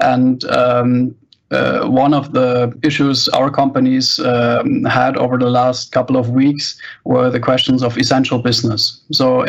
And 0.00 0.44
um, 0.44 1.14
uh, 1.52 1.86
one 1.86 2.14
of 2.14 2.32
the 2.32 2.72
issues 2.82 3.28
our 3.28 3.50
companies 3.50 4.18
um, 4.20 4.84
had 4.84 5.16
over 5.16 5.36
the 5.36 5.50
last 5.50 5.92
couple 5.92 6.16
of 6.16 6.30
weeks 6.30 6.80
were 7.04 7.30
the 7.30 7.40
questions 7.40 7.82
of 7.82 7.98
essential 7.98 8.38
business. 8.38 9.00
So 9.12 9.46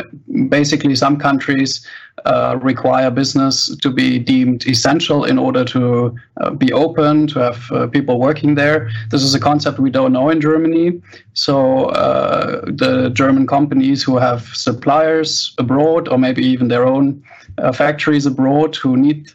basically, 0.49 0.95
some 0.95 1.18
countries 1.18 1.88
uh, 2.26 2.60
require 2.62 3.10
business 3.10 3.76
to 3.78 3.89
be 3.89 4.20
deemed 4.20 4.68
essential 4.68 5.24
in 5.24 5.39
order 5.39 5.64
to 5.66 6.16
uh, 6.41 6.49
be 6.51 6.72
open, 6.74 7.28
to 7.28 7.39
have 7.39 7.72
uh, 7.72 7.88
people 7.88 8.20
working 8.20 8.56
there. 8.56 8.89
This 9.10 9.24
is 9.24 9.34
a 9.34 9.39
concept 9.39 9.80
we 9.80 9.89
don't 9.89 10.12
know 10.12 10.30
in 10.30 10.41
Germany. 10.41 11.01
So 11.34 11.86
uh, 11.86 12.66
the 12.66 13.10
German 13.14 13.47
companies 13.47 14.04
who 14.04 14.18
have 14.18 14.41
suppliers 14.54 15.56
abroad, 15.58 16.08
or 16.10 16.18
maybe 16.18 16.45
even 16.45 16.68
their 16.68 16.86
own 16.86 17.24
uh, 17.58 17.72
factories 17.72 18.26
abroad, 18.26 18.76
who 18.76 18.97
need 18.97 19.32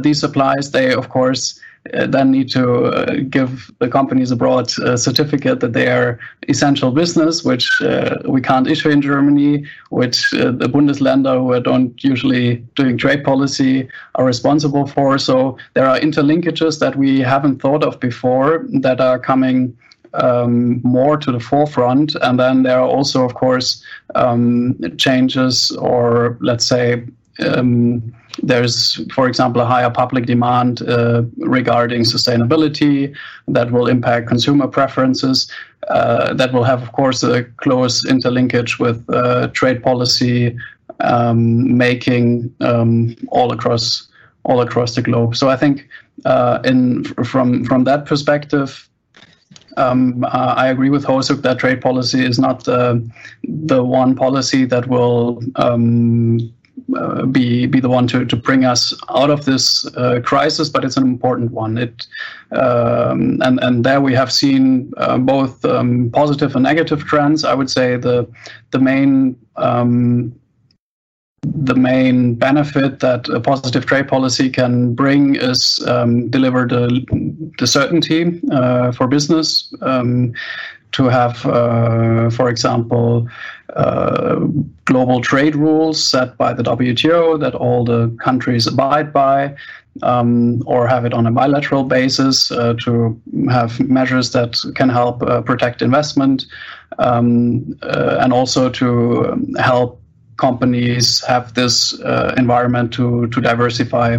these 0.00 0.20
supplies, 0.20 0.70
they 0.70 0.92
of 0.94 1.08
course 1.08 1.58
uh, 1.58 1.69
then 2.06 2.30
need 2.30 2.50
to 2.50 2.84
uh, 2.84 3.14
give 3.28 3.70
the 3.78 3.88
companies 3.88 4.30
abroad 4.30 4.70
a 4.80 4.98
certificate 4.98 5.60
that 5.60 5.72
they 5.72 5.88
are 5.88 6.18
essential 6.48 6.90
business, 6.90 7.42
which 7.42 7.80
uh, 7.80 8.18
we 8.26 8.40
can't 8.40 8.68
issue 8.68 8.90
in 8.90 9.00
Germany, 9.00 9.64
which 9.88 10.32
uh, 10.34 10.50
the 10.50 10.68
Bundesländer 10.68 11.38
who 11.38 11.52
are 11.52 11.60
don't 11.60 12.02
usually 12.04 12.56
doing 12.76 12.98
trade 12.98 13.24
policy 13.24 13.88
are 14.16 14.24
responsible 14.24 14.86
for. 14.86 15.18
So 15.18 15.56
there 15.74 15.86
are 15.86 15.98
interlinkages 15.98 16.80
that 16.80 16.96
we 16.96 17.20
haven't 17.20 17.60
thought 17.62 17.82
of 17.82 17.98
before 17.98 18.66
that 18.80 19.00
are 19.00 19.18
coming 19.18 19.76
um, 20.14 20.80
more 20.82 21.16
to 21.16 21.32
the 21.32 21.40
forefront. 21.40 22.14
And 22.20 22.38
then 22.38 22.62
there 22.62 22.78
are 22.78 22.88
also, 22.88 23.24
of 23.24 23.34
course, 23.34 23.82
um, 24.14 24.76
changes 24.98 25.70
or 25.72 26.36
let's 26.40 26.66
say 26.66 27.04
um, 27.38 28.14
there's, 28.42 29.00
for 29.12 29.28
example, 29.28 29.60
a 29.60 29.66
higher 29.66 29.90
public 29.90 30.26
demand 30.26 30.82
uh, 30.82 31.22
regarding 31.38 32.02
sustainability 32.02 33.14
that 33.48 33.70
will 33.70 33.86
impact 33.86 34.28
consumer 34.28 34.66
preferences. 34.66 35.50
Uh, 35.88 36.34
that 36.34 36.52
will 36.52 36.64
have, 36.64 36.82
of 36.82 36.92
course, 36.92 37.22
a 37.22 37.44
close 37.56 38.04
interlinkage 38.04 38.78
with 38.78 39.04
uh, 39.10 39.48
trade 39.48 39.82
policy 39.82 40.56
um, 41.00 41.76
making 41.76 42.54
um, 42.60 43.16
all 43.28 43.52
across 43.52 44.06
all 44.44 44.60
across 44.60 44.94
the 44.94 45.02
globe. 45.02 45.36
So 45.36 45.48
I 45.48 45.56
think, 45.56 45.88
uh, 46.24 46.60
in 46.64 47.04
from 47.24 47.64
from 47.64 47.84
that 47.84 48.06
perspective, 48.06 48.88
um, 49.76 50.24
uh, 50.24 50.54
I 50.56 50.68
agree 50.68 50.90
with 50.90 51.04
Hosuk 51.04 51.42
that 51.42 51.58
trade 51.58 51.80
policy 51.80 52.24
is 52.24 52.38
not 52.38 52.68
uh, 52.68 52.96
the 53.42 53.82
one 53.82 54.14
policy 54.14 54.64
that 54.66 54.86
will 54.86 55.40
um, 55.56 56.52
uh, 56.96 57.26
be 57.26 57.66
be 57.66 57.80
the 57.80 57.88
one 57.88 58.06
to, 58.08 58.24
to 58.24 58.36
bring 58.36 58.64
us 58.64 58.94
out 59.10 59.30
of 59.30 59.44
this 59.44 59.86
uh, 59.96 60.20
crisis, 60.24 60.68
but 60.68 60.84
it's 60.84 60.96
an 60.96 61.04
important 61.04 61.52
one. 61.52 61.78
It 61.78 62.06
um, 62.52 63.40
and 63.42 63.58
and 63.62 63.84
there 63.84 64.00
we 64.00 64.14
have 64.14 64.32
seen 64.32 64.92
uh, 64.96 65.18
both 65.18 65.64
um, 65.64 66.10
positive 66.12 66.54
and 66.56 66.62
negative 66.62 67.04
trends. 67.04 67.44
I 67.44 67.54
would 67.54 67.70
say 67.70 67.96
the 67.96 68.26
the 68.70 68.78
main 68.78 69.36
um, 69.56 70.34
the 71.42 71.74
main 71.74 72.34
benefit 72.34 73.00
that 73.00 73.28
a 73.28 73.40
positive 73.40 73.86
trade 73.86 74.08
policy 74.08 74.50
can 74.50 74.94
bring 74.94 75.36
is 75.36 75.82
um, 75.86 76.28
deliver 76.28 76.66
the, 76.66 77.04
the 77.58 77.66
certainty 77.66 78.40
uh, 78.52 78.92
for 78.92 79.06
business 79.06 79.72
um, 79.80 80.34
to 80.92 81.04
have, 81.08 81.46
uh, 81.46 82.30
for 82.30 82.48
example, 82.48 83.28
uh, 83.76 84.36
global 84.84 85.20
trade 85.20 85.54
rules 85.54 86.02
set 86.02 86.36
by 86.36 86.52
the 86.52 86.62
WTO 86.62 87.38
that 87.40 87.54
all 87.54 87.84
the 87.84 88.14
countries 88.22 88.66
abide 88.66 89.12
by, 89.12 89.54
um, 90.02 90.62
or 90.66 90.86
have 90.86 91.04
it 91.04 91.12
on 91.12 91.26
a 91.26 91.30
bilateral 91.30 91.84
basis 91.84 92.50
uh, 92.50 92.74
to 92.80 93.20
have 93.48 93.78
measures 93.80 94.32
that 94.32 94.56
can 94.74 94.88
help 94.88 95.22
uh, 95.22 95.40
protect 95.42 95.82
investment, 95.82 96.46
um, 96.98 97.78
uh, 97.82 98.18
and 98.20 98.32
also 98.32 98.68
to 98.68 99.54
help 99.58 100.00
companies 100.36 101.22
have 101.24 101.54
this 101.54 102.00
uh, 102.00 102.34
environment 102.38 102.92
to 102.92 103.26
to 103.28 103.40
diversify 103.40 104.16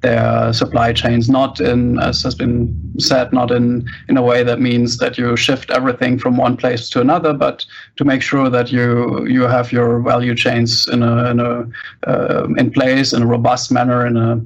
their 0.00 0.52
supply 0.52 0.92
chains, 0.92 1.28
not 1.28 1.60
in, 1.60 1.98
as 2.00 2.22
has 2.22 2.34
been 2.34 2.74
said, 2.98 3.32
not 3.32 3.50
in, 3.50 3.86
in 4.08 4.16
a 4.16 4.22
way 4.22 4.42
that 4.42 4.60
means 4.60 4.96
that 4.98 5.18
you 5.18 5.36
shift 5.36 5.70
everything 5.70 6.18
from 6.18 6.36
one 6.36 6.56
place 6.56 6.88
to 6.90 7.00
another, 7.00 7.32
but 7.32 7.64
to 7.96 8.04
make 8.04 8.22
sure 8.22 8.48
that 8.48 8.72
you 8.72 9.26
you 9.26 9.42
have 9.42 9.72
your 9.72 10.00
value 10.00 10.34
chains 10.34 10.88
in 10.88 11.02
a 11.02 11.30
in 11.30 11.40
a 11.40 11.66
uh, 12.06 12.48
in 12.56 12.70
place 12.70 13.12
in 13.12 13.22
a 13.22 13.26
robust 13.26 13.70
manner 13.70 14.06
in 14.06 14.16
a 14.16 14.40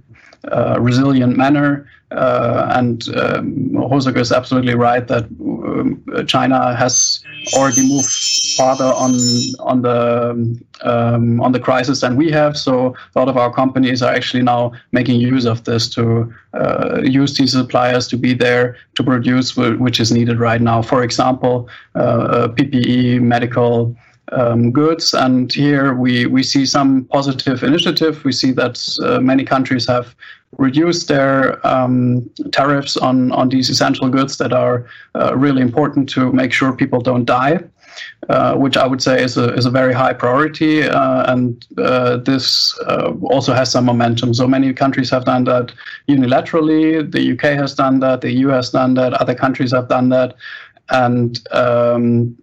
uh, 0.52 0.76
resilient 0.80 1.36
manner. 1.36 1.88
Uh, 2.10 2.70
and 2.76 3.08
um, 3.16 4.16
is 4.16 4.30
absolutely 4.30 4.74
right 4.74 5.08
that 5.08 5.24
um, 5.24 6.00
China 6.26 6.76
has 6.76 7.24
already 7.54 7.88
moved 7.88 8.08
farther 8.56 8.84
on 8.84 9.18
on 9.58 9.82
the 9.82 10.30
um, 10.82 11.40
on 11.40 11.52
the 11.52 11.58
crisis 11.58 12.00
than 12.00 12.16
we 12.16 12.30
have. 12.30 12.56
So 12.56 12.94
a 13.14 13.18
lot 13.18 13.28
of 13.28 13.36
our 13.36 13.52
companies 13.52 14.02
are 14.02 14.14
actually 14.14 14.42
now 14.42 14.72
making 14.92 15.20
use 15.20 15.44
of 15.44 15.64
this 15.64 15.88
to 15.90 16.32
uh, 16.52 17.00
use 17.02 17.36
these 17.36 17.52
suppliers 17.52 18.06
to 18.08 18.16
be 18.16 18.34
there 18.34 18.76
to 18.94 19.02
produce 19.02 19.56
which 19.56 19.98
is 20.00 20.12
needed 20.12 20.38
right 20.38 20.60
now. 20.60 20.82
For 20.82 21.02
example, 21.02 21.68
uh, 21.94 22.48
PPE, 22.48 23.20
medical 23.20 23.96
um, 24.32 24.70
goods. 24.70 25.14
And 25.14 25.52
here 25.52 25.94
we, 25.94 26.26
we 26.26 26.42
see 26.42 26.66
some 26.66 27.04
positive 27.04 27.62
initiative. 27.62 28.24
We 28.24 28.32
see 28.32 28.52
that 28.52 28.82
uh, 29.02 29.20
many 29.20 29.44
countries 29.44 29.86
have 29.86 30.14
reduced 30.58 31.08
their 31.08 31.64
um, 31.66 32.28
tariffs 32.52 32.96
on, 32.96 33.32
on 33.32 33.48
these 33.48 33.70
essential 33.70 34.08
goods 34.08 34.38
that 34.38 34.52
are 34.52 34.86
uh, 35.14 35.36
really 35.36 35.62
important 35.62 36.08
to 36.10 36.32
make 36.32 36.52
sure 36.52 36.74
people 36.74 37.00
don't 37.00 37.24
die. 37.24 37.60
Uh, 38.28 38.54
which 38.56 38.76
I 38.76 38.86
would 38.86 39.02
say 39.02 39.22
is 39.22 39.36
a, 39.36 39.52
is 39.52 39.66
a 39.66 39.70
very 39.70 39.92
high 39.92 40.14
priority, 40.14 40.82
uh, 40.82 41.30
and 41.30 41.64
uh, 41.78 42.16
this 42.16 42.76
uh, 42.86 43.12
also 43.22 43.52
has 43.52 43.70
some 43.70 43.84
momentum. 43.84 44.32
So 44.34 44.48
many 44.48 44.72
countries 44.72 45.10
have 45.10 45.26
done 45.26 45.44
that 45.44 45.72
unilaterally. 46.08 47.08
The 47.08 47.32
UK 47.32 47.56
has 47.56 47.74
done 47.74 48.00
that. 48.00 48.22
The 48.22 48.32
EU 48.32 48.48
has 48.48 48.70
done 48.70 48.94
that. 48.94 49.12
Other 49.14 49.34
countries 49.34 49.72
have 49.72 49.88
done 49.88 50.08
that, 50.08 50.34
and 50.88 51.38
um, 51.52 52.36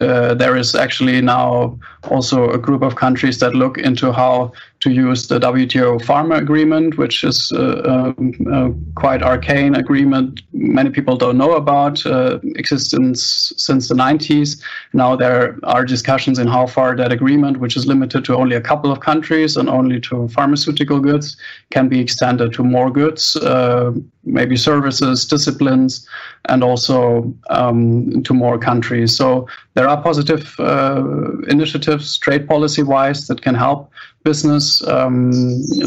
Uh, 0.00 0.34
there 0.34 0.56
is 0.56 0.74
actually 0.74 1.20
now 1.20 1.78
also 2.04 2.50
a 2.50 2.58
group 2.58 2.82
of 2.82 2.96
countries 2.96 3.38
that 3.40 3.54
look 3.54 3.78
into 3.78 4.12
how 4.12 4.52
to 4.80 4.90
use 4.90 5.26
the 5.28 5.38
WTO 5.40 6.00
Pharma 6.00 6.38
Agreement, 6.38 6.96
which 6.98 7.24
is 7.24 7.50
a, 7.52 8.14
a, 8.16 8.52
a 8.52 8.74
quite 8.94 9.22
arcane 9.22 9.74
agreement 9.74 10.40
many 10.78 10.90
people 10.90 11.16
don't 11.16 11.38
know 11.38 11.52
about, 11.54 12.04
uh, 12.06 12.38
existence 12.56 13.52
since 13.56 13.88
the 13.88 13.94
90s. 13.94 14.60
Now 14.92 15.16
there 15.16 15.58
are 15.62 15.84
discussions 15.84 16.38
in 16.38 16.46
how 16.46 16.66
far 16.66 16.96
that 16.96 17.12
agreement, 17.12 17.58
which 17.58 17.76
is 17.76 17.86
limited 17.86 18.24
to 18.26 18.36
only 18.36 18.56
a 18.56 18.60
couple 18.60 18.92
of 18.92 19.00
countries 19.00 19.56
and 19.56 19.68
only 19.68 20.00
to 20.02 20.28
pharmaceutical 20.28 21.00
goods, 21.00 21.36
can 21.70 21.88
be 21.88 22.00
extended 22.00 22.52
to 22.54 22.62
more 22.62 22.90
goods, 22.90 23.36
uh, 23.36 23.92
maybe 24.24 24.56
services, 24.56 25.24
disciplines, 25.24 26.06
and 26.48 26.62
also 26.62 27.32
um, 27.50 28.22
to 28.22 28.34
more 28.34 28.58
countries. 28.58 29.16
So 29.16 29.48
there 29.74 29.88
are 29.88 30.02
positive 30.02 30.54
uh, 30.58 31.02
initiatives, 31.48 31.87
trade 32.18 32.48
policy 32.48 32.82
wise, 32.82 33.26
that 33.28 33.42
can 33.42 33.54
help 33.54 33.90
business 34.24 34.86
um, 34.88 35.32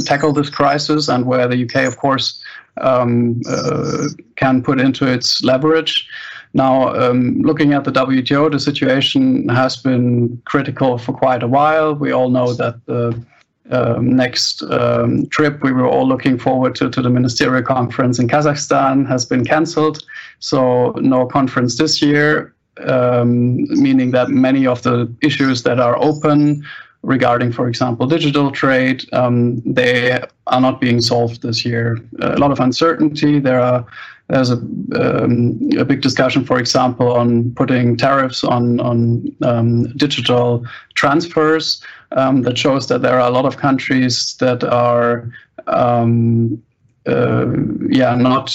tackle 0.05 0.33
this 0.33 0.49
crisis, 0.49 1.09
and 1.09 1.25
where 1.25 1.47
the 1.47 1.63
UK, 1.63 1.85
of 1.85 1.97
course, 1.97 2.43
um, 2.81 3.41
uh, 3.47 4.07
can 4.35 4.63
put 4.63 4.79
into 4.79 5.05
its 5.05 5.43
leverage. 5.43 6.07
Now, 6.53 6.93
um, 6.95 7.41
looking 7.41 7.73
at 7.73 7.83
the 7.83 7.91
WTO, 7.91 8.51
the 8.51 8.59
situation 8.59 9.47
has 9.49 9.77
been 9.77 10.41
critical 10.45 10.97
for 10.97 11.13
quite 11.13 11.43
a 11.43 11.47
while. 11.47 11.95
We 11.95 12.11
all 12.11 12.29
know 12.29 12.53
that 12.53 12.85
the 12.85 13.23
um, 13.71 14.15
next 14.15 14.63
um, 14.63 15.27
trip 15.27 15.63
we 15.63 15.71
were 15.71 15.87
all 15.87 16.07
looking 16.07 16.37
forward 16.37 16.75
to, 16.75 16.89
to 16.89 17.01
the 17.01 17.09
ministerial 17.09 17.63
conference 17.63 18.19
in 18.19 18.27
Kazakhstan 18.27 19.07
has 19.07 19.25
been 19.25 19.45
cancelled. 19.45 20.03
So, 20.39 20.91
no 20.97 21.25
conference 21.25 21.77
this 21.77 22.01
year, 22.01 22.53
um, 22.79 23.63
meaning 23.81 24.11
that 24.11 24.29
many 24.29 24.65
of 24.65 24.81
the 24.83 25.13
issues 25.21 25.63
that 25.63 25.79
are 25.79 25.97
open 25.97 26.63
regarding, 27.03 27.51
for 27.51 27.67
example, 27.67 28.05
digital 28.05 28.51
trade, 28.51 29.03
um, 29.13 29.59
they 29.61 30.21
are 30.47 30.61
not 30.61 30.79
being 30.79 31.01
solved 31.01 31.41
this 31.41 31.65
year. 31.65 31.97
A 32.21 32.37
lot 32.37 32.51
of 32.51 32.59
uncertainty. 32.59 33.39
There 33.39 33.59
are 33.59 33.85
there's 34.27 34.49
a, 34.49 34.53
um, 34.53 35.59
a 35.77 35.83
big 35.83 36.01
discussion, 36.01 36.45
for 36.45 36.57
example, 36.57 37.11
on 37.11 37.53
putting 37.55 37.97
tariffs 37.97 38.43
on 38.43 38.79
on 38.79 39.35
um, 39.41 39.91
digital 39.97 40.65
transfers. 40.93 41.83
Um, 42.13 42.41
that 42.41 42.57
shows 42.57 42.87
that 42.87 43.01
there 43.01 43.19
are 43.19 43.27
a 43.27 43.31
lot 43.31 43.45
of 43.45 43.55
countries 43.55 44.35
that 44.39 44.65
are, 44.65 45.31
um, 45.67 46.61
uh, 47.07 47.47
yeah, 47.89 48.15
not 48.15 48.53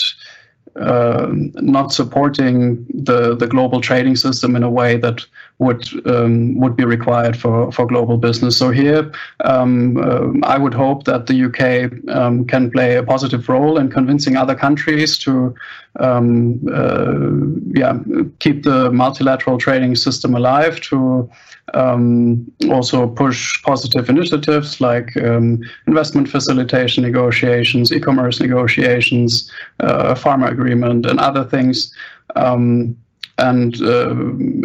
uh, 0.81 1.29
not 1.31 1.93
supporting 1.93 2.85
the, 2.93 3.35
the 3.35 3.47
global 3.47 3.81
trading 3.81 4.17
system 4.17 4.55
in 4.57 4.63
a 4.63 4.71
way 4.71 4.97
that 4.99 5.25
would 5.59 5.89
um, 6.07 6.59
would 6.59 6.77
be 6.77 6.85
required 6.85 7.37
for, 7.37 7.73
for 7.73 7.87
global 7.87 8.19
business. 8.19 8.59
So 8.59 8.71
here, 8.71 9.11
um, 9.45 9.97
uh, 9.97 10.47
I 10.47 10.59
would 10.59 10.75
hope 10.75 11.05
that 11.05 11.27
the 11.27 11.45
UK 11.45 12.15
um, 12.15 12.47
can 12.47 12.71
play 12.71 12.97
a 12.97 13.03
positive 13.03 13.49
role 13.49 13.79
in 13.79 13.91
convincing 13.91 14.37
other 14.37 14.55
countries 14.55 15.17
to 15.19 15.55
um, 15.99 16.61
uh, 16.71 17.31
yeah 17.75 17.99
keep 18.39 18.65
the 18.65 18.91
multilateral 18.93 19.57
trading 19.57 19.95
system 19.95 20.35
alive 20.35 20.81
to 20.83 21.31
um, 21.75 22.51
also 22.71 23.09
push 23.09 23.63
positive 23.63 24.09
initiatives 24.09 24.81
like 24.81 25.17
um, 25.19 25.61
investment 25.87 26.29
facilitation 26.29 27.03
negotiations, 27.03 27.93
e-commerce 27.93 28.41
negotiations, 28.41 29.51
uh, 29.81 30.15
pharma 30.15 30.51
agreement, 30.51 31.07
and 31.07 31.19
other 31.19 31.45
things. 31.45 31.93
Um, 32.37 32.97
and 33.39 33.83
uh, 33.83 34.15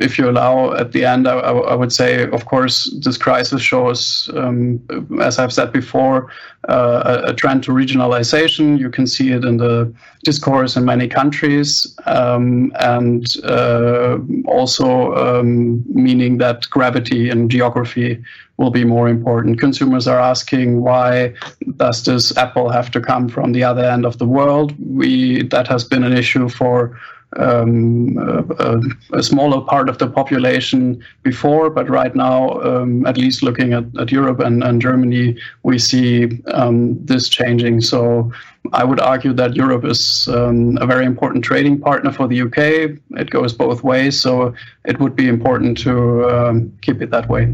if 0.02 0.18
you 0.18 0.30
allow, 0.30 0.74
at 0.74 0.94
the 0.94 1.04
end, 1.04 1.28
I, 1.28 1.76
would 1.76 1.92
say, 1.92 2.30
of 2.30 2.46
course, 2.46 2.90
this 3.02 3.18
crisis 3.18 3.62
shows, 3.62 4.30
um, 4.34 4.82
as 5.22 5.40
I've 5.40 5.52
said 5.52 5.74
before, 5.74 6.32
uh, 6.70 7.24
a, 7.26 7.34
trend 7.34 7.64
to 7.64 7.72
regionalization. 7.72 8.80
You 8.80 8.90
can 8.90 9.08
see 9.08 9.32
it 9.32 9.44
in 9.44 9.58
the 9.58 9.94
discourse 10.24 10.78
in 10.78 10.86
many 10.86 11.10
countries, 11.10 11.98
um, 12.06 12.72
and 12.80 13.26
uh, 13.44 14.20
also 14.46 15.16
um, 15.16 15.84
meaning 15.88 16.38
that 16.38 16.70
gravity 16.70 17.30
and 17.30 17.52
geography 17.52 18.24
will 18.56 18.72
be 18.72 18.86
more 18.86 19.10
important. 19.10 19.60
Consumers 19.60 20.08
are 20.08 20.20
asking 20.20 20.82
why 20.82 21.34
does 21.76 22.06
this 22.06 22.38
apple 22.38 22.70
have 22.70 22.92
to 22.92 23.02
come 23.02 23.28
from 23.28 23.52
the 23.52 23.64
other 23.64 23.84
end 23.84 24.06
of 24.06 24.18
the 24.18 24.28
world? 24.28 24.74
We 24.80 25.44
that 25.48 25.68
has 25.68 25.84
been 25.84 26.04
an 26.04 26.14
issue 26.14 26.48
for 26.48 26.98
um, 27.38 28.18
a, 28.60 28.82
a, 29.18 29.24
smaller 29.24 29.62
part 29.62 29.88
of 29.88 29.98
the 29.98 30.08
population 30.08 31.02
before, 31.24 31.70
but 31.70 31.90
right 31.90 32.14
now, 32.14 32.60
um, 32.62 33.06
at 33.06 33.18
least 33.18 33.42
looking 33.42 33.72
at, 33.74 33.86
at 33.98 34.12
Europe 34.12 34.40
and, 34.40 34.64
and 34.64 34.82
Germany, 34.82 35.38
we 35.64 35.80
see 35.80 36.42
um, 36.48 37.04
this 37.06 37.30
changing. 37.30 37.80
So 37.82 38.32
I 38.74 38.84
would 38.84 39.00
argue 39.00 39.34
that 39.34 39.56
Europe 39.56 39.86
is 39.86 40.28
um, 40.28 40.78
a 40.82 40.86
very 40.86 41.06
important 41.06 41.46
trading 41.46 41.80
partner 41.80 42.12
for 42.12 42.28
the 42.28 42.42
UK. 42.42 43.00
It 43.12 43.30
goes 43.30 43.54
both 43.54 43.84
ways, 43.84 44.20
so 44.20 44.54
it 44.84 45.00
would 45.00 45.16
be 45.16 45.28
important 45.28 45.78
to 45.80 46.30
um, 46.30 46.78
keep 46.82 47.02
it 47.02 47.12
that 47.12 47.30
way. 47.30 47.54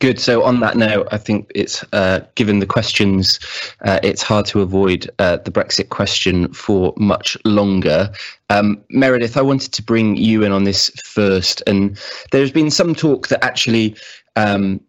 Good. 0.00 0.18
So 0.18 0.42
on 0.42 0.60
that 0.60 0.78
note, 0.78 1.08
I 1.12 1.18
think 1.18 1.52
it's 1.54 1.84
uh, 1.92 2.20
given 2.34 2.58
the 2.58 2.66
questions, 2.66 3.38
uh, 3.82 4.00
it's 4.02 4.22
hard 4.22 4.46
to 4.46 4.62
avoid 4.62 5.10
uh, 5.18 5.36
the 5.36 5.50
Brexit 5.50 5.90
question 5.90 6.50
for 6.54 6.94
much 6.96 7.36
longer. 7.44 8.10
Um, 8.48 8.82
Meredith, 8.88 9.36
I 9.36 9.42
wanted 9.42 9.72
to 9.72 9.82
bring 9.82 10.16
you 10.16 10.42
in 10.42 10.52
on 10.52 10.64
this 10.64 10.88
first, 11.04 11.62
and 11.66 11.98
there's 12.32 12.50
been 12.50 12.70
some 12.70 12.94
talk 12.94 13.28
that 13.28 13.44
actually. 13.44 13.94
Um, 14.36 14.80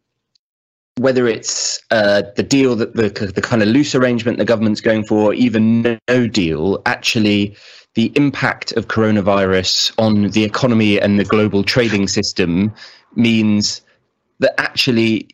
whether 0.97 1.26
it's 1.26 1.82
uh, 1.89 2.22
the 2.36 2.43
deal 2.43 2.76
that 2.76 2.95
the 2.95 3.09
the 3.09 3.41
kind 3.41 3.64
of 3.64 3.70
loose 3.70 3.95
arrangement 3.95 4.38
the 4.38 4.45
government's 4.45 4.82
going 4.82 5.05
for, 5.05 5.34
even 5.34 5.97
no 6.07 6.28
deal, 6.28 6.82
actually 6.86 7.55
the 7.95 8.12
impact 8.16 8.74
of 8.74 8.88
coronavirus 8.88 9.93
on 9.97 10.30
the 10.32 10.43
economy 10.43 10.99
and 10.99 11.18
the 11.18 11.24
global 11.24 11.64
trading 11.64 12.07
system 12.07 12.74
means 13.16 13.82
that 14.42 14.60
actually 14.60 15.30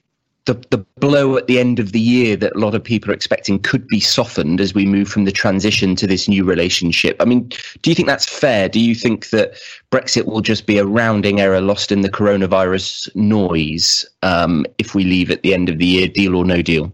the, 0.46 0.54
the 0.70 0.78
blow 1.00 1.36
at 1.36 1.48
the 1.48 1.60
end 1.60 1.78
of 1.78 1.92
the 1.92 2.00
year 2.00 2.38
that 2.38 2.56
a 2.56 2.60
lot 2.60 2.74
of 2.74 2.84
people 2.84 3.12
are 3.12 3.14
expecting 3.14 3.60
could 3.60 3.86
be 3.88 4.00
softened 4.00 4.62
as 4.62 4.74
we 4.74 4.86
move 4.86 5.10
from 5.10 5.26
the 5.26 5.32
transition 5.32 5.96
to 5.98 6.08
this 6.08 6.28
new 6.30 6.46
relationship. 6.46 7.18
I 7.20 7.26
mean, 7.26 7.50
do 7.82 7.92
you 7.92 7.96
think 7.96 8.08
that's 8.08 8.28
fair? 8.28 8.70
Do 8.70 8.80
you 8.80 8.96
think 8.96 9.30
that 9.32 9.56
Brexit 9.92 10.26
will 10.26 10.42
just 10.42 10.66
be 10.66 10.78
a 10.78 10.86
rounding 10.86 11.42
error 11.42 11.60
lost 11.60 11.92
in 11.92 12.02
the 12.02 12.10
coronavirus 12.10 13.14
noise 13.14 14.06
um, 14.24 14.66
if 14.78 14.96
we 14.96 15.04
leave 15.04 15.30
at 15.32 15.42
the 15.42 15.54
end 15.54 15.68
of 15.68 15.80
the 15.80 15.86
year, 15.86 16.08
deal 16.08 16.36
or 16.36 16.46
no 16.46 16.62
deal? 16.62 16.94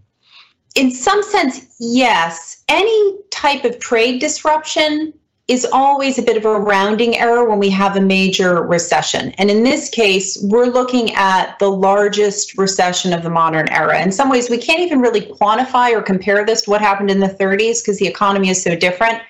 In 0.74 0.90
some 0.90 1.22
sense, 1.22 1.76
yes. 1.78 2.64
Any 2.68 3.16
type 3.30 3.64
of 3.64 3.78
trade 3.78 4.20
disruption 4.20 5.14
is 5.46 5.66
always 5.72 6.18
a 6.18 6.22
bit 6.22 6.38
of 6.38 6.46
a 6.46 6.58
rounding 6.58 7.18
error 7.18 7.46
when 7.46 7.58
we 7.58 7.68
have 7.68 7.96
a 7.96 8.00
major 8.00 8.62
recession. 8.62 9.30
And 9.32 9.50
in 9.50 9.62
this 9.62 9.90
case, 9.90 10.38
we're 10.42 10.66
looking 10.66 11.14
at 11.14 11.58
the 11.58 11.70
largest 11.70 12.56
recession 12.56 13.12
of 13.12 13.22
the 13.22 13.28
modern 13.28 13.68
era. 13.68 14.00
In 14.00 14.10
some 14.10 14.30
ways, 14.30 14.48
we 14.48 14.56
can't 14.56 14.80
even 14.80 15.00
really 15.00 15.20
quantify 15.20 15.92
or 15.92 16.00
compare 16.00 16.46
this 16.46 16.62
to 16.62 16.70
what 16.70 16.80
happened 16.80 17.10
in 17.10 17.20
the 17.20 17.28
30s 17.28 17.82
because 17.82 17.98
the 17.98 18.06
economy 18.06 18.48
is 18.48 18.62
so 18.62 18.74
different. 18.74 19.20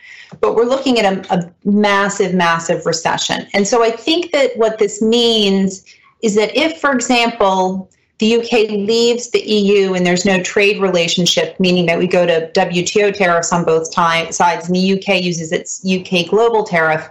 But 0.40 0.54
we're 0.54 0.66
looking 0.66 1.00
at 1.00 1.04
a, 1.04 1.34
a 1.34 1.52
massive, 1.64 2.32
massive 2.32 2.86
recession. 2.86 3.48
And 3.52 3.66
so 3.66 3.82
I 3.82 3.90
think 3.90 4.30
that 4.30 4.56
what 4.56 4.78
this 4.78 5.02
means 5.02 5.84
is 6.22 6.36
that 6.36 6.56
if, 6.56 6.80
for 6.80 6.92
example, 6.92 7.90
the 8.24 8.36
UK 8.36 8.70
leaves 8.70 9.28
the 9.28 9.46
EU 9.46 9.92
and 9.92 10.06
there's 10.06 10.24
no 10.24 10.42
trade 10.42 10.80
relationship, 10.80 11.60
meaning 11.60 11.84
that 11.84 11.98
we 11.98 12.06
go 12.06 12.24
to 12.24 12.50
WTO 12.54 13.14
tariffs 13.14 13.52
on 13.52 13.66
both 13.66 13.92
sides, 13.92 14.40
and 14.40 14.74
the 14.74 14.94
UK 14.94 15.22
uses 15.22 15.52
its 15.52 15.84
UK 15.84 16.30
global 16.30 16.64
tariff, 16.64 17.06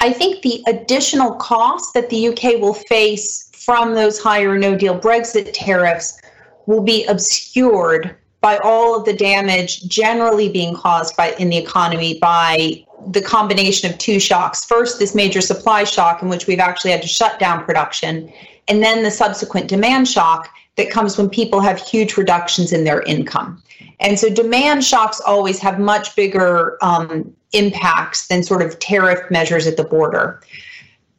I 0.00 0.12
think 0.12 0.42
the 0.42 0.60
additional 0.66 1.34
cost 1.36 1.94
that 1.94 2.10
the 2.10 2.30
UK 2.30 2.60
will 2.60 2.74
face 2.74 3.48
from 3.54 3.94
those 3.94 4.18
higher 4.18 4.58
no 4.58 4.76
deal 4.76 4.98
Brexit 4.98 5.52
tariffs 5.52 6.20
will 6.66 6.82
be 6.82 7.04
obscured 7.04 8.16
by 8.40 8.58
all 8.58 8.98
of 8.98 9.04
the 9.04 9.12
damage 9.12 9.84
generally 9.84 10.48
being 10.48 10.74
caused 10.74 11.16
by 11.16 11.30
in 11.38 11.48
the 11.48 11.56
economy 11.58 12.18
by 12.18 12.84
the 13.12 13.22
combination 13.22 13.88
of 13.88 13.98
two 13.98 14.18
shocks. 14.18 14.64
First, 14.64 14.98
this 14.98 15.14
major 15.14 15.40
supply 15.40 15.84
shock 15.84 16.22
in 16.22 16.28
which 16.28 16.48
we've 16.48 16.58
actually 16.58 16.90
had 16.90 17.02
to 17.02 17.08
shut 17.08 17.38
down 17.38 17.64
production, 17.64 18.32
and 18.68 18.82
then 18.82 19.02
the 19.02 19.10
subsequent 19.10 19.68
demand 19.68 20.08
shock 20.08 20.48
that 20.76 20.90
comes 20.90 21.18
when 21.18 21.28
people 21.28 21.60
have 21.60 21.78
huge 21.78 22.16
reductions 22.16 22.72
in 22.72 22.84
their 22.84 23.02
income. 23.02 23.62
And 24.00 24.18
so 24.18 24.28
demand 24.28 24.84
shocks 24.84 25.20
always 25.20 25.58
have 25.60 25.78
much 25.78 26.16
bigger 26.16 26.78
um, 26.82 27.32
impacts 27.52 28.28
than 28.28 28.42
sort 28.42 28.62
of 28.62 28.78
tariff 28.78 29.30
measures 29.30 29.66
at 29.66 29.76
the 29.76 29.84
border. 29.84 30.40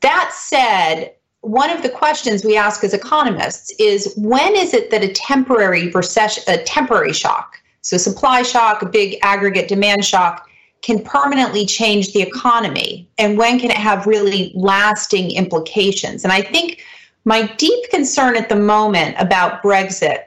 That 0.02 0.32
said, 0.34 1.14
one 1.42 1.70
of 1.70 1.84
the 1.84 1.90
questions 1.90 2.44
we 2.44 2.58
ask 2.58 2.84
as 2.84 2.94
economists 2.94 3.72
is 3.78 4.14
when 4.18 4.56
is 4.56 4.74
it 4.74 4.92
that 4.92 5.04
a 5.04 5.12
temporary 5.12 5.90
recession, 5.90 6.44
a 6.48 6.64
temporary 6.64 7.14
shock, 7.14 7.62
so 7.82 7.98
supply 7.98 8.44
shock, 8.44 8.82
a 8.82 8.86
big 8.86 9.18
aggregate 9.24 9.68
demand 9.68 10.06
shock, 10.06 10.50
can 10.82 11.04
permanently 11.04 11.66
change 11.66 12.14
the 12.14 12.22
economy? 12.22 13.10
And 13.18 13.38
when 13.38 13.60
can 13.60 13.72
it 13.72 13.78
have 13.78 14.08
really 14.08 14.52
lasting 14.56 15.32
implications? 15.32 16.24
And 16.24 16.32
I 16.32 16.42
think 16.42 16.84
my 17.26 17.48
deep 17.58 17.90
concern 17.90 18.36
at 18.36 18.50
the 18.50 18.56
moment 18.56 19.16
about 19.20 19.64
Brexit 19.64 20.26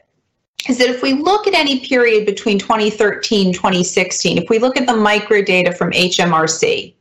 is 0.68 0.78
that 0.78 0.88
if 0.88 1.02
we 1.02 1.12
look 1.12 1.46
at 1.46 1.54
any 1.54 1.80
period 1.80 2.26
between 2.26 2.58
2013 2.58 3.52
2016 3.52 4.38
if 4.38 4.48
we 4.50 4.58
look 4.58 4.76
at 4.76 4.86
the 4.86 4.96
micro 4.96 5.40
data 5.40 5.72
from 5.72 5.92
hmrc 5.92 6.92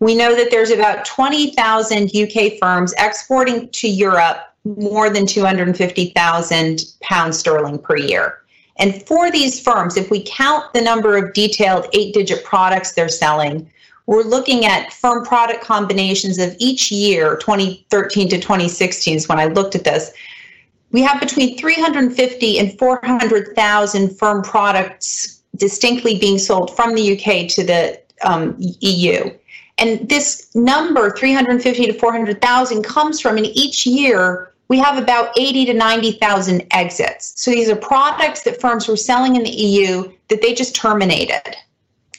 we 0.00 0.14
know 0.14 0.34
that 0.34 0.50
there's 0.50 0.70
about 0.70 1.04
20,000 1.04 2.10
uk 2.16 2.52
firms 2.58 2.94
exporting 2.98 3.68
to 3.70 3.88
europe 3.88 4.52
more 4.64 5.10
than 5.10 5.26
250,000 5.26 6.80
pounds 7.00 7.38
sterling 7.38 7.78
per 7.78 7.96
year. 7.96 8.38
And 8.76 9.06
for 9.06 9.30
these 9.30 9.60
firms 9.60 9.96
if 9.96 10.10
we 10.10 10.22
count 10.24 10.72
the 10.72 10.80
number 10.80 11.16
of 11.16 11.34
detailed 11.34 11.86
eight 11.92 12.14
digit 12.14 12.44
products 12.44 12.92
they're 12.92 13.08
selling 13.08 13.70
we're 14.06 14.22
looking 14.22 14.64
at 14.64 14.92
firm 14.92 15.24
product 15.24 15.62
combinations 15.62 16.38
of 16.38 16.54
each 16.58 16.90
year 16.90 17.36
2013 17.36 18.28
to 18.28 18.40
2016 18.40 19.16
is 19.16 19.28
when 19.28 19.38
i 19.38 19.46
looked 19.46 19.74
at 19.74 19.84
this 19.84 20.12
we 20.92 21.00
have 21.02 21.20
between 21.20 21.58
350 21.58 22.58
and 22.58 22.78
400,000 22.78 24.18
firm 24.18 24.42
products 24.42 25.42
distinctly 25.56 26.18
being 26.18 26.38
sold 26.38 26.76
from 26.76 26.94
the 26.94 27.12
UK 27.12 27.48
to 27.48 27.64
the 27.64 28.00
um, 28.22 28.54
EU. 28.58 29.30
And 29.78 30.08
this 30.08 30.54
number, 30.54 31.10
350 31.10 31.86
to 31.86 31.98
400,000, 31.98 32.82
comes 32.82 33.20
from 33.20 33.38
in 33.38 33.46
each 33.46 33.86
year 33.86 34.52
we 34.68 34.78
have 34.78 34.96
about 34.96 35.38
80 35.38 35.66
to 35.66 35.74
90,000 35.74 36.66
exits. 36.70 37.34
So 37.36 37.50
these 37.50 37.68
are 37.68 37.76
products 37.76 38.42
that 38.44 38.60
firms 38.60 38.88
were 38.88 38.96
selling 38.96 39.36
in 39.36 39.42
the 39.42 39.50
EU 39.50 40.10
that 40.28 40.40
they 40.40 40.54
just 40.54 40.74
terminated. 40.74 41.56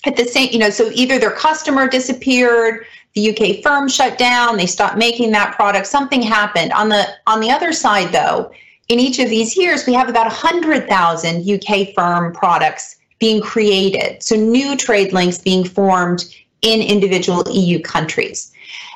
At 0.06 0.18
the 0.18 0.26
same, 0.26 0.50
you 0.52 0.60
know, 0.60 0.70
so 0.70 0.92
either 0.94 1.18
their 1.18 1.32
customer 1.32 1.88
disappeared, 1.88 2.86
the 3.14 3.30
UK 3.30 3.64
firm 3.64 3.88
shut 3.88 4.18
down, 4.18 4.58
they 4.58 4.66
stopped 4.66 4.98
making 4.98 5.32
that 5.32 5.56
product, 5.56 5.88
something 5.88 6.22
happened. 6.22 6.74
On 6.74 6.90
the 6.90 7.08
on 7.28 7.40
the 7.40 7.52
other 7.52 7.72
side 7.72 8.12
though, 8.12 8.52
in 8.90 9.00
each 9.00 9.20
of 9.20 9.30
these 9.30 9.56
years, 9.56 9.86
we 9.86 9.94
have 9.94 10.10
about 10.10 10.26
100,000 10.26 11.50
UK 11.50 11.94
firm 11.96 12.34
products 12.34 12.98
being 13.20 13.42
created. 13.42 14.22
So 14.22 14.36
new 14.36 14.76
trade 14.76 15.14
links 15.14 15.38
being 15.38 15.64
formed 15.64 16.26
in 16.62 16.82
individual 16.82 17.44
EU 17.50 17.80
countries. 17.80 18.52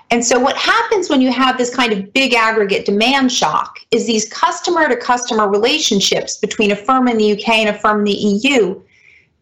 And 0.10 0.26
so, 0.26 0.40
what 0.40 0.56
happens 0.56 1.10
when 1.10 1.22
you 1.22 1.32
have 1.32 1.58
this 1.58 1.74
kind 1.74 1.92
of 1.92 2.14
big 2.14 2.34
aggregate 2.34 2.86
demand 2.86 3.32
shock 3.32 3.80
is 3.92 4.06
these 4.06 4.28
customer 4.30 4.88
to 4.88 4.96
customer 4.96 5.50
relationships 5.50 6.38
between 6.38 6.72
a 6.72 6.76
firm 6.76 7.08
in 7.08 7.18
the 7.18 7.34
UK 7.34 7.50
and 7.50 7.70
a 7.70 7.78
firm 7.78 8.00
in 8.00 8.06
the 8.06 8.14
EU, 8.14 8.82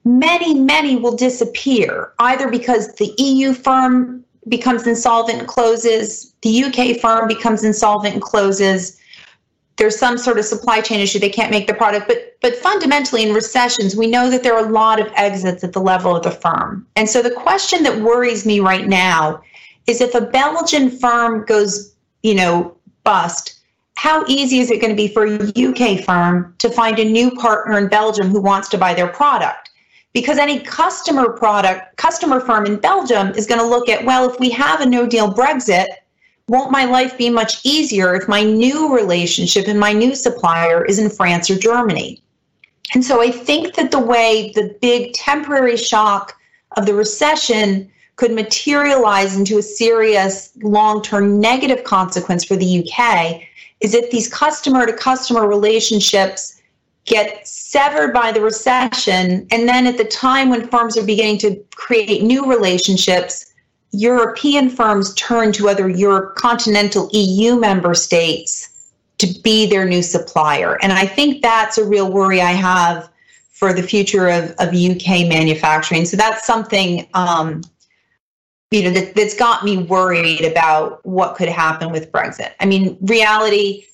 many, 0.06 0.54
many 0.54 0.96
will 0.96 1.16
disappear, 1.16 2.14
either 2.20 2.50
because 2.50 2.94
the 2.96 3.14
EU 3.18 3.54
firm 3.54 4.24
becomes 4.48 4.86
insolvent 4.88 5.40
and 5.40 5.48
closes, 5.48 6.34
the 6.42 6.64
UK 6.64 7.00
firm 7.02 7.28
becomes 7.28 7.64
insolvent 7.64 8.14
and 8.14 8.22
closes, 8.22 9.02
there's 9.78 9.98
some 9.98 10.18
sort 10.18 10.40
of 10.40 10.46
supply 10.46 10.82
chain 10.82 11.00
issue 11.00 11.20
they 11.20 11.30
can't 11.30 11.52
make 11.52 11.68
the 11.68 11.74
product 11.74 12.08
but 12.08 12.38
but 12.42 12.56
fundamentally 12.56 13.24
in 13.24 13.34
recessions 13.34 13.96
we 13.96 14.08
know 14.08 14.30
that 14.30 14.44
there 14.44 14.56
are 14.56 14.66
a 14.66 14.72
lot 14.72 15.00
of 15.00 15.12
exits 15.16 15.64
at 15.64 15.74
the 15.74 15.82
level 15.82 16.16
of 16.16 16.24
the 16.24 16.32
firm. 16.32 16.88
And 16.96 17.10
so 17.10 17.22
the 17.22 17.32
question 17.32 17.84
that 17.84 18.02
worries 18.02 18.46
me 18.46 18.60
right 18.60 18.88
now 18.88 19.42
is 19.88 20.02
if 20.02 20.16
a 20.16 20.22
belgian 20.22 20.90
firm 20.90 21.46
goes 21.46 21.94
you 22.24 22.36
know 22.36 22.76
bust 23.04 23.60
how 23.98 24.26
easy 24.28 24.60
is 24.60 24.72
it 24.72 24.82
going 24.82 24.92
to 24.92 24.96
be 24.96 25.08
for 25.08 25.26
a 25.26 25.70
uk 25.70 26.04
firm 26.04 26.54
to 26.60 26.70
find 26.70 27.00
a 27.00 27.06
new 27.06 27.32
partner 27.32 27.78
in 27.78 27.88
belgium 27.88 28.30
who 28.30 28.42
wants 28.42 28.70
to 28.70 28.78
buy 28.78 28.94
their 28.94 29.08
product 29.08 29.65
because 30.16 30.40
any 30.40 30.60
customer 30.62 31.30
product 31.30 31.96
customer 31.98 32.40
firm 32.40 32.66
in 32.66 32.78
belgium 32.78 33.28
is 33.36 33.46
going 33.46 33.62
to 33.62 33.68
look 33.68 33.88
at 33.90 34.04
well 34.04 34.28
if 34.28 34.40
we 34.40 34.50
have 34.50 34.82
a 34.82 34.86
no 34.86 35.06
deal 35.06 35.32
brexit 35.32 35.90
won't 36.48 36.72
my 36.72 36.86
life 36.86 37.18
be 37.18 37.30
much 37.30 37.66
easier 37.66 38.14
if 38.14 38.28
my 38.28 38.44
new 38.44 38.94
relationship 38.94 39.68
and 39.68 39.80
my 39.80 39.92
new 39.92 40.14
supplier 40.14 40.86
is 40.86 41.00
in 41.00 41.10
France 41.10 41.50
or 41.50 41.58
Germany? 41.58 42.22
And 42.94 43.04
so 43.04 43.22
I 43.22 43.32
think 43.32 43.74
that 43.76 43.92
the 43.92 44.00
way 44.00 44.52
the 44.54 44.78
big 44.82 45.14
temporary 45.14 45.78
shock 45.78 46.38
of 46.78 46.86
the 46.86 46.94
recession 46.94 47.92
could 48.16 48.32
materialize 48.32 49.36
into 49.36 49.58
a 49.58 49.64
serious 49.64 50.52
long 50.62 51.02
term 51.02 51.40
negative 51.40 51.84
consequence 51.84 52.46
for 52.46 52.56
the 52.56 52.88
UK 52.88 53.42
is 53.82 53.96
if 53.96 54.12
these 54.12 54.32
customer 54.32 54.86
to 54.86 54.94
customer 54.94 55.48
relationships 55.48 56.55
get 57.06 57.48
severed 57.48 58.14
by 58.14 58.32
the 58.32 58.42
recession. 58.42 59.48
And 59.52 59.68
then 59.68 59.88
at 59.88 59.98
the 59.98 60.06
time 60.06 60.50
when 60.50 60.68
firms 60.68 60.98
are 60.98 61.06
beginning 61.06 61.38
to 61.40 61.56
create 61.76 62.24
new 62.24 62.50
relationships, 62.50 63.54
European 63.92 64.70
firms 64.70 65.14
turn 65.14 65.52
to 65.54 65.70
other 65.70 65.88
Europe, 65.88 66.36
continental 66.36 67.10
EU 67.14 67.58
member 67.60 67.94
states 67.94 68.92
to 69.20 69.28
be 69.44 69.66
their 69.66 69.86
new 69.86 70.02
supplier. 70.02 70.78
And 70.82 70.92
I 70.92 71.06
think 71.06 71.42
that's 71.42 71.78
a 71.78 71.86
real 71.86 72.12
worry 72.12 72.42
I 72.42 72.52
have 72.52 73.10
for 73.52 73.72
the 73.72 73.84
future 73.84 74.28
of, 74.28 74.52
of 74.60 74.74
UK 74.74 75.28
manufacturing. 75.30 76.04
So 76.06 76.18
that's 76.18 76.46
something 76.46 77.08
um, 77.14 77.62
you 78.72 78.84
know 78.84 78.92
that, 78.92 79.16
that's 79.16 79.36
got 79.36 79.64
me 79.64 79.78
worried 79.78 80.44
about 80.44 81.06
what 81.06 81.36
could 81.36 81.48
happen 81.48 81.92
with 81.92 82.12
Brexit. 82.12 82.52
I 82.60 82.66
mean, 82.66 82.98
reality, 83.02 83.86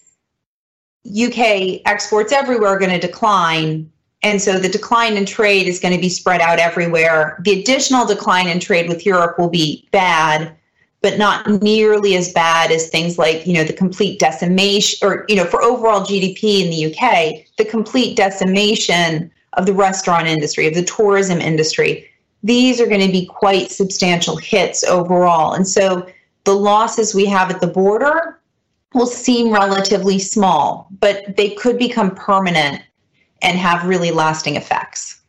UK 1.05 1.81
exports 1.85 2.31
everywhere 2.31 2.69
are 2.69 2.79
going 2.79 2.91
to 2.91 3.05
decline 3.05 3.91
and 4.23 4.41
so 4.41 4.59
the 4.59 4.69
decline 4.69 5.17
in 5.17 5.25
trade 5.25 5.67
is 5.67 5.79
going 5.79 5.95
to 5.95 5.99
be 5.99 6.09
spread 6.09 6.41
out 6.41 6.59
everywhere. 6.59 7.37
The 7.41 7.59
additional 7.59 8.05
decline 8.05 8.47
in 8.47 8.59
trade 8.59 8.87
with 8.87 9.05
Europe 9.05 9.39
will 9.39 9.49
be 9.49 9.87
bad, 9.91 10.55
but 11.01 11.17
not 11.17 11.47
nearly 11.63 12.15
as 12.15 12.31
bad 12.31 12.71
as 12.71 12.87
things 12.87 13.17
like, 13.17 13.47
you 13.47 13.53
know, 13.53 13.63
the 13.63 13.73
complete 13.73 14.19
decimation 14.19 15.07
or, 15.07 15.25
you 15.27 15.35
know, 15.35 15.45
for 15.45 15.63
overall 15.63 16.01
GDP 16.01 16.63
in 16.63 16.69
the 16.69 16.93
UK, 16.93 17.45
the 17.57 17.65
complete 17.65 18.15
decimation 18.15 19.31
of 19.53 19.65
the 19.65 19.73
restaurant 19.73 20.27
industry, 20.27 20.67
of 20.67 20.75
the 20.75 20.83
tourism 20.83 21.41
industry. 21.41 22.07
These 22.43 22.79
are 22.79 22.87
going 22.87 23.05
to 23.05 23.11
be 23.11 23.25
quite 23.25 23.71
substantial 23.71 24.35
hits 24.35 24.83
overall. 24.83 25.53
And 25.53 25.67
so 25.67 26.07
the 26.43 26.55
losses 26.55 27.15
we 27.15 27.25
have 27.25 27.49
at 27.49 27.59
the 27.59 27.67
border 27.67 28.39
will 28.93 29.05
seem 29.05 29.51
relatively 29.51 30.19
small, 30.19 30.87
but 30.99 31.37
they 31.37 31.51
could 31.51 31.77
become 31.77 32.13
permanent 32.15 32.81
and 33.41 33.57
have 33.57 33.87
really 33.87 34.11
lasting 34.11 34.55
effects. 34.55 35.21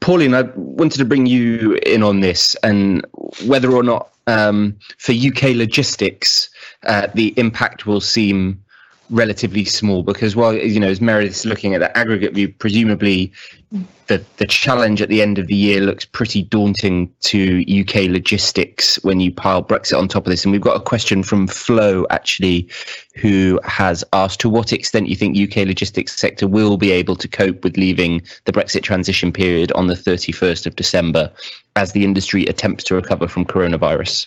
Pauline, 0.00 0.34
I 0.34 0.42
wanted 0.54 0.98
to 0.98 1.04
bring 1.04 1.26
you 1.26 1.74
in 1.84 2.02
on 2.02 2.20
this 2.20 2.54
and 2.62 3.04
whether 3.44 3.72
or 3.72 3.82
not 3.82 4.10
um, 4.26 4.78
for 4.98 5.12
UK 5.12 5.54
logistics, 5.54 6.48
uh, 6.84 7.08
the 7.14 7.34
impact 7.36 7.86
will 7.86 8.00
seem 8.00 8.62
relatively 9.10 9.64
small 9.64 10.02
because 10.02 10.36
while 10.36 10.54
you 10.54 10.80
know 10.80 10.88
as 10.88 11.00
Meredith's 11.00 11.44
looking 11.44 11.74
at 11.74 11.80
the 11.80 11.96
aggregate 11.96 12.34
view, 12.34 12.48
presumably 12.48 13.32
the 14.06 14.22
the 14.38 14.46
challenge 14.46 15.00
at 15.02 15.08
the 15.08 15.22
end 15.22 15.38
of 15.38 15.46
the 15.46 15.54
year 15.54 15.80
looks 15.80 16.04
pretty 16.04 16.42
daunting 16.42 17.12
to 17.20 17.64
UK 17.80 18.10
logistics 18.10 18.96
when 19.04 19.20
you 19.20 19.30
pile 19.30 19.62
Brexit 19.62 19.98
on 19.98 20.08
top 20.08 20.26
of 20.26 20.30
this. 20.30 20.44
And 20.44 20.52
we've 20.52 20.60
got 20.60 20.76
a 20.76 20.80
question 20.80 21.22
from 21.22 21.46
Flo 21.46 22.06
actually, 22.10 22.68
who 23.14 23.60
has 23.64 24.04
asked 24.12 24.40
to 24.40 24.48
what 24.48 24.72
extent 24.72 25.08
you 25.08 25.16
think 25.16 25.36
UK 25.36 25.66
logistics 25.66 26.16
sector 26.16 26.46
will 26.46 26.76
be 26.76 26.90
able 26.90 27.16
to 27.16 27.28
cope 27.28 27.62
with 27.64 27.76
leaving 27.76 28.22
the 28.44 28.52
Brexit 28.52 28.82
transition 28.82 29.32
period 29.32 29.72
on 29.72 29.86
the 29.86 29.94
31st 29.94 30.66
of 30.66 30.76
December 30.76 31.30
as 31.76 31.92
the 31.92 32.04
industry 32.04 32.44
attempts 32.46 32.84
to 32.84 32.94
recover 32.94 33.28
from 33.28 33.44
coronavirus. 33.44 34.26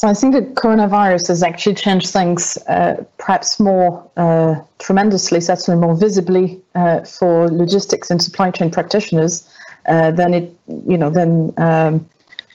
So 0.00 0.08
I 0.08 0.14
think 0.14 0.32
the 0.32 0.40
coronavirus 0.40 1.28
has 1.28 1.42
actually 1.42 1.74
changed 1.74 2.08
things 2.08 2.56
uh, 2.68 3.04
perhaps 3.18 3.60
more 3.60 4.10
uh, 4.16 4.54
tremendously, 4.78 5.42
certainly 5.42 5.78
more 5.78 5.94
visibly 5.94 6.58
uh, 6.74 7.02
for 7.02 7.50
logistics 7.50 8.10
and 8.10 8.22
supply 8.22 8.50
chain 8.50 8.70
practitioners 8.70 9.46
uh, 9.84 10.10
than 10.12 10.32
it, 10.32 10.56
you 10.88 10.96
know, 10.96 11.10
than 11.10 11.52
um, 11.58 12.08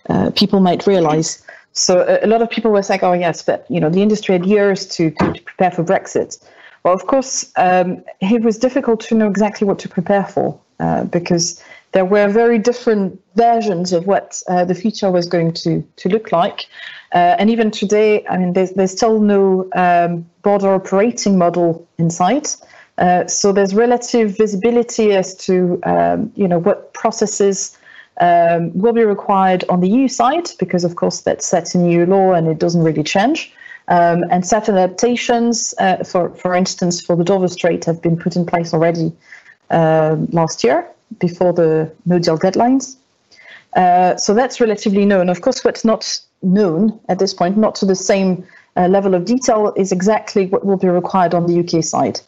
uh, 0.09 0.31
people 0.31 0.59
might 0.59 0.87
realize. 0.87 1.45
So 1.73 1.99
a, 1.99 2.25
a, 2.25 2.27
lot 2.27 2.41
of 2.41 2.49
people 2.49 2.71
were 2.71 2.81
saying, 2.81 3.01
"Oh 3.03 3.13
yes, 3.13 3.43
but 3.43 3.67
you 3.69 3.79
know, 3.79 3.91
the 3.91 4.01
industry 4.01 4.33
had 4.33 4.47
years 4.47 4.87
to, 4.97 5.11
to, 5.11 5.39
prepare 5.43 5.69
for 5.69 5.83
Brexit." 5.83 6.43
Well, 6.83 6.95
of 6.95 7.05
course, 7.05 7.51
um, 7.57 8.03
it 8.21 8.41
was 8.41 8.57
difficult 8.57 9.01
to 9.01 9.13
know 9.13 9.27
exactly 9.27 9.67
what 9.67 9.77
to 9.79 9.87
prepare 9.87 10.25
for 10.25 10.59
uh, 10.79 11.03
because 11.03 11.63
there 11.91 12.05
were 12.05 12.27
very 12.27 12.57
different 12.57 13.21
versions 13.35 13.93
of 13.93 14.07
what 14.07 14.41
the 14.47 14.73
future 14.73 15.11
was 15.11 15.27
going 15.27 15.53
to 15.61 15.83
to 15.97 16.09
look 16.09 16.31
like. 16.31 16.65
Uh, 17.15 17.37
and 17.39 17.49
even 17.49 17.71
today, 17.71 18.25
I 18.27 18.37
mean, 18.37 18.51
there's, 18.51 18.71
there's 18.71 18.91
still 18.91 19.21
no 19.21 19.69
um, 19.73 20.29
border 20.41 20.73
operating 20.73 21.37
model 21.37 21.87
in 21.97 22.09
sight. 22.09 22.57
Uh, 22.97 23.25
so 23.25 23.53
there's 23.53 23.73
relative 23.73 24.37
visibility 24.37 25.13
as 25.13 25.33
to, 25.35 25.79
um, 25.83 26.31
you 26.35 26.45
know, 26.45 26.59
what 26.59 26.93
processes 26.93 27.77
um, 28.19 28.77
will 28.77 28.91
be 28.91 29.03
required 29.03 29.63
on 29.69 29.79
the 29.79 29.89
EU 29.89 30.09
side, 30.09 30.49
because 30.59 30.83
of 30.83 30.95
course 30.97 31.21
that's 31.21 31.47
set 31.47 31.73
in 31.73 31.89
EU 31.89 32.05
law 32.05 32.33
and 32.33 32.47
it 32.47 32.59
doesn't 32.59 32.83
really 32.83 33.03
change. 33.03 33.53
Um, 33.87 34.25
and 34.29 34.45
certain 34.45 34.75
adaptations, 34.75 35.73
uh, 35.77 36.03
for 36.03 36.29
for 36.31 36.53
instance, 36.55 37.01
for 37.01 37.15
the 37.15 37.23
Dover 37.23 37.47
Strait, 37.47 37.85
have 37.85 38.01
been 38.01 38.17
put 38.17 38.35
in 38.35 38.45
place 38.45 38.73
already 38.73 39.13
um, 39.69 40.27
last 40.31 40.63
year 40.63 40.87
before 41.19 41.53
the 41.53 41.91
No 42.05 42.17
Deal 42.17 42.37
deadlines. 42.37 42.95
Uh, 43.75 44.15
so 44.15 44.33
that's 44.33 44.59
relatively 44.59 45.05
known. 45.05 45.29
Of 45.29 45.41
course, 45.41 45.63
what's 45.63 45.85
not 45.85 46.19
known 46.45 46.99
at 47.09 47.19
this 47.19 47.33
point, 47.33 47.57
not 47.57 47.75
to 47.75 47.85
the 47.85 47.95
same 47.95 48.45
uh, 48.77 48.87
level 48.87 49.13
of 49.13 49.25
detail, 49.25 49.73
is 49.75 49.91
exactly 49.91 50.47
what 50.47 50.65
will 50.65 50.77
be 50.77 50.87
required 50.87 51.33
on 51.33 51.47
the 51.47 51.59
UK 51.59 51.83
side. 51.83 52.21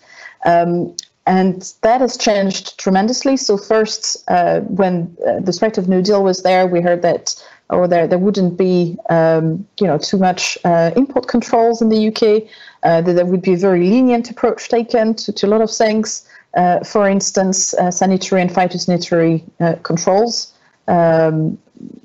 Um, 0.46 0.96
and 1.26 1.74
that 1.82 2.00
has 2.00 2.18
changed 2.18 2.78
tremendously. 2.80 3.36
So 3.36 3.58
first, 3.58 4.24
uh, 4.30 4.62
when 4.62 5.16
uh, 5.28 5.42
the 5.42 5.52
threat 5.52 5.78
of 5.78 5.90
No 5.90 6.02
Deal 6.02 6.24
was 6.24 6.42
there, 6.42 6.66
we 6.66 6.82
heard 6.82 7.02
that 7.02 7.36
or 7.70 7.84
oh, 7.84 7.88
there 7.88 8.08
there 8.08 8.18
wouldn't 8.18 8.58
be 8.58 8.98
um, 9.10 9.68
you 9.80 9.88
know 9.88 9.98
too 9.98 10.18
much 10.18 10.58
uh, 10.64 10.92
import 10.96 11.28
controls 11.28 11.82
in 11.82 11.90
the 11.90 12.08
UK. 12.08 12.50
Uh, 12.84 13.02
that 13.02 13.14
there 13.14 13.26
would 13.26 13.42
be 13.42 13.54
a 13.54 13.58
very 13.58 13.90
lenient 13.90 14.30
approach 14.30 14.70
taken 14.70 15.14
to, 15.16 15.34
to 15.34 15.48
a 15.48 15.50
lot 15.50 15.62
of 15.62 15.70
things. 15.70 16.28
Uh, 16.56 16.80
for 16.84 17.10
instance, 17.10 17.74
uh, 17.74 17.92
sanitary 17.92 18.42
and 18.42 18.50
phytosanitary 18.50 19.44
controls 19.84 20.54
um, 20.88 21.58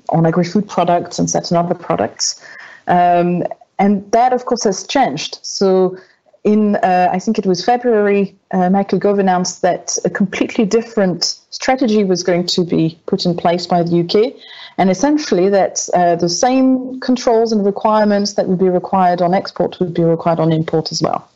on 0.09 0.25
agri-food 0.25 0.67
products 0.67 1.19
and 1.19 1.29
certain 1.29 1.57
other 1.57 1.75
products. 1.75 2.43
Um, 2.87 3.43
and 3.79 4.09
that, 4.11 4.33
of 4.33 4.45
course, 4.45 4.63
has 4.63 4.85
changed. 4.85 5.39
So 5.41 5.97
in, 6.43 6.75
uh, 6.77 7.09
I 7.11 7.19
think 7.19 7.39
it 7.39 7.45
was 7.45 7.63
February, 7.63 8.35
uh, 8.51 8.69
Michael 8.69 8.99
Gove 8.99 9.19
announced 9.19 9.61
that 9.61 9.97
a 10.05 10.09
completely 10.09 10.65
different 10.65 11.39
strategy 11.49 12.03
was 12.03 12.21
going 12.23 12.45
to 12.47 12.63
be 12.63 12.99
put 13.05 13.25
in 13.25 13.35
place 13.35 13.65
by 13.65 13.81
the 13.83 14.01
UK. 14.01 14.33
And 14.77 14.89
essentially, 14.89 15.49
that 15.49 15.87
uh, 15.93 16.15
the 16.15 16.29
same 16.29 16.99
controls 16.99 17.51
and 17.51 17.65
requirements 17.65 18.33
that 18.33 18.47
would 18.47 18.59
be 18.59 18.69
required 18.69 19.21
on 19.21 19.33
export 19.33 19.79
would 19.79 19.93
be 19.93 20.03
required 20.03 20.39
on 20.39 20.51
import 20.51 20.91
as 20.91 21.01
well. 21.01 21.29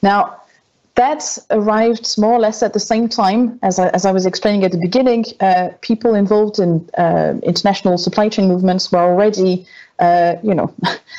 Now, 0.00 0.40
that 0.96 1.38
arrived 1.50 2.16
more 2.18 2.34
or 2.34 2.38
less 2.38 2.62
at 2.62 2.72
the 2.72 2.80
same 2.80 3.08
time 3.08 3.58
as 3.62 3.78
I, 3.78 3.88
as 3.88 4.06
I 4.06 4.12
was 4.12 4.26
explaining 4.26 4.64
at 4.64 4.70
the 4.70 4.78
beginning. 4.78 5.24
Uh, 5.40 5.70
people 5.80 6.14
involved 6.14 6.58
in 6.58 6.88
uh, 6.96 7.34
international 7.42 7.98
supply 7.98 8.28
chain 8.28 8.46
movements 8.46 8.92
were 8.92 9.00
already, 9.00 9.66
uh, 9.98 10.36
you 10.42 10.54
know, 10.54 10.72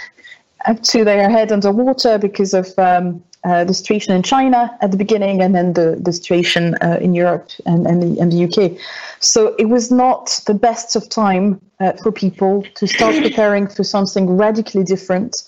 up 0.65 0.81
to 0.81 1.03
their 1.03 1.29
head 1.29 1.51
underwater 1.51 2.17
because 2.17 2.53
of 2.53 2.67
um, 2.79 3.21
uh, 3.43 3.65
the 3.65 3.73
situation 3.73 4.15
in 4.15 4.23
China 4.23 4.75
at 4.81 4.91
the 4.91 4.97
beginning, 4.97 5.41
and 5.41 5.53
then 5.53 5.73
the 5.73 5.97
the 6.01 6.13
situation 6.13 6.75
uh, 6.81 6.97
in 7.01 7.13
Europe 7.13 7.49
and 7.65 7.85
and 7.85 8.01
the, 8.01 8.19
and 8.19 8.31
the, 8.31 8.45
UK. 8.45 8.79
So 9.19 9.55
it 9.59 9.65
was 9.65 9.91
not 9.91 10.39
the 10.47 10.53
best 10.53 10.95
of 10.95 11.09
time 11.09 11.59
uh, 11.81 11.91
for 12.01 12.11
people 12.11 12.63
to 12.75 12.87
start 12.87 13.15
preparing 13.21 13.67
for 13.67 13.83
something 13.83 14.37
radically 14.37 14.83
different. 14.83 15.43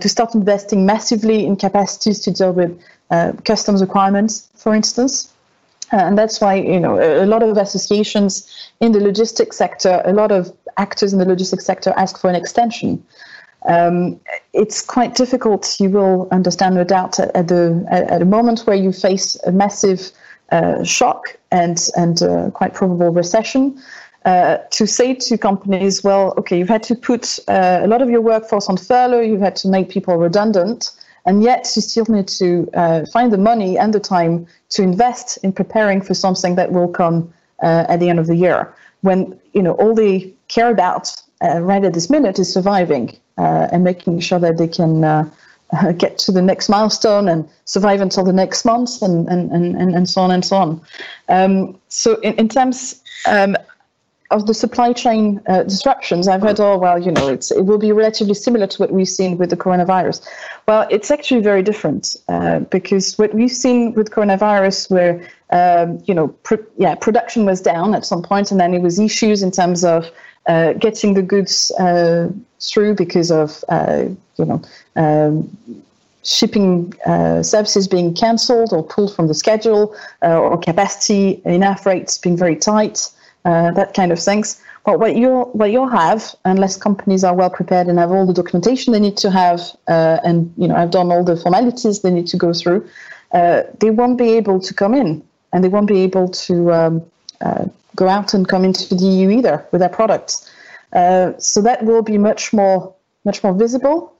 to 0.00 0.08
start 0.08 0.34
investing 0.34 0.84
massively 0.84 1.46
in 1.46 1.54
capacities 1.54 2.18
to 2.18 2.30
deal 2.32 2.52
with 2.52 2.72
uh, 3.10 3.32
customs 3.44 3.80
requirements, 3.80 4.48
for 4.54 4.74
instance. 4.74 5.32
Uh, 5.92 5.98
and 5.98 6.18
that's 6.18 6.40
why 6.40 6.54
you 6.54 6.80
know 6.80 6.98
a, 6.98 7.24
a, 7.24 7.26
lot 7.26 7.42
of 7.42 7.56
associations 7.56 8.70
in 8.80 8.90
the 8.90 9.00
logistics 9.00 9.56
sector, 9.56 10.02
a 10.04 10.12
lot 10.12 10.32
of 10.32 10.52
actors 10.78 11.12
in 11.12 11.18
the 11.18 11.24
logistics 11.24 11.64
sector 11.64 11.92
ask 11.96 12.18
for 12.18 12.28
an 12.28 12.34
extension. 12.34 13.02
Um, 13.66 14.20
it's 14.52 14.82
quite 14.82 15.14
difficult. 15.14 15.76
You 15.80 15.90
will 15.90 16.28
understand, 16.32 16.74
no 16.74 16.84
doubt, 16.84 17.18
at, 17.20 17.34
at 17.36 17.48
the 17.48 17.86
at, 17.90 18.22
a 18.22 18.24
moment 18.24 18.60
where 18.60 18.76
you 18.76 18.92
face 18.92 19.36
a 19.46 19.52
massive 19.52 20.10
uh, 20.50 20.82
shock 20.82 21.36
and 21.52 21.88
and 21.96 22.22
uh, 22.22 22.50
quite 22.50 22.74
probable 22.74 23.10
recession. 23.10 23.80
Uh, 24.24 24.58
to 24.72 24.88
say 24.88 25.14
to 25.14 25.38
companies, 25.38 26.02
well, 26.02 26.34
okay, 26.36 26.58
you've 26.58 26.68
had 26.68 26.82
to 26.82 26.96
put 26.96 27.38
uh, 27.46 27.78
a 27.82 27.86
lot 27.86 28.02
of 28.02 28.10
your 28.10 28.20
workforce 28.20 28.68
on 28.68 28.76
furlough, 28.76 29.20
you've 29.20 29.40
had 29.40 29.54
to 29.54 29.68
make 29.68 29.88
people 29.88 30.16
redundant, 30.16 30.90
and 31.26 31.42
yet 31.42 31.70
you 31.74 31.82
still 31.82 32.06
need 32.08 32.28
to 32.28 32.68
uh, 32.74 33.04
find 33.12 33.32
the 33.32 33.38
money 33.38 33.76
and 33.76 33.92
the 33.92 34.00
time 34.00 34.46
to 34.70 34.82
invest 34.82 35.38
in 35.42 35.52
preparing 35.52 36.00
for 36.00 36.14
something 36.14 36.54
that 36.54 36.72
will 36.72 36.88
come 36.88 37.32
uh, 37.62 37.84
at 37.88 38.00
the 38.00 38.08
end 38.08 38.18
of 38.18 38.26
the 38.26 38.36
year. 38.36 38.72
When 39.02 39.38
you 39.52 39.62
know 39.62 39.72
all 39.72 39.94
they 39.94 40.32
care 40.48 40.70
about 40.70 41.14
uh, 41.42 41.60
right 41.60 41.84
at 41.84 41.92
this 41.92 42.08
minute 42.08 42.38
is 42.38 42.52
surviving 42.52 43.16
uh, 43.36 43.68
and 43.72 43.84
making 43.84 44.20
sure 44.20 44.38
that 44.38 44.56
they 44.56 44.68
can 44.68 45.04
uh, 45.04 45.28
get 45.98 46.18
to 46.18 46.32
the 46.32 46.42
next 46.42 46.68
milestone 46.68 47.28
and 47.28 47.48
survive 47.64 48.00
until 48.00 48.24
the 48.24 48.32
next 48.32 48.64
month 48.64 49.02
and 49.02 49.28
and, 49.28 49.50
and, 49.52 49.94
and 49.94 50.08
so 50.08 50.22
on 50.22 50.30
and 50.30 50.44
so 50.44 50.56
on. 50.56 50.80
Um, 51.28 51.78
so 51.88 52.14
in, 52.20 52.34
in 52.34 52.48
terms 52.48 53.02
um, 53.26 53.56
of 54.30 54.46
the 54.46 54.54
supply 54.54 54.92
chain 54.92 55.40
uh, 55.46 55.62
disruptions, 55.62 56.26
I've 56.26 56.42
heard, 56.42 56.58
oh, 56.58 56.78
well, 56.78 56.98
you 56.98 57.12
know, 57.12 57.28
it's, 57.28 57.50
it 57.50 57.64
will 57.64 57.78
be 57.78 57.92
relatively 57.92 58.34
similar 58.34 58.66
to 58.66 58.78
what 58.78 58.90
we've 58.90 59.08
seen 59.08 59.38
with 59.38 59.50
the 59.50 59.56
coronavirus. 59.56 60.26
Well, 60.66 60.86
it's 60.90 61.10
actually 61.10 61.42
very 61.42 61.62
different 61.62 62.16
uh, 62.28 62.60
because 62.60 63.16
what 63.18 63.32
we've 63.34 63.52
seen 63.52 63.92
with 63.94 64.10
coronavirus, 64.10 64.90
where, 64.90 65.28
um, 65.50 66.02
you 66.06 66.14
know, 66.14 66.28
pr- 66.28 66.66
yeah, 66.76 66.96
production 66.96 67.44
was 67.44 67.60
down 67.60 67.94
at 67.94 68.04
some 68.04 68.22
point, 68.22 68.50
and 68.50 68.58
then 68.58 68.74
it 68.74 68.82
was 68.82 68.98
issues 68.98 69.42
in 69.42 69.52
terms 69.52 69.84
of 69.84 70.10
uh, 70.46 70.72
getting 70.74 71.14
the 71.14 71.22
goods 71.22 71.70
uh, 71.78 72.28
through 72.60 72.94
because 72.94 73.30
of, 73.30 73.62
uh, 73.68 74.06
you 74.36 74.44
know, 74.44 74.62
um, 74.96 75.56
shipping 76.24 76.92
uh, 77.06 77.40
services 77.44 77.86
being 77.86 78.12
cancelled 78.12 78.72
or 78.72 78.82
pulled 78.82 79.14
from 79.14 79.28
the 79.28 79.34
schedule, 79.34 79.94
or 80.22 80.58
capacity 80.58 81.40
air 81.44 81.76
freights 81.76 82.18
being 82.18 82.36
very 82.36 82.56
tight 82.56 83.08
uh, 83.46 83.70
that 83.70 83.94
kind 83.94 84.10
of 84.12 84.18
things. 84.18 84.60
But 84.84 84.98
what 84.98 85.16
you 85.16 85.42
what 85.52 85.70
you'll 85.70 85.88
have, 85.88 86.34
unless 86.44 86.76
companies 86.76 87.24
are 87.24 87.34
well 87.34 87.50
prepared 87.50 87.86
and 87.86 87.98
have 87.98 88.10
all 88.10 88.26
the 88.26 88.32
documentation 88.32 88.92
they 88.92 89.00
need 89.00 89.16
to 89.18 89.30
have, 89.30 89.60
uh, 89.88 90.18
and 90.24 90.52
you 90.56 90.68
know 90.68 90.74
have 90.74 90.90
done 90.90 91.10
all 91.12 91.24
the 91.24 91.36
formalities 91.36 92.00
they 92.00 92.10
need 92.10 92.26
to 92.28 92.36
go 92.36 92.52
through, 92.52 92.88
uh, 93.32 93.62
they 93.80 93.90
won't 93.90 94.18
be 94.18 94.30
able 94.32 94.60
to 94.60 94.74
come 94.74 94.94
in, 94.94 95.22
and 95.52 95.62
they 95.62 95.68
won't 95.68 95.86
be 95.86 96.00
able 96.00 96.28
to 96.28 96.72
um, 96.72 97.02
uh, 97.40 97.64
go 97.94 98.08
out 98.08 98.34
and 98.34 98.48
come 98.48 98.64
into 98.64 98.94
the 98.94 99.04
EU 99.04 99.30
either 99.30 99.64
with 99.70 99.80
their 99.80 99.88
products. 99.88 100.50
Uh, 100.92 101.32
so 101.38 101.62
that 101.62 101.84
will 101.84 102.02
be 102.02 102.18
much 102.18 102.52
more 102.52 102.94
much 103.24 103.42
more 103.44 103.54
visible. 103.54 104.12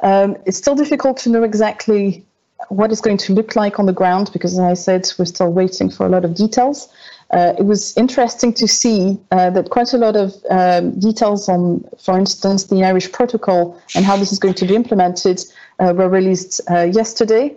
Um, 0.00 0.36
it's 0.46 0.56
still 0.56 0.74
difficult 0.74 1.18
to 1.18 1.30
know 1.30 1.42
exactly 1.42 2.24
what 2.68 2.92
it's 2.92 3.00
going 3.00 3.18
to 3.18 3.32
look 3.32 3.56
like 3.56 3.78
on 3.78 3.86
the 3.86 3.92
ground 3.92 4.30
because, 4.32 4.52
as 4.54 4.60
I 4.60 4.74
said, 4.74 5.10
we're 5.18 5.24
still 5.24 5.52
waiting 5.52 5.90
for 5.90 6.06
a 6.06 6.08
lot 6.08 6.24
of 6.24 6.34
details. 6.34 6.88
Uh, 7.30 7.54
it 7.58 7.64
was 7.64 7.96
interesting 7.96 8.52
to 8.52 8.66
see 8.66 9.18
uh, 9.30 9.50
that 9.50 9.70
quite 9.70 9.92
a 9.92 9.96
lot 9.96 10.16
of 10.16 10.34
um, 10.50 10.98
details 10.98 11.48
on, 11.48 11.84
for 11.98 12.18
instance, 12.18 12.64
the 12.64 12.82
Irish 12.82 13.10
protocol 13.12 13.80
and 13.94 14.04
how 14.04 14.16
this 14.16 14.32
is 14.32 14.38
going 14.38 14.54
to 14.54 14.66
be 14.66 14.74
implemented 14.74 15.40
uh, 15.78 15.94
were 15.96 16.08
released 16.08 16.60
uh, 16.68 16.82
yesterday. 16.82 17.54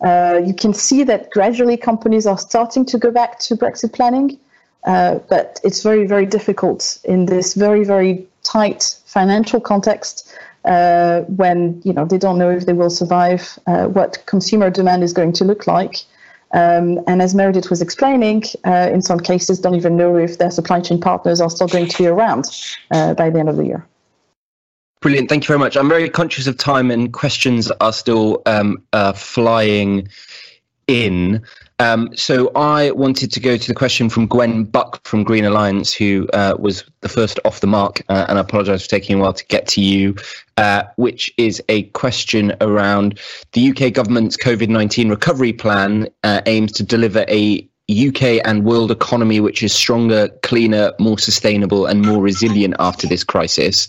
Uh, 0.00 0.40
you 0.44 0.52
can 0.52 0.74
see 0.74 1.04
that 1.04 1.30
gradually 1.30 1.76
companies 1.76 2.26
are 2.26 2.38
starting 2.38 2.84
to 2.84 2.98
go 2.98 3.12
back 3.12 3.38
to 3.38 3.54
Brexit 3.54 3.92
planning, 3.92 4.40
uh, 4.84 5.20
but 5.30 5.60
it's 5.62 5.84
very, 5.84 6.04
very 6.04 6.26
difficult 6.26 6.98
in 7.04 7.26
this 7.26 7.54
very, 7.54 7.84
very 7.84 8.26
tight 8.42 8.98
financial 9.06 9.60
context 9.60 10.34
when 10.64 11.80
you 11.84 11.92
know 11.92 12.04
they 12.04 12.18
don't 12.18 12.38
know 12.38 12.50
if 12.50 12.66
they 12.66 12.72
will 12.72 12.90
survive, 12.90 13.56
what 13.66 14.24
consumer 14.26 14.70
demand 14.70 15.04
is 15.04 15.12
going 15.12 15.32
to 15.32 15.44
look 15.44 15.68
like. 15.68 16.04
Um, 16.52 17.00
and 17.06 17.22
as 17.22 17.34
Meredith 17.34 17.70
was 17.70 17.80
explaining, 17.80 18.44
uh, 18.66 18.90
in 18.92 19.00
some 19.02 19.20
cases, 19.20 19.58
don't 19.58 19.74
even 19.74 19.96
know 19.96 20.16
if 20.16 20.38
their 20.38 20.50
supply 20.50 20.80
chain 20.80 21.00
partners 21.00 21.40
are 21.40 21.50
still 21.50 21.68
going 21.68 21.88
to 21.88 21.98
be 21.98 22.06
around 22.06 22.44
uh, 22.90 23.14
by 23.14 23.30
the 23.30 23.38
end 23.38 23.48
of 23.48 23.56
the 23.56 23.64
year. 23.64 23.86
Brilliant. 25.00 25.28
Thank 25.28 25.44
you 25.44 25.48
very 25.48 25.58
much. 25.58 25.76
I'm 25.76 25.88
very 25.88 26.08
conscious 26.08 26.46
of 26.46 26.56
time 26.56 26.90
and 26.90 27.12
questions 27.12 27.70
are 27.80 27.92
still 27.92 28.42
um, 28.46 28.82
uh, 28.92 29.12
flying 29.12 30.08
in. 30.86 31.42
Um, 31.82 32.16
so 32.16 32.52
I 32.54 32.92
wanted 32.92 33.32
to 33.32 33.40
go 33.40 33.56
to 33.56 33.66
the 33.66 33.74
question 33.74 34.08
from 34.08 34.28
Gwen 34.28 34.62
Buck 34.62 35.04
from 35.04 35.24
Green 35.24 35.44
Alliance, 35.44 35.92
who 35.92 36.28
uh, 36.32 36.54
was 36.56 36.84
the 37.00 37.08
first 37.08 37.40
off 37.44 37.58
the 37.58 37.66
mark, 37.66 38.02
uh, 38.08 38.24
and 38.28 38.38
I 38.38 38.42
apologise 38.42 38.84
for 38.84 38.88
taking 38.88 39.18
a 39.18 39.20
while 39.20 39.32
to 39.32 39.44
get 39.46 39.66
to 39.68 39.80
you, 39.80 40.14
uh, 40.58 40.84
which 40.94 41.28
is 41.38 41.60
a 41.68 41.82
question 41.90 42.54
around 42.60 43.18
the 43.50 43.70
UK 43.70 43.92
government's 43.92 44.36
COVID 44.36 44.68
19 44.68 45.08
recovery 45.08 45.52
plan 45.52 46.06
uh, 46.22 46.40
aims 46.46 46.70
to 46.70 46.84
deliver 46.84 47.24
a 47.26 47.68
UK 47.90 48.40
and 48.44 48.64
world 48.64 48.92
economy 48.92 49.40
which 49.40 49.60
is 49.64 49.72
stronger, 49.72 50.28
cleaner, 50.44 50.92
more 51.00 51.18
sustainable, 51.18 51.86
and 51.86 52.06
more 52.06 52.22
resilient 52.22 52.76
after 52.78 53.08
this 53.08 53.24
crisis. 53.24 53.88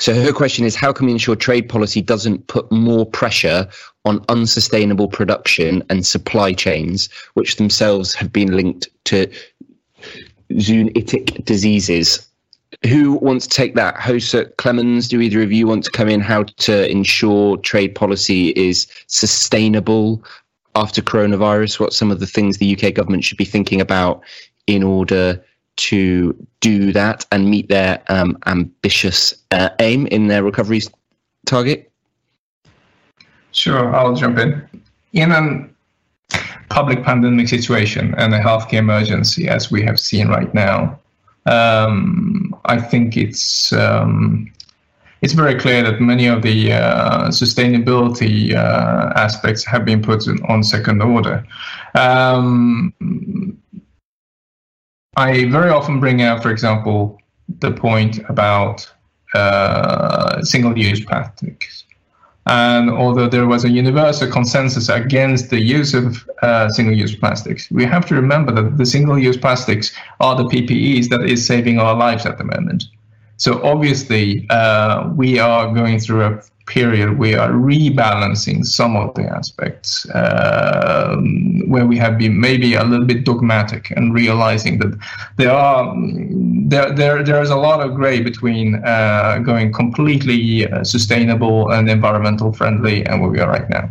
So 0.00 0.14
her 0.14 0.32
question 0.32 0.64
is 0.64 0.74
how 0.74 0.94
can 0.94 1.04
we 1.04 1.12
ensure 1.12 1.36
trade 1.36 1.68
policy 1.68 2.00
doesn't 2.00 2.46
put 2.46 2.72
more 2.72 3.04
pressure 3.04 3.68
on 4.04 4.24
unsustainable 4.28 5.08
production 5.08 5.82
and 5.90 6.06
supply 6.06 6.52
chains, 6.52 7.08
which 7.34 7.56
themselves 7.56 8.14
have 8.14 8.32
been 8.32 8.56
linked 8.56 8.88
to 9.04 9.30
zoonotic 10.52 11.44
diseases? 11.44 12.26
Who 12.86 13.14
wants 13.14 13.46
to 13.46 13.54
take 13.54 13.74
that? 13.74 13.96
Hosuk 13.96 14.56
Clemens, 14.56 15.08
do 15.08 15.20
either 15.20 15.42
of 15.42 15.52
you 15.52 15.66
want 15.66 15.84
to 15.84 15.90
come 15.90 16.08
in 16.08 16.20
how 16.20 16.44
to 16.44 16.90
ensure 16.90 17.56
trade 17.58 17.94
policy 17.94 18.50
is 18.50 18.86
sustainable 19.06 20.24
after 20.74 21.02
coronavirus? 21.02 21.80
What 21.80 21.92
some 21.92 22.10
of 22.10 22.20
the 22.20 22.26
things 22.26 22.58
the 22.58 22.76
UK 22.76 22.94
government 22.94 23.24
should 23.24 23.38
be 23.38 23.44
thinking 23.44 23.80
about 23.80 24.22
in 24.66 24.82
order 24.82 25.44
to 25.76 26.46
do 26.60 26.92
that 26.92 27.26
and 27.32 27.50
meet 27.50 27.68
their 27.68 28.02
um, 28.08 28.38
ambitious 28.46 29.34
uh, 29.50 29.70
aim 29.80 30.06
in 30.06 30.28
their 30.28 30.42
recovery 30.42 30.82
target? 31.46 31.89
Sure, 33.52 33.94
I'll 33.94 34.14
jump 34.14 34.38
in. 34.38 34.68
In 35.12 35.32
a 35.32 35.68
public 36.68 37.02
pandemic 37.02 37.48
situation 37.48 38.14
and 38.16 38.32
a 38.34 38.40
healthcare 38.40 38.78
emergency, 38.78 39.48
as 39.48 39.70
we 39.70 39.82
have 39.82 39.98
seen 39.98 40.28
right 40.28 40.52
now, 40.54 40.98
um, 41.46 42.54
I 42.64 42.80
think 42.80 43.16
it's 43.16 43.72
um, 43.72 44.52
it's 45.22 45.32
very 45.32 45.58
clear 45.58 45.82
that 45.82 46.00
many 46.00 46.26
of 46.26 46.42
the 46.42 46.72
uh, 46.72 47.28
sustainability 47.28 48.54
uh, 48.54 49.12
aspects 49.16 49.64
have 49.64 49.84
been 49.84 50.02
put 50.02 50.26
on 50.48 50.62
second 50.62 51.02
order. 51.02 51.44
Um, 51.94 52.94
I 55.16 55.46
very 55.46 55.70
often 55.70 56.00
bring 56.00 56.22
out, 56.22 56.42
for 56.42 56.50
example, 56.50 57.20
the 57.58 57.72
point 57.72 58.20
about 58.28 58.90
uh, 59.34 60.42
single-use 60.42 61.04
plastics. 61.04 61.84
And 62.46 62.90
although 62.90 63.28
there 63.28 63.46
was 63.46 63.64
a 63.64 63.70
universal 63.70 64.30
consensus 64.30 64.88
against 64.88 65.50
the 65.50 65.60
use 65.60 65.94
of 65.94 66.28
uh, 66.42 66.68
single-use 66.70 67.16
plastics, 67.16 67.70
we 67.70 67.84
have 67.84 68.06
to 68.06 68.14
remember 68.14 68.52
that 68.52 68.78
the 68.78 68.86
single-use 68.86 69.36
plastics 69.36 69.94
are 70.20 70.34
the 70.36 70.44
PPEs 70.44 71.08
that 71.10 71.22
is 71.22 71.46
saving 71.46 71.78
our 71.78 71.94
lives 71.94 72.24
at 72.26 72.38
the 72.38 72.44
moment. 72.44 72.84
So 73.36 73.62
obviously, 73.62 74.46
uh, 74.50 75.10
we 75.14 75.38
are 75.38 75.72
going 75.72 75.98
through 75.98 76.24
a 76.24 76.42
period, 76.66 77.18
we 77.18 77.34
are 77.34 77.50
rebalancing 77.50 78.64
some 78.64 78.96
of 78.96 79.14
the 79.14 79.24
aspects 79.24 80.08
uh, 80.10 81.16
where 81.66 81.86
we 81.86 81.96
have 81.98 82.18
been 82.18 82.40
maybe 82.40 82.74
a 82.74 82.84
little 82.84 83.06
bit 83.06 83.24
dogmatic 83.24 83.90
and 83.90 84.14
realizing 84.14 84.78
that 84.78 84.98
there 85.36 85.52
are 85.52 85.94
there 86.68 86.92
there 86.92 87.22
there 87.22 87.42
is 87.42 87.50
a 87.50 87.56
lot 87.56 87.80
of 87.80 87.94
gray 87.94 88.20
between 88.20 88.76
uh, 88.84 89.38
going 89.44 89.72
completely 89.72 90.70
uh, 90.70 90.84
sustainable 90.84 91.70
and 91.70 91.88
environmental 91.90 92.52
friendly 92.52 93.04
and 93.06 93.20
where 93.20 93.30
we 93.30 93.40
are 93.40 93.48
right 93.48 93.68
now. 93.68 93.90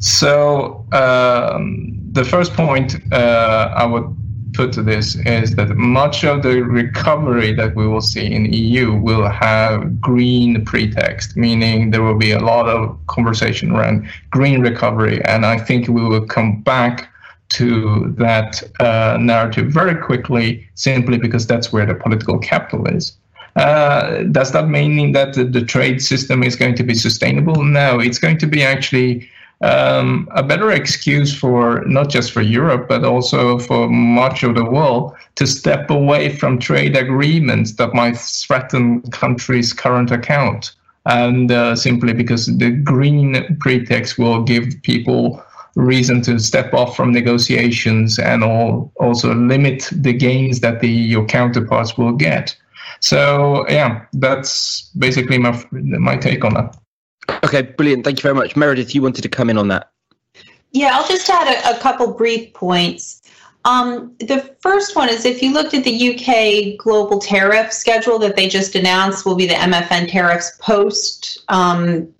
So 0.00 0.84
um, 0.92 1.98
the 2.12 2.24
first 2.24 2.52
point 2.54 2.96
uh, 3.12 3.72
I 3.76 3.86
would 3.86 4.23
put 4.54 4.72
to 4.72 4.82
this 4.82 5.16
is 5.26 5.56
that 5.56 5.76
much 5.76 6.24
of 6.24 6.42
the 6.42 6.62
recovery 6.62 7.52
that 7.52 7.74
we 7.74 7.86
will 7.86 8.00
see 8.00 8.32
in 8.32 8.52
EU 8.52 8.94
will 8.94 9.28
have 9.28 10.00
green 10.00 10.64
pretext, 10.64 11.36
meaning 11.36 11.90
there 11.90 12.02
will 12.02 12.18
be 12.18 12.30
a 12.30 12.40
lot 12.40 12.68
of 12.68 12.98
conversation 13.08 13.72
around 13.72 14.08
green 14.30 14.60
recovery, 14.60 15.22
and 15.24 15.44
I 15.44 15.58
think 15.58 15.88
we 15.88 16.02
will 16.02 16.26
come 16.26 16.62
back 16.62 17.10
to 17.50 18.14
that 18.18 18.62
uh, 18.80 19.18
narrative 19.20 19.68
very 19.68 19.94
quickly, 19.94 20.66
simply 20.74 21.18
because 21.18 21.46
that's 21.46 21.72
where 21.72 21.86
the 21.86 21.94
political 21.94 22.38
capital 22.38 22.86
is. 22.86 23.16
Uh, 23.56 24.24
does 24.24 24.50
that 24.50 24.68
mean 24.68 25.12
that 25.12 25.34
the, 25.34 25.44
the, 25.44 25.64
trade 25.64 26.02
system 26.02 26.42
is 26.42 26.56
going 26.56 26.74
to 26.74 26.82
be 26.82 26.94
sustainable? 26.94 27.62
No, 27.62 28.00
it's 28.00 28.18
going 28.18 28.38
to 28.38 28.48
be 28.48 28.64
actually 28.64 29.28
um, 29.64 30.28
a 30.32 30.42
better 30.42 30.70
excuse 30.70 31.34
for 31.34 31.82
not 31.86 32.10
just 32.10 32.32
for 32.32 32.42
Europe, 32.42 32.86
but 32.86 33.02
also 33.02 33.58
for 33.58 33.88
much 33.88 34.42
of 34.42 34.54
the 34.54 34.64
world 34.64 35.14
to 35.36 35.46
step 35.46 35.88
away 35.88 36.36
from 36.36 36.58
trade 36.58 36.94
agreements 36.96 37.72
that 37.76 37.94
might 37.94 38.18
threaten 38.18 39.00
countries' 39.10 39.72
current 39.72 40.10
account. 40.10 40.74
And 41.06 41.50
uh, 41.50 41.76
simply 41.76 42.12
because 42.12 42.46
the 42.46 42.70
green 42.70 43.56
pretext 43.60 44.18
will 44.18 44.42
give 44.42 44.82
people 44.82 45.42
reason 45.76 46.20
to 46.22 46.38
step 46.38 46.72
off 46.74 46.94
from 46.94 47.12
negotiations 47.12 48.18
and 48.18 48.44
all, 48.44 48.92
also 48.96 49.34
limit 49.34 49.88
the 49.92 50.12
gains 50.12 50.60
that 50.60 50.80
the 50.80 50.88
your 50.88 51.24
counterparts 51.24 51.96
will 51.96 52.12
get. 52.12 52.54
So 53.00 53.66
yeah, 53.68 54.04
that's 54.12 54.90
basically 54.98 55.38
my 55.38 55.62
my 55.72 56.16
take 56.16 56.44
on 56.44 56.54
that. 56.54 56.76
Okay, 57.44 57.62
brilliant. 57.62 58.04
Thank 58.04 58.18
you 58.18 58.22
very 58.22 58.34
much. 58.34 58.56
Meredith, 58.56 58.94
you 58.94 59.02
wanted 59.02 59.22
to 59.22 59.28
come 59.28 59.50
in 59.50 59.58
on 59.58 59.68
that. 59.68 59.90
Yeah, 60.72 60.90
I'll 60.94 61.06
just 61.06 61.28
add 61.30 61.46
a, 61.46 61.76
a 61.76 61.80
couple 61.80 62.12
brief 62.12 62.52
points. 62.52 63.22
Um, 63.64 64.14
the 64.18 64.54
first 64.60 64.94
one 64.94 65.08
is 65.08 65.24
if 65.24 65.40
you 65.40 65.52
looked 65.52 65.72
at 65.72 65.84
the 65.84 66.14
UK 66.14 66.76
global 66.76 67.18
tariff 67.18 67.72
schedule 67.72 68.18
that 68.18 68.36
they 68.36 68.48
just 68.48 68.74
announced 68.74 69.24
will 69.24 69.36
be 69.36 69.46
the 69.46 69.54
MFN 69.54 70.10
tariffs 70.10 70.56
post 70.60 71.44
um, 71.48 72.12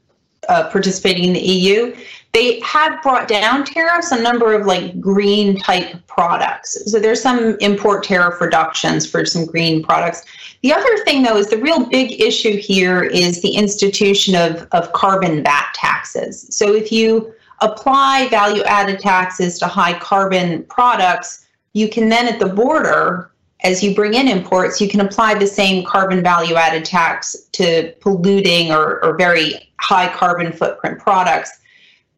uh, 0.49 0.71
participating 0.71 1.25
in 1.25 1.33
the 1.35 1.41
EU, 1.41 1.95
they 2.35 2.59
have 2.61 3.01
brought 3.01 3.29
down 3.29 3.65
tariffs 3.65 4.11
a 4.11 4.21
number 4.21 4.55
of 4.55 4.67
like 4.67 5.01
green 5.01 5.57
type 5.57 6.05
products. 6.09 6.91
So 6.91 6.99
there's 6.99 7.23
some 7.23 7.57
import 7.61 8.03
tariff 8.03 8.41
reductions 8.41 9.09
for 9.09 9.25
some 9.25 9.47
green 9.47 9.85
products. 9.85 10.25
The 10.63 10.73
other 10.73 10.99
thing, 11.05 11.23
though, 11.23 11.37
is 11.37 11.49
the 11.49 11.59
real 11.59 11.87
big 11.87 12.21
issue 12.21 12.57
here 12.57 13.05
is 13.05 13.41
the 13.41 13.55
institution 13.55 14.35
of, 14.35 14.67
of 14.73 14.93
carbon 14.93 15.45
VAT 15.45 15.69
taxes. 15.75 16.47
So 16.51 16.75
if 16.75 16.91
you 16.91 17.33
apply 17.61 18.27
value 18.29 18.65
added 18.65 18.99
taxes 18.99 19.57
to 19.61 19.69
high 19.69 19.97
carbon 20.01 20.65
products, 20.65 21.47
you 21.73 21.89
can 21.89 22.09
then 22.09 22.27
at 22.27 22.41
the 22.41 22.49
border, 22.49 23.31
as 23.63 23.81
you 23.81 23.95
bring 23.95 24.15
in 24.15 24.27
imports, 24.27 24.81
you 24.81 24.89
can 24.89 25.01
apply 25.01 25.35
the 25.35 25.47
same 25.47 25.85
carbon 25.85 26.21
value 26.21 26.57
added 26.57 26.85
tax 26.85 27.37
to 27.53 27.95
polluting 28.01 28.73
or, 28.73 29.05
or 29.05 29.17
very 29.17 29.71
high 29.79 30.13
carbon 30.13 30.53
footprint 30.53 30.99
products. 30.99 31.61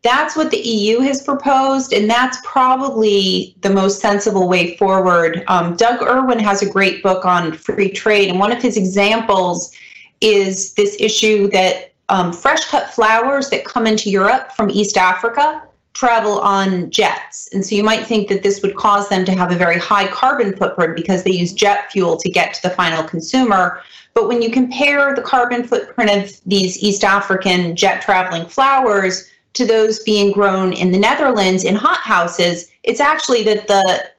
That's 0.03 0.37
what 0.37 0.51
the 0.51 0.59
EU 0.59 1.01
has 1.01 1.23
proposed, 1.23 1.93
and 1.93 2.09
that's 2.09 2.39
probably 2.45 3.57
the 3.63 3.71
most 3.71 4.01
sensible 4.01 4.49
way 4.49 4.77
forward. 4.77 5.43
Um, 5.49 5.75
Doug 5.77 6.03
Irwin 6.03 6.39
has 6.39 6.63
a 6.63 6.71
great 6.71 7.03
book 7.03 7.25
on 7.25 7.53
free 7.53 7.91
trade, 7.91 8.29
and 8.29 8.39
one 8.39 8.53
of 8.53 8.63
his 8.63 8.77
examples 8.77 9.75
is 10.21 10.75
this 10.75 10.97
issue 11.01 11.49
that 11.49 11.93
um, 12.09 12.33
fresh 12.33 12.65
cut 12.67 12.91
flowers 12.91 13.51
that 13.51 13.65
come 13.65 13.87
into 13.87 14.11
Europe 14.11 14.53
from 14.53 14.71
East 14.71 14.97
Africa 14.97 15.63
travel 15.93 16.41
on 16.41 16.91
jets. 16.91 17.49
And 17.55 17.65
so 17.65 17.75
you 17.75 17.83
might 17.83 18.07
think 18.07 18.29
that 18.29 18.43
this 18.43 18.61
would 18.61 18.77
cause 18.77 19.09
them 19.09 19.25
to 19.25 19.33
have 19.33 19.51
a 19.51 19.57
very 19.57 19.79
high 19.79 20.07
carbon 20.09 20.55
footprint 20.55 20.95
because 20.95 21.25
they 21.25 21.31
use 21.31 21.55
jet 21.55 21.91
fuel 21.91 22.19
to 22.19 22.31
get 22.31 22.53
to 22.55 22.63
the 22.63 22.71
final 22.71 23.03
consumer. 23.03 23.81
But 24.13 24.29
when 24.29 24.43
you 24.43 24.51
compare 24.51 25.15
the 25.15 25.23
carbon 25.23 25.65
footprint 25.65 26.11
of 26.11 26.39
these 26.45 26.83
East 26.83 27.03
African 27.03 27.75
jet 27.75 28.03
traveling 28.03 28.47
flowers 28.47 29.31
to 29.57 29.67
those 29.67 30.01
being 30.01 30.33
grown 30.33 30.73
in 30.73 30.93
the 30.93 30.99
Netherlands 30.99 31.65
in 31.65 31.75
hothouses, 31.75 32.69
it's 32.83 33.01
actually 33.01 33.43
that 33.45 33.67
the 33.67 34.11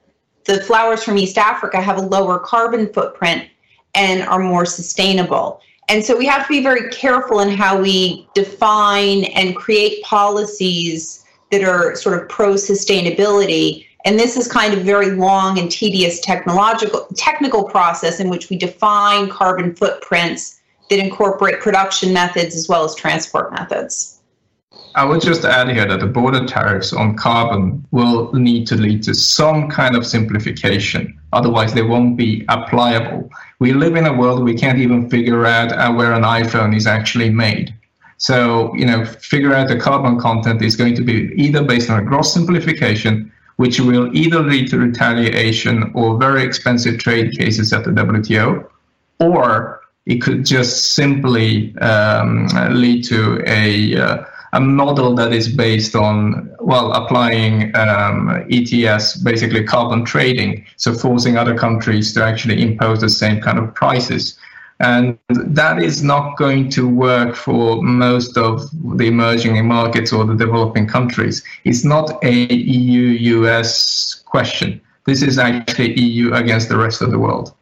the 0.44 0.62
flowers 0.62 1.04
from 1.04 1.18
East 1.18 1.36
Africa 1.36 1.80
have 1.80 1.98
a 1.98 2.02
lower 2.02 2.38
carbon 2.38 2.90
footprint 2.92 3.46
and 3.94 4.22
are 4.22 4.38
more 4.38 4.64
sustainable. 4.64 5.60
And 5.90 6.02
so 6.02 6.16
we 6.16 6.24
have 6.24 6.46
to 6.46 6.48
be 6.48 6.62
very 6.62 6.88
careful 6.90 7.40
in 7.40 7.50
how 7.50 7.80
we 7.80 8.26
define 8.34 9.24
and 9.24 9.54
create 9.54 10.02
policies 10.02 11.24
that 11.52 11.62
are 11.62 11.94
sort 11.94 12.20
of 12.20 12.28
pro 12.30 12.54
sustainability. 12.54 13.86
And 14.06 14.18
this 14.18 14.38
is 14.38 14.48
kind 14.48 14.72
of 14.72 14.80
very 14.80 15.10
long 15.10 15.58
and 15.58 15.70
tedious 15.70 16.20
technological 16.20 17.06
technical 17.16 17.64
process 17.64 18.18
in 18.18 18.30
which 18.30 18.48
we 18.48 18.56
define 18.56 19.28
carbon 19.28 19.74
footprints 19.74 20.60
that 20.88 20.98
incorporate 20.98 21.60
production 21.60 22.12
methods 22.12 22.56
as 22.56 22.68
well 22.68 22.84
as 22.84 22.94
transport 22.94 23.52
methods. 23.52 24.17
I 24.94 25.04
would 25.04 25.20
just 25.20 25.44
add 25.44 25.68
here 25.68 25.86
that 25.86 26.00
the 26.00 26.06
border 26.06 26.44
tariffs 26.46 26.92
on 26.92 27.16
carbon 27.16 27.86
will 27.90 28.32
need 28.32 28.66
to 28.68 28.76
lead 28.76 29.02
to 29.04 29.14
some 29.14 29.68
kind 29.68 29.96
of 29.96 30.06
simplification. 30.06 31.18
Otherwise, 31.32 31.74
they 31.74 31.82
won't 31.82 32.16
be 32.16 32.44
applicable. 32.48 33.30
We 33.58 33.72
live 33.72 33.96
in 33.96 34.06
a 34.06 34.12
world 34.12 34.42
we 34.42 34.54
can't 34.54 34.78
even 34.78 35.08
figure 35.10 35.46
out 35.46 35.72
uh, 35.72 35.92
where 35.92 36.12
an 36.12 36.22
iPhone 36.22 36.74
is 36.76 36.86
actually 36.86 37.30
made. 37.30 37.74
So, 38.18 38.74
you 38.74 38.84
know, 38.86 39.04
figure 39.04 39.54
out 39.54 39.68
the 39.68 39.78
carbon 39.78 40.18
content 40.18 40.62
is 40.62 40.74
going 40.74 40.94
to 40.96 41.02
be 41.02 41.32
either 41.36 41.62
based 41.62 41.88
on 41.90 42.00
a 42.00 42.02
gross 42.02 42.32
simplification 42.32 43.32
which 43.58 43.80
will 43.80 44.08
either 44.16 44.38
lead 44.40 44.70
to 44.70 44.78
retaliation 44.78 45.90
or 45.92 46.16
very 46.16 46.44
expensive 46.44 46.96
trade 47.00 47.36
cases 47.36 47.72
at 47.72 47.82
the 47.82 47.90
WTO, 47.90 48.64
or 49.18 49.80
it 50.06 50.22
could 50.22 50.46
just 50.46 50.94
simply 50.94 51.76
um, 51.78 52.46
lead 52.70 53.02
to 53.04 53.42
a 53.46 53.96
uh, 53.96 54.24
a 54.52 54.60
model 54.60 55.14
that 55.14 55.32
is 55.32 55.48
based 55.48 55.94
on 55.94 56.54
well 56.60 56.92
applying 56.92 57.74
um, 57.76 58.46
ETS, 58.50 59.16
basically 59.16 59.64
carbon 59.64 60.04
trading, 60.04 60.64
so 60.76 60.94
forcing 60.94 61.36
other 61.36 61.56
countries 61.56 62.12
to 62.14 62.24
actually 62.24 62.62
impose 62.62 63.00
the 63.00 63.08
same 63.08 63.40
kind 63.40 63.58
of 63.58 63.74
prices. 63.74 64.38
And 64.80 65.18
that 65.28 65.82
is 65.82 66.04
not 66.04 66.36
going 66.36 66.70
to 66.70 66.88
work 66.88 67.34
for 67.34 67.82
most 67.82 68.38
of 68.38 68.62
the 68.96 69.08
emerging 69.08 69.66
markets 69.66 70.12
or 70.12 70.24
the 70.24 70.36
developing 70.36 70.86
countries. 70.86 71.42
It's 71.64 71.84
not 71.84 72.22
a 72.22 72.32
EU 72.32 73.42
US 73.42 74.22
question. 74.24 74.80
This 75.04 75.22
is 75.22 75.38
actually 75.38 75.98
EU 75.98 76.32
against 76.32 76.68
the 76.68 76.76
rest 76.76 77.02
of 77.02 77.10
the 77.10 77.18
world. 77.18 77.54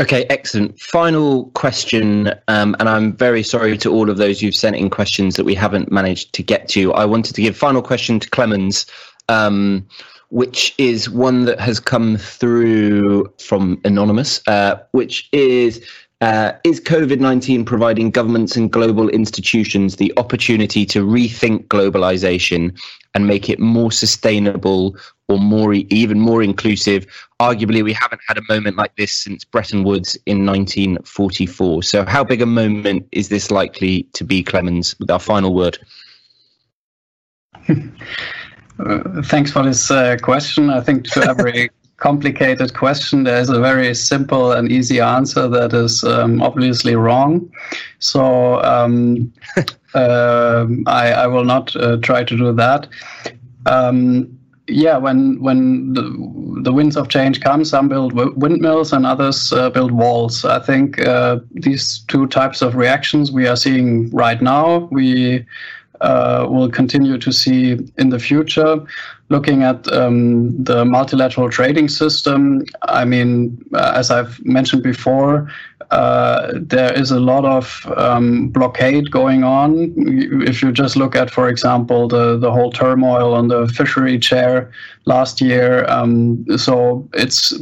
Okay, 0.00 0.24
excellent. 0.24 0.80
Final 0.80 1.46
question, 1.50 2.32
um, 2.48 2.74
and 2.80 2.88
I'm 2.88 3.16
very 3.16 3.44
sorry 3.44 3.78
to 3.78 3.92
all 3.92 4.10
of 4.10 4.16
those 4.16 4.40
who've 4.40 4.54
sent 4.54 4.74
in 4.74 4.90
questions 4.90 5.36
that 5.36 5.44
we 5.44 5.54
haven't 5.54 5.92
managed 5.92 6.32
to 6.32 6.42
get 6.42 6.68
to. 6.70 6.92
I 6.94 7.04
wanted 7.04 7.36
to 7.36 7.42
give 7.42 7.56
final 7.56 7.80
question 7.80 8.18
to 8.18 8.28
Clemens, 8.28 8.86
um, 9.28 9.86
which 10.30 10.74
is 10.78 11.08
one 11.08 11.44
that 11.44 11.60
has 11.60 11.78
come 11.78 12.16
through 12.16 13.32
from 13.38 13.80
anonymous, 13.84 14.40
uh, 14.48 14.80
which 14.90 15.28
is 15.30 15.86
uh, 16.20 16.52
is 16.64 16.80
COVID 16.80 17.18
19 17.18 17.64
providing 17.64 18.10
governments 18.10 18.56
and 18.56 18.70
global 18.70 19.08
institutions 19.08 19.96
the 19.96 20.12
opportunity 20.16 20.86
to 20.86 21.04
rethink 21.04 21.66
globalization 21.66 22.78
and 23.14 23.26
make 23.26 23.48
it 23.48 23.58
more 23.58 23.92
sustainable 23.92 24.96
or 25.28 25.38
more 25.38 25.74
even 25.74 26.20
more 26.20 26.42
inclusive? 26.42 27.06
Arguably, 27.40 27.82
we 27.82 27.92
haven't 27.92 28.20
had 28.26 28.38
a 28.38 28.42
moment 28.48 28.76
like 28.76 28.94
this 28.96 29.12
since 29.12 29.44
Bretton 29.44 29.84
Woods 29.84 30.16
in 30.26 30.46
1944. 30.46 31.82
So, 31.82 32.04
how 32.06 32.24
big 32.24 32.40
a 32.40 32.46
moment 32.46 33.06
is 33.12 33.28
this 33.28 33.50
likely 33.50 34.04
to 34.14 34.24
be, 34.24 34.42
Clemens, 34.42 34.98
with 34.98 35.10
our 35.10 35.20
final 35.20 35.54
word? 35.54 35.78
Uh, 38.80 39.22
thanks 39.22 39.52
for 39.52 39.62
this 39.62 39.88
uh, 39.88 40.16
question. 40.20 40.68
I 40.68 40.80
think 40.80 41.04
to 41.12 41.22
every 41.28 41.70
complicated 42.04 42.74
question, 42.74 43.24
there 43.24 43.40
is 43.40 43.48
a 43.48 43.58
very 43.58 43.94
simple 43.94 44.52
and 44.52 44.70
easy 44.70 45.00
answer 45.00 45.48
that 45.48 45.72
is 45.72 46.04
um, 46.04 46.42
obviously 46.42 46.94
wrong. 46.94 47.50
So 47.98 48.62
um, 48.62 49.32
uh, 49.94 50.66
I, 50.86 51.12
I, 51.24 51.26
will 51.26 51.46
not 51.46 51.74
uh, 51.76 51.96
try 52.02 52.22
to 52.22 52.36
do 52.36 52.52
that. 52.52 52.88
Um, 53.64 54.38
yeah, 54.66 54.98
when 54.98 55.40
when 55.40 55.94
the, 55.94 56.02
the 56.62 56.72
winds 56.74 56.96
of 56.96 57.08
change 57.08 57.40
come, 57.40 57.64
some 57.64 57.88
build 57.88 58.12
windmills 58.12 58.92
and 58.92 59.06
others 59.06 59.52
uh, 59.52 59.70
build 59.70 59.92
walls. 59.92 60.44
I 60.44 60.58
think 60.58 61.00
uh, 61.00 61.38
these 61.52 62.04
two 62.08 62.26
types 62.26 62.60
of 62.60 62.74
reactions 62.74 63.32
we 63.32 63.46
are 63.46 63.56
seeing 63.56 64.10
right 64.10 64.40
now. 64.42 64.88
We 64.90 65.46
uh, 66.00 66.46
will 66.50 66.70
continue 66.70 67.16
to 67.18 67.32
see 67.32 67.78
in 67.96 68.10
the 68.10 68.18
future. 68.18 68.76
Looking 69.34 69.64
at 69.64 69.92
um, 69.92 70.62
the 70.62 70.84
multilateral 70.84 71.50
trading 71.50 71.88
system, 71.88 72.64
I 72.82 73.04
mean, 73.04 73.58
uh, 73.72 73.92
as 73.96 74.12
I've 74.16 74.34
mentioned 74.44 74.84
before, 74.84 75.50
uh, 75.90 76.52
there 76.54 76.92
is 76.92 77.10
a 77.10 77.18
lot 77.18 77.44
of 77.44 77.84
um, 77.96 78.48
blockade 78.48 79.10
going 79.10 79.42
on. 79.42 79.92
If 80.50 80.62
you 80.62 80.70
just 80.70 80.94
look 80.94 81.16
at, 81.16 81.32
for 81.32 81.48
example, 81.48 82.06
the, 82.06 82.38
the 82.38 82.52
whole 82.52 82.70
turmoil 82.70 83.34
on 83.34 83.48
the 83.48 83.66
fishery 83.66 84.20
chair 84.20 84.70
last 85.04 85.40
year, 85.40 85.84
um, 85.88 86.46
so 86.56 87.08
it's 87.12 87.54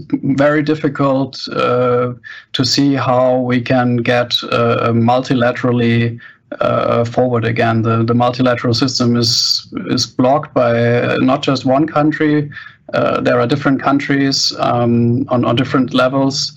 very 0.42 0.62
difficult 0.62 1.40
uh, 1.52 2.12
to 2.52 2.64
see 2.64 2.92
how 2.94 3.38
we 3.38 3.62
can 3.62 3.96
get 3.96 4.34
uh, 4.50 4.92
multilaterally 4.92 6.20
uh, 6.60 7.04
forward 7.04 7.44
again. 7.44 7.82
The, 7.82 8.02
the 8.02 8.14
multilateral 8.14 8.74
system 8.74 9.16
is 9.16 9.66
is 9.86 10.06
blocked 10.06 10.54
by 10.54 11.16
not 11.18 11.42
just 11.42 11.64
one 11.64 11.86
country. 11.86 12.50
Uh, 12.94 13.20
there 13.22 13.40
are 13.40 13.46
different 13.46 13.80
countries 13.80 14.52
um, 14.58 15.24
on, 15.28 15.46
on 15.46 15.56
different 15.56 15.94
levels 15.94 16.52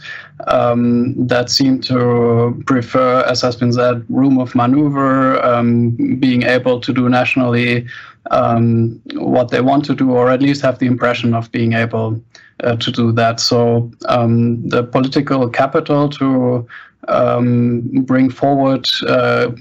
um, 0.48 1.16
that 1.28 1.50
seem 1.50 1.80
to 1.80 2.62
prefer, 2.66 3.22
as 3.22 3.42
has 3.42 3.56
been 3.56 3.72
said, 3.72 4.04
room 4.10 4.38
of 4.38 4.54
maneuver, 4.54 5.42
um, 5.46 5.92
being 6.20 6.44
able 6.44 6.82
to 6.82 6.92
do 6.92 7.08
nationally 7.08 7.88
um, 8.32 9.02
what 9.14 9.50
they 9.50 9.62
want 9.62 9.86
to 9.86 9.96
do, 9.96 10.12
or 10.12 10.30
at 10.30 10.42
least 10.42 10.62
have 10.62 10.80
the 10.80 10.88
impression 10.88 11.34
of 11.34 11.50
being 11.52 11.72
able 11.72 12.22
uh, 12.64 12.76
to 12.76 12.92
do 12.92 13.14
that. 13.14 13.40
So 13.40 13.90
um, 14.10 14.68
the 14.68 14.84
political 14.84 15.50
capital 15.50 16.10
to 16.10 16.68
um, 17.08 17.82
bring 18.06 18.30
forward 18.30 18.88
uh, 19.08 19.52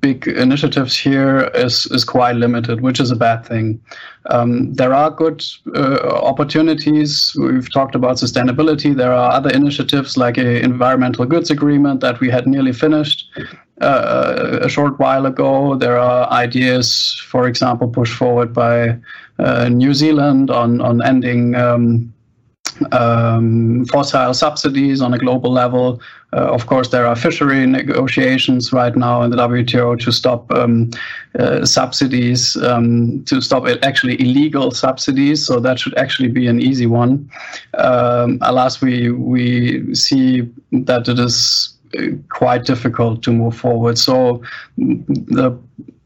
big 0.00 0.26
initiatives 0.28 0.96
here 0.96 1.50
is, 1.54 1.86
is 1.86 2.04
quite 2.04 2.36
limited, 2.36 2.80
which 2.80 3.00
is 3.00 3.10
a 3.10 3.16
bad 3.16 3.44
thing. 3.46 3.80
Um, 4.30 4.74
there 4.74 4.94
are 4.94 5.10
good 5.10 5.44
uh, 5.74 6.20
opportunities. 6.22 7.34
We've 7.38 7.72
talked 7.72 7.94
about 7.94 8.16
sustainability. 8.16 8.94
There 8.94 9.12
are 9.12 9.32
other 9.32 9.50
initiatives 9.50 10.16
like 10.16 10.38
an 10.38 10.46
environmental 10.46 11.24
goods 11.24 11.50
agreement 11.50 12.00
that 12.00 12.20
we 12.20 12.30
had 12.30 12.46
nearly 12.46 12.72
finished 12.72 13.28
uh, 13.80 14.58
a 14.62 14.68
short 14.68 14.98
while 14.98 15.26
ago. 15.26 15.76
There 15.76 15.98
are 15.98 16.30
ideas, 16.30 17.20
for 17.26 17.48
example, 17.48 17.88
pushed 17.88 18.14
forward 18.14 18.52
by 18.52 18.98
uh, 19.38 19.68
New 19.68 19.94
Zealand 19.94 20.50
on, 20.50 20.80
on 20.80 21.02
ending. 21.02 21.54
Um, 21.54 22.12
um, 22.90 23.84
fossil 23.86 24.34
subsidies 24.34 25.02
on 25.02 25.14
a 25.14 25.18
global 25.18 25.52
level. 25.52 26.00
Uh, 26.34 26.52
of 26.52 26.66
course, 26.66 26.88
there 26.88 27.06
are 27.06 27.14
fishery 27.14 27.66
negotiations 27.66 28.72
right 28.72 28.96
now 28.96 29.22
in 29.22 29.30
the 29.30 29.36
WTO 29.36 29.98
to 30.00 30.10
stop 30.10 30.50
um, 30.52 30.90
uh, 31.38 31.64
subsidies, 31.66 32.56
um, 32.56 33.22
to 33.24 33.40
stop 33.40 33.66
actually 33.82 34.20
illegal 34.20 34.70
subsidies. 34.70 35.46
So 35.46 35.60
that 35.60 35.78
should 35.78 35.96
actually 35.98 36.28
be 36.28 36.46
an 36.46 36.60
easy 36.60 36.86
one. 36.86 37.30
Um, 37.74 38.38
alas, 38.40 38.80
we 38.80 39.10
we 39.10 39.94
see 39.94 40.48
that 40.72 41.08
it 41.08 41.18
is 41.18 41.74
quite 42.28 42.64
difficult 42.64 43.22
to 43.22 43.32
move 43.32 43.56
forward. 43.56 43.98
So 43.98 44.42
the 44.76 45.58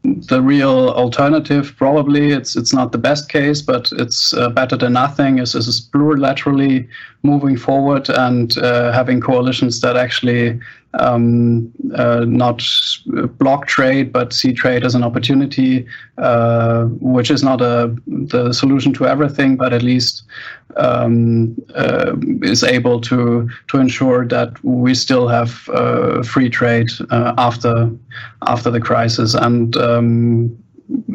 the 0.03 0.41
real 0.41 0.89
alternative 0.91 1.75
probably 1.77 2.31
it's 2.31 2.55
it's 2.55 2.73
not 2.73 2.91
the 2.91 2.97
best 2.97 3.29
case 3.29 3.61
but 3.61 3.91
it's 3.93 4.33
uh, 4.33 4.49
better 4.49 4.77
than 4.77 4.93
nothing 4.93 5.39
is 5.39 5.53
is 5.53 5.89
plurilaterally 5.93 6.87
moving 7.23 7.57
forward 7.57 8.07
and 8.09 8.57
uh, 8.59 8.91
having 8.93 9.19
coalitions 9.19 9.81
that 9.81 9.97
actually 9.97 10.57
um, 10.97 11.71
uh, 11.95 12.25
not 12.27 12.63
block 13.37 13.67
trade 13.67 14.11
but 14.11 14.33
see 14.33 14.53
trade 14.53 14.83
as 14.83 14.95
an 14.95 15.03
opportunity 15.03 15.85
uh, 16.17 16.85
which 16.99 17.31
is 17.31 17.43
not 17.43 17.61
a 17.61 17.95
the 18.07 18.53
solution 18.53 18.93
to 18.93 19.05
everything 19.05 19.55
but 19.55 19.73
at 19.73 19.81
least 19.81 20.23
um, 20.77 21.55
uh, 21.75 22.15
is 22.41 22.63
able 22.63 23.01
to 23.01 23.49
to 23.67 23.77
ensure 23.77 24.27
that 24.27 24.63
we 24.63 24.93
still 24.93 25.27
have 25.27 25.67
uh, 25.69 26.21
free 26.23 26.49
trade 26.49 26.89
after 27.11 27.89
after 28.45 28.69
the 28.69 28.79
crisis. 28.79 29.33
And 29.33 29.75
um, 29.77 30.57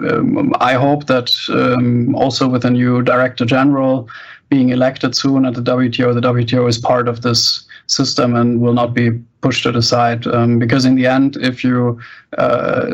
um, 0.09 0.53
I 0.61 0.75
hope 0.75 1.07
that 1.07 1.31
um, 1.49 2.15
also 2.15 2.49
with 2.49 2.65
a 2.65 2.71
new 2.71 3.03
director 3.03 3.45
general 3.45 4.09
being 4.49 4.71
elected 4.71 5.17
soon 5.17 5.47
at 5.47 5.55
the 5.55 5.63
WTO, 5.63 6.15
the 6.15 6.21
WTO 6.21 6.69
is 6.69 6.79
part 6.79 7.09
of 7.09 7.23
this 7.23 7.65
system 7.87 8.35
and 8.37 8.61
will 8.61 8.75
not 8.75 8.95
be 8.95 9.11
pushed 9.43 9.65
to 9.65 9.73
the 9.73 9.83
side. 9.83 10.27
Um, 10.27 10.59
because 10.59 10.85
in 10.85 10.95
the 10.95 11.07
end, 11.07 11.37
if 11.37 11.63
you 11.63 12.01
uh, 12.39 12.87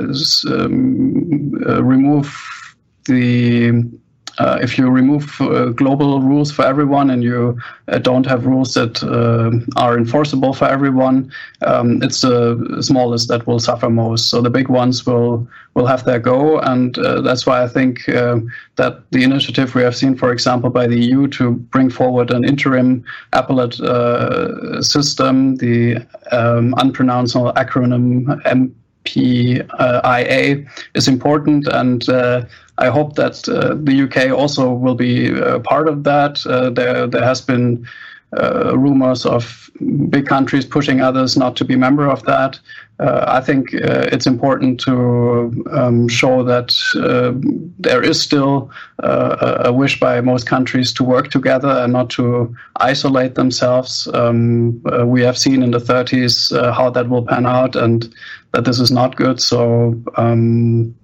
um, 0.48 1.52
uh, 1.66 1.84
remove 1.84 2.34
the 3.04 3.84
uh, 4.38 4.58
if 4.62 4.78
you 4.78 4.88
remove 4.88 5.40
uh, 5.40 5.66
global 5.70 6.20
rules 6.20 6.50
for 6.52 6.64
everyone 6.64 7.10
and 7.10 7.22
you 7.22 7.58
uh, 7.88 7.98
don't 7.98 8.24
have 8.24 8.46
rules 8.46 8.74
that 8.74 9.02
uh, 9.02 9.50
are 9.80 9.98
enforceable 9.98 10.52
for 10.52 10.66
everyone, 10.66 11.32
um, 11.62 12.00
it's 12.02 12.20
the 12.20 12.78
smallest 12.80 13.28
that 13.28 13.46
will 13.46 13.58
suffer 13.58 13.90
most. 13.90 14.30
So 14.30 14.40
the 14.40 14.50
big 14.50 14.68
ones 14.68 15.04
will 15.04 15.46
will 15.74 15.86
have 15.86 16.04
their 16.04 16.18
go, 16.18 16.58
and 16.60 16.98
uh, 16.98 17.20
that's 17.20 17.46
why 17.46 17.62
I 17.62 17.68
think 17.68 18.08
uh, 18.08 18.40
that 18.76 19.02
the 19.10 19.22
initiative 19.22 19.74
we 19.74 19.82
have 19.82 19.96
seen, 19.96 20.16
for 20.16 20.32
example, 20.32 20.70
by 20.70 20.86
the 20.86 20.98
EU 20.98 21.28
to 21.28 21.52
bring 21.52 21.88
forward 21.90 22.30
an 22.30 22.44
interim 22.44 23.04
appellate 23.32 23.74
system, 24.84 25.56
the 25.56 25.96
um, 26.32 26.74
unpronounceable 26.78 27.52
acronym 27.54 28.40
M. 28.44 28.74
PIA 29.08 30.64
is 30.94 31.08
important, 31.08 31.66
and 31.68 32.08
uh, 32.08 32.44
I 32.78 32.88
hope 32.88 33.16
that 33.16 33.48
uh, 33.48 33.74
the 33.74 34.02
UK 34.04 34.30
also 34.38 34.72
will 34.72 34.94
be 34.94 35.32
part 35.64 35.88
of 35.88 36.04
that. 36.04 36.44
Uh, 36.46 36.70
there, 36.70 37.06
there 37.06 37.24
has 37.24 37.40
been 37.40 37.86
uh, 38.36 38.76
rumors 38.76 39.24
of 39.24 39.70
big 40.10 40.26
countries 40.26 40.66
pushing 40.66 41.00
others 41.00 41.36
not 41.36 41.56
to 41.56 41.64
be 41.64 41.76
member 41.76 42.06
of 42.06 42.22
that. 42.24 42.58
Uh, 43.00 43.24
I 43.28 43.40
think 43.40 43.72
uh, 43.74 44.08
it's 44.12 44.26
important 44.26 44.80
to 44.80 45.64
um, 45.70 46.08
show 46.08 46.42
that 46.42 46.74
uh, 46.96 47.32
there 47.78 48.02
is 48.02 48.20
still 48.20 48.70
uh, 49.02 49.62
a 49.66 49.72
wish 49.72 50.00
by 50.00 50.20
most 50.20 50.46
countries 50.46 50.92
to 50.94 51.04
work 51.04 51.30
together 51.30 51.68
and 51.68 51.92
not 51.92 52.10
to 52.10 52.54
isolate 52.76 53.36
themselves. 53.36 54.08
Um, 54.12 54.82
uh, 54.92 55.06
we 55.06 55.22
have 55.22 55.38
seen 55.38 55.62
in 55.62 55.70
the 55.70 55.78
30s 55.78 56.52
how 56.74 56.90
that 56.90 57.08
will 57.08 57.24
pan 57.24 57.46
out 57.46 57.76
and 57.76 58.12
that 58.52 58.64
this 58.64 58.80
is 58.80 58.90
not 58.90 59.16
good. 59.16 59.40
So 59.40 60.00
um, 60.16 60.94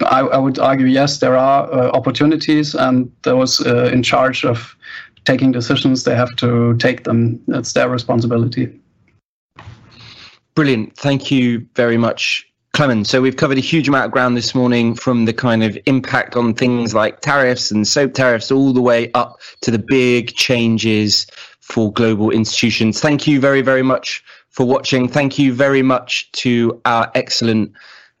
I, 0.00 0.20
I, 0.20 0.38
would 0.38 0.58
argue 0.58 0.86
yes, 0.86 1.18
there 1.18 1.36
are 1.36 1.70
opportunities, 1.90 2.74
and 2.74 3.10
those 3.22 3.60
in 3.60 4.02
charge 4.02 4.44
of 4.44 4.76
taking 5.24 5.52
decisions, 5.52 6.04
they 6.04 6.16
have 6.16 6.34
to 6.36 6.76
take 6.78 7.04
them. 7.04 7.40
It's 7.48 7.72
their 7.72 7.88
responsibility. 7.88 8.80
Brilliant. 10.54 10.96
Thank 10.96 11.30
you 11.30 11.66
very 11.76 11.96
much, 11.96 12.46
Clement. 12.74 13.06
So 13.06 13.22
we've 13.22 13.36
covered 13.36 13.56
a 13.56 13.62
huge 13.62 13.88
amount 13.88 14.06
of 14.06 14.10
ground 14.10 14.36
this 14.36 14.54
morning 14.54 14.94
from 14.94 15.24
the 15.24 15.32
kind 15.32 15.62
of 15.62 15.78
impact 15.86 16.36
on 16.36 16.54
things 16.54 16.94
like 16.94 17.20
tariffs 17.20 17.70
and 17.70 17.86
soap 17.86 18.14
tariffs 18.14 18.50
all 18.50 18.72
the 18.72 18.82
way 18.82 19.10
up 19.12 19.40
to 19.62 19.70
the 19.70 19.82
big 19.88 20.34
changes 20.34 21.26
for 21.60 21.92
global 21.92 22.30
institutions. 22.30 23.00
Thank 23.00 23.26
you 23.26 23.40
very, 23.40 23.62
very 23.62 23.82
much 23.82 24.22
for 24.52 24.64
watching. 24.64 25.08
Thank 25.08 25.38
you 25.38 25.52
very 25.52 25.82
much 25.82 26.30
to 26.32 26.80
our 26.84 27.10
excellent 27.14 27.72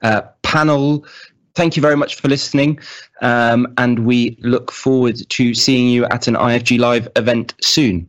uh, 0.02 0.22
panel. 0.42 1.06
Thank 1.54 1.76
you 1.76 1.82
very 1.82 1.96
much 1.96 2.16
for 2.16 2.28
listening. 2.28 2.80
Um, 3.20 3.72
and 3.78 4.00
we 4.00 4.36
look 4.40 4.72
forward 4.72 5.16
to 5.28 5.54
seeing 5.54 5.88
you 5.88 6.04
at 6.06 6.26
an 6.26 6.34
IFG 6.34 6.78
Live 6.78 7.08
event 7.14 7.54
soon. 7.62 8.08